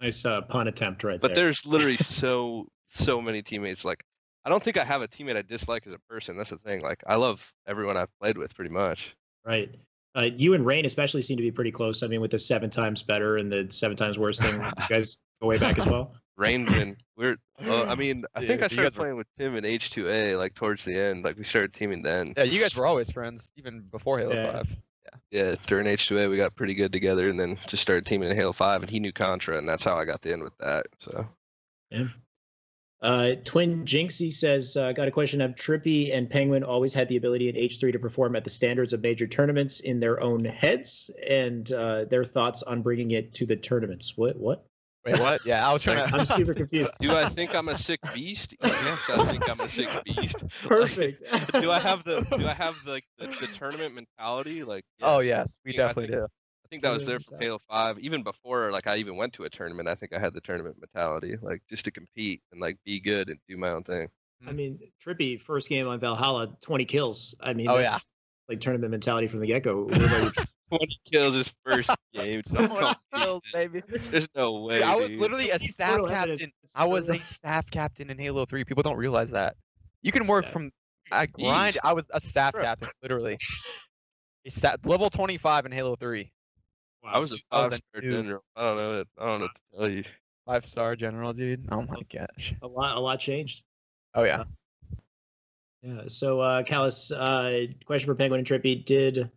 [0.00, 1.44] Nice uh, pun attempt right But there.
[1.44, 3.84] there's literally so so many teammates.
[3.84, 4.04] Like
[4.44, 6.36] I don't think I have a teammate I dislike as a person.
[6.36, 6.82] That's the thing.
[6.82, 9.14] Like I love everyone I've played with pretty much.
[9.46, 9.74] Right.
[10.16, 12.02] Uh, you and Rayne especially seem to be pretty close.
[12.02, 15.18] I mean, with the seven times better and the seven times worse thing, you guys
[15.40, 16.14] go way back as well.
[16.36, 16.96] Rayne's in.
[17.16, 17.36] We're.
[17.64, 20.36] Uh, I mean, I think Yeah, I started guys were- playing with Tim in H2A
[20.38, 21.24] like towards the end.
[21.24, 22.34] Like we started teaming then.
[22.36, 24.52] Yeah, you guys were always friends, even before Halo Yeah.
[24.52, 24.68] Five.
[25.30, 28.52] Yeah, during H2A we got pretty good together, and then just started teaming in Halo
[28.52, 30.86] 5, and he knew Contra, and that's how I got the end with that.
[30.98, 31.26] So
[31.90, 32.06] Yeah.
[33.04, 35.40] Uh, Twin Jinxie says, uh, got a question.
[35.40, 38.94] Have Trippy and Penguin always had the ability at H3 to perform at the standards
[38.94, 43.44] of major tournaments in their own heads and uh, their thoughts on bringing it to
[43.44, 44.14] the tournaments?
[44.16, 44.36] What?
[44.38, 44.64] What?
[45.04, 45.44] Wait, what?
[45.44, 45.96] Yeah, I'll try.
[45.96, 46.04] to.
[46.04, 46.94] I'm super confused.
[46.98, 48.54] do I think I'm a sick beast?
[48.62, 50.36] Yes, I think I'm a sick beast.
[50.42, 51.52] Like, Perfect.
[51.60, 54.64] do I have the do I have the the, the tournament mentality?
[54.64, 55.48] Like Oh yes.
[55.48, 56.26] yes, we Yeah, I definitely think- do.
[56.64, 57.98] I think that was there for Halo 5.
[58.00, 60.76] Even before like I even went to a tournament, I think I had the tournament
[60.80, 64.08] mentality, like just to compete and like be good and do my own thing.
[64.42, 64.48] Hmm.
[64.48, 67.34] I mean, Trippy, first game on Valhalla, 20 kills.
[67.40, 67.98] I mean, Oh, that's yeah.
[68.54, 69.84] like tournament mentality from the get go.
[69.84, 70.44] What about you?
[70.70, 72.40] 20 kills his first game.
[72.50, 73.82] Don't kills, baby.
[73.88, 74.76] There's no way.
[74.78, 75.20] Dude, I was dude.
[75.20, 76.50] literally a staff captain.
[76.74, 78.64] I was a staff captain in Halo 3.
[78.64, 79.56] People don't realize that.
[80.02, 80.52] You can work Staff.
[80.52, 80.72] from
[81.12, 81.74] I grind.
[81.76, 81.78] Jeez.
[81.84, 83.38] I was a staff captain, literally.
[84.46, 86.30] A stat, level 25 in Halo 3.
[87.06, 88.10] I was a five star noob.
[88.10, 88.44] general.
[88.56, 88.90] I don't know.
[88.90, 90.04] What, I don't know what to tell you.
[90.46, 91.68] Five star general, dude.
[91.70, 92.54] Oh my gosh.
[92.62, 93.62] a lot, a lot changed.
[94.14, 94.44] Oh yeah.
[95.82, 96.02] Yeah.
[96.08, 99.30] So, uh, Callus, uh, question for Penguin and Trippy: Did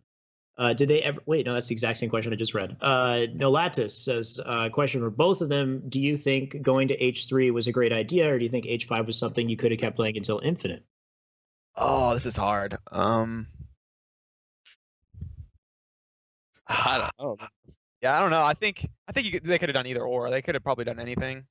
[0.56, 1.20] uh, did they ever?
[1.26, 2.76] Wait, no, that's the exact same question I just read.
[2.80, 7.28] Uh, Nolatus says, uh, question for both of them: Do you think going to H
[7.28, 9.70] three was a great idea, or do you think H five was something you could
[9.72, 10.84] have kept playing until Infinite?
[11.76, 12.78] Oh, this is hard.
[12.90, 13.46] Um.
[16.70, 17.46] I don't, I don't know.
[18.02, 18.44] Yeah, I don't know.
[18.44, 20.30] I think I think you could, they could have done either or.
[20.30, 21.44] They could have probably done anything.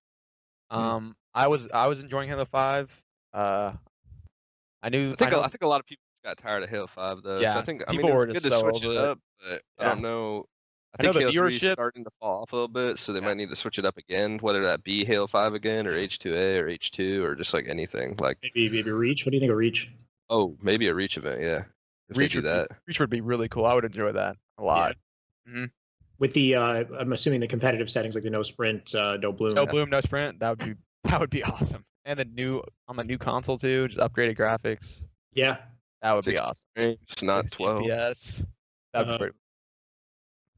[0.72, 0.78] Hmm.
[0.78, 2.90] Um, I was I was enjoying Halo Five.
[3.34, 3.74] Uh,
[4.82, 5.14] I knew.
[5.14, 7.22] I think know- a, I think a lot of people got tired of Halo 5
[7.24, 7.38] though.
[7.38, 8.98] so Yeah, I think I people mean were it's good just to so switch it
[8.98, 10.46] up, but I don't know.
[11.00, 12.68] I I know think the Halo 3 is viewership- starting to fall off a little
[12.68, 15.54] bit, so they might need to switch it up again, whether that be Halo 5
[15.54, 18.16] again or H2A or H2 or just like anything.
[18.20, 19.26] Like Maybe maybe Reach.
[19.26, 19.90] What do you think of Reach?
[20.30, 21.64] oh, maybe a Reach event, yeah.
[22.10, 22.70] If Reach they do would, that.
[22.70, 23.66] Be, Reach would be really cool.
[23.66, 24.96] I would enjoy that a lot.
[26.20, 29.54] With the, uh, I'm assuming the competitive settings like the no sprint, uh, no bloom.
[29.54, 30.40] No bloom, no sprint.
[30.40, 30.74] That would be
[31.10, 31.86] that would be awesome.
[32.06, 35.04] And the new on the new console too, just upgraded graphics.
[35.34, 35.58] Yeah.
[36.02, 36.64] That would be awesome.
[36.76, 37.84] It's not 12.
[37.84, 38.44] Yes.
[38.94, 39.34] That would Uh, be great.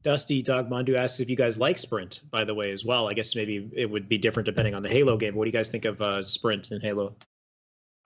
[0.02, 3.08] Dusty Dog Mondu asks if you guys like Sprint, by the way, as well.
[3.08, 5.34] I guess maybe it would be different depending on the Halo game.
[5.34, 7.14] What do you guys think of uh, Sprint in Halo?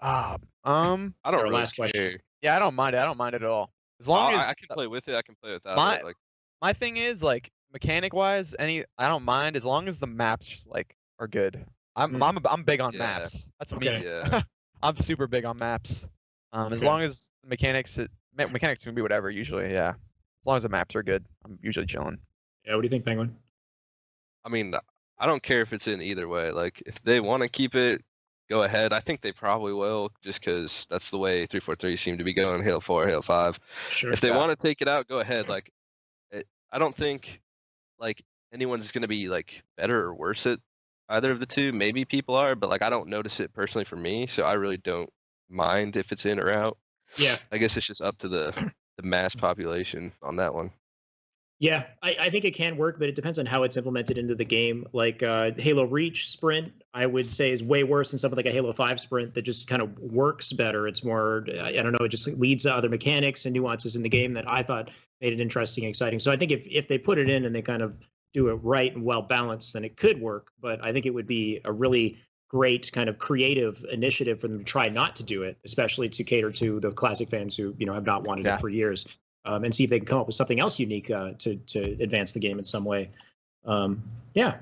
[0.01, 2.19] Ah, um, I don't our really last question.
[2.43, 2.99] yeah, I don't mind it.
[2.99, 3.71] I don't mind it at all.
[4.01, 5.15] As long I, as I can play with it.
[5.15, 6.05] I can play without My- it.
[6.05, 6.17] Like
[6.65, 10.49] my thing is like mechanic wise, any I don't mind as long as the maps
[10.67, 11.63] like are good.
[11.95, 12.27] I'm Mm.
[12.27, 13.01] I'm I'm big on Yeah.
[13.01, 13.53] maps.
[13.59, 13.99] That's Okay.
[14.01, 14.05] me.
[14.07, 14.43] yeah.
[14.83, 16.07] I'm super big on maps.
[16.53, 19.73] Um, as long as the mechanics me- mechanics can be whatever usually.
[19.73, 22.19] Yeah, as long as the maps are good, I'm usually chilling.
[22.65, 23.37] Yeah, what do you think, Penguin?
[24.45, 24.75] I mean,
[25.19, 26.51] I don't care if it's in either way.
[26.51, 28.03] Like, if they want to keep it,
[28.49, 28.93] go ahead.
[28.93, 32.63] I think they probably will, just because that's the way 343 seem to be going.
[32.63, 33.61] Halo 4, Halo 5.
[33.91, 34.13] Sure.
[34.13, 35.49] If they want to take it out, go ahead.
[35.49, 35.74] Like, it,
[36.75, 37.41] I don't think
[38.01, 38.23] like
[38.53, 40.59] anyone's gonna be like better or worse at
[41.09, 41.73] either of the two.
[41.73, 44.79] Maybe people are, but like I don't notice it personally for me, so I really
[44.79, 45.11] don't
[45.49, 46.77] mind if it's in or out.
[47.17, 47.37] Yeah.
[47.53, 50.73] I guess it's just up to the the mass population on that one.
[51.61, 54.35] Yeah, I, I think it can work, but it depends on how it's implemented into
[54.35, 54.87] the game.
[54.93, 58.51] Like uh, Halo Reach Sprint, I would say is way worse than something like a
[58.51, 60.89] Halo 5 Sprint that just kind of works better.
[60.89, 64.03] It's more, I I don't know, it just leads to other mechanics and nuances in
[64.03, 64.91] the game that I thought
[65.25, 66.21] made it interesting and exciting.
[66.21, 67.97] So I think if, if they put it in and they kind of
[68.35, 70.49] do it right and well balanced, then it could work.
[70.61, 72.19] But I think it would be a really
[72.49, 76.23] great kind of creative initiative for them to try not to do it, especially to
[76.25, 78.57] cater to the classic fans who, you know, have not wanted Yeah.
[78.57, 79.07] it for years
[79.47, 81.81] um, and see if they can come up with something else unique uh, to to
[82.03, 83.11] advance the game in some way.
[83.65, 84.03] Um,
[84.35, 84.57] yeah.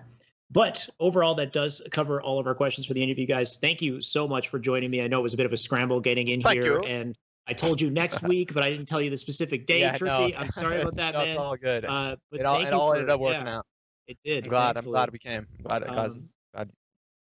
[0.52, 3.56] But overall, that does cover all of our questions for the interview, guys.
[3.56, 5.00] Thank you so much for joining me.
[5.02, 6.84] I know it was a bit of a scramble getting in Thank here, you.
[6.84, 7.16] and
[7.46, 10.32] I told you next week, but I didn't tell you the specific day, yeah, Trippy.
[10.32, 10.38] no.
[10.38, 11.36] I'm sorry about that, That's man.
[11.38, 11.84] all good.
[11.84, 13.66] Uh, but it all, thank it you all for- ended up working yeah, out.
[14.08, 14.44] It did.
[14.44, 14.76] I'm glad.
[14.76, 15.46] I'm glad we came.
[15.58, 15.84] I'm glad.
[15.86, 16.70] glad, Um.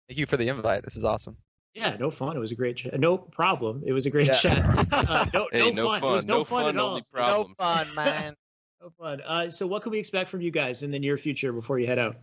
[0.07, 0.83] Thank you for the invite.
[0.83, 1.35] This is awesome.
[1.73, 2.35] Yeah, no fun.
[2.37, 2.99] It was a great chat.
[2.99, 3.81] No problem.
[3.85, 4.33] It was a great Yeah.
[4.33, 4.87] chat.
[4.93, 6.01] Uh, no, Hey, no, no fun.
[6.01, 6.09] fun.
[6.09, 6.89] It was no, no fun, at all.
[6.89, 7.01] only.
[7.15, 8.35] No fun, man.
[8.81, 9.21] No fun.
[9.21, 11.87] Uh, so, what can we expect from you guys in the near future before you
[11.87, 12.17] head out?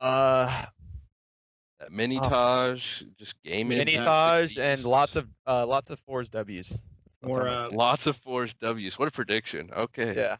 [0.00, 0.64] uh,
[1.80, 2.28] That mini Oh.
[2.28, 3.78] Taj, just gaming.
[3.78, 6.82] mini Taj and lots of uh, lots of fours W's.
[7.26, 8.98] That's More, uh, lots of force W's.
[8.98, 9.70] What a prediction.
[9.76, 10.14] Okay.
[10.16, 10.36] yeah.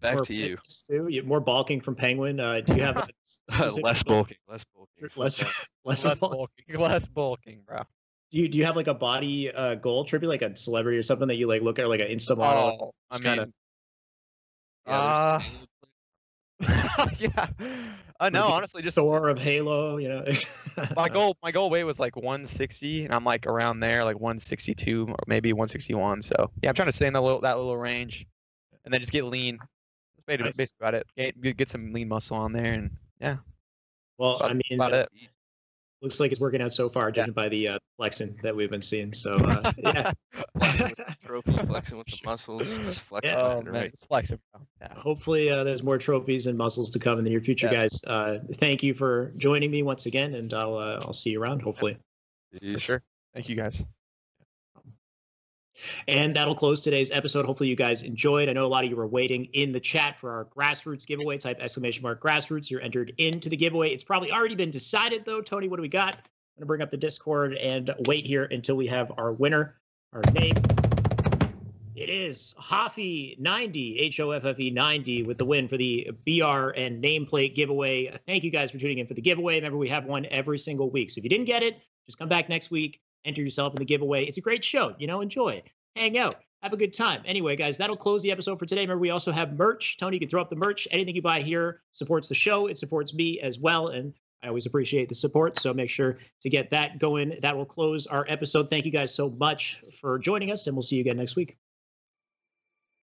[0.00, 0.56] Back more to you.
[0.56, 2.40] fitness, You- More bulking from Penguin.
[2.40, 3.06] Uh, do you have a
[3.82, 4.38] less bulking.
[4.48, 5.08] Less bulking.
[5.16, 5.42] Less,
[5.84, 6.78] less, Less bulking.
[6.78, 7.82] Less bulking, bro.
[8.32, 11.02] Do you do you have like a body uh, goal, Trippy, like a celebrity or
[11.02, 12.78] something that you like look at, like an Insta model?
[12.80, 13.52] Oh, I Just mean, kinda-
[14.86, 15.42] Yeah,
[16.60, 17.48] uh, yeah.
[18.20, 20.24] Uh, no, honestly, just Thor of Halo, you know.
[20.96, 21.38] my goal.
[21.42, 25.54] My goal weight was like 160, and I'm like around there, like 162 or maybe
[25.54, 26.20] 161.
[26.22, 28.26] So yeah, I'm trying to stay in that little that little range,
[28.84, 29.58] and then just get lean.
[30.26, 30.74] That's basically, Nice.
[30.78, 31.06] about it.
[31.16, 32.90] Get, get- some lean muscle on there, and
[33.22, 33.36] yeah,
[34.18, 35.08] Well, that's I mean, about it.
[36.02, 38.82] Looks like it's working out so far, judging by the uh, flexing that we've been
[38.82, 39.12] seeing.
[39.12, 40.12] So uh, yeah.
[41.24, 42.66] trophy flexing with the muscles.
[42.66, 43.42] Just flexing Yeah.
[43.44, 43.84] Oh man, right.
[43.86, 44.40] it's flexible.
[44.80, 44.94] Yeah.
[44.96, 47.80] Hopefully, uh, there's more trophies and muscles to come in the near future, Yeah.
[47.80, 48.02] guys.
[48.04, 51.62] Uh, thank you for joining me once again, and I'll uh, I'll see you around.
[51.62, 51.96] Hopefully.
[52.58, 53.02] For sure.
[53.34, 53.80] Thank you guys.
[56.08, 57.46] And that'll close today's episode.
[57.46, 58.48] Hopefully, you guys enjoyed.
[58.48, 61.38] I know a lot of you were waiting in the chat for our grassroots giveaway.
[61.38, 62.70] Type exclamation mark grassroots.
[62.70, 63.90] You're entered into the giveaway.
[63.90, 65.40] It's probably already been decided, though.
[65.40, 66.14] Tony, what do we got?
[66.14, 66.20] I'm
[66.56, 69.76] going to bring up the Discord and wait here until we have our winner,
[70.12, 70.54] our name.
[72.00, 76.10] It is Hoffy 90, H O F F E 90, with the win for the
[76.24, 78.18] BR and nameplate giveaway.
[78.26, 79.56] Thank you guys for tuning in for the giveaway.
[79.56, 81.10] Remember, we have one every single week.
[81.10, 83.84] So if you didn't get it, just come back next week, enter yourself in the
[83.84, 84.24] giveaway.
[84.24, 84.94] It's a great show.
[84.98, 87.22] You know, enjoy it, hang out, have a good time.
[87.24, 88.82] Anyway, guys, that'll close the episode for today.
[88.82, 89.96] Remember, we also have merch.
[89.98, 90.86] Tony, you can throw up the merch.
[90.90, 93.88] Anything you buy here supports the show, it supports me as well.
[93.88, 95.58] And I always appreciate the support.
[95.58, 97.38] So make sure to get that going.
[97.42, 98.70] That will close our episode.
[98.70, 101.58] Thank you guys so much for joining us, and we'll see you again next week.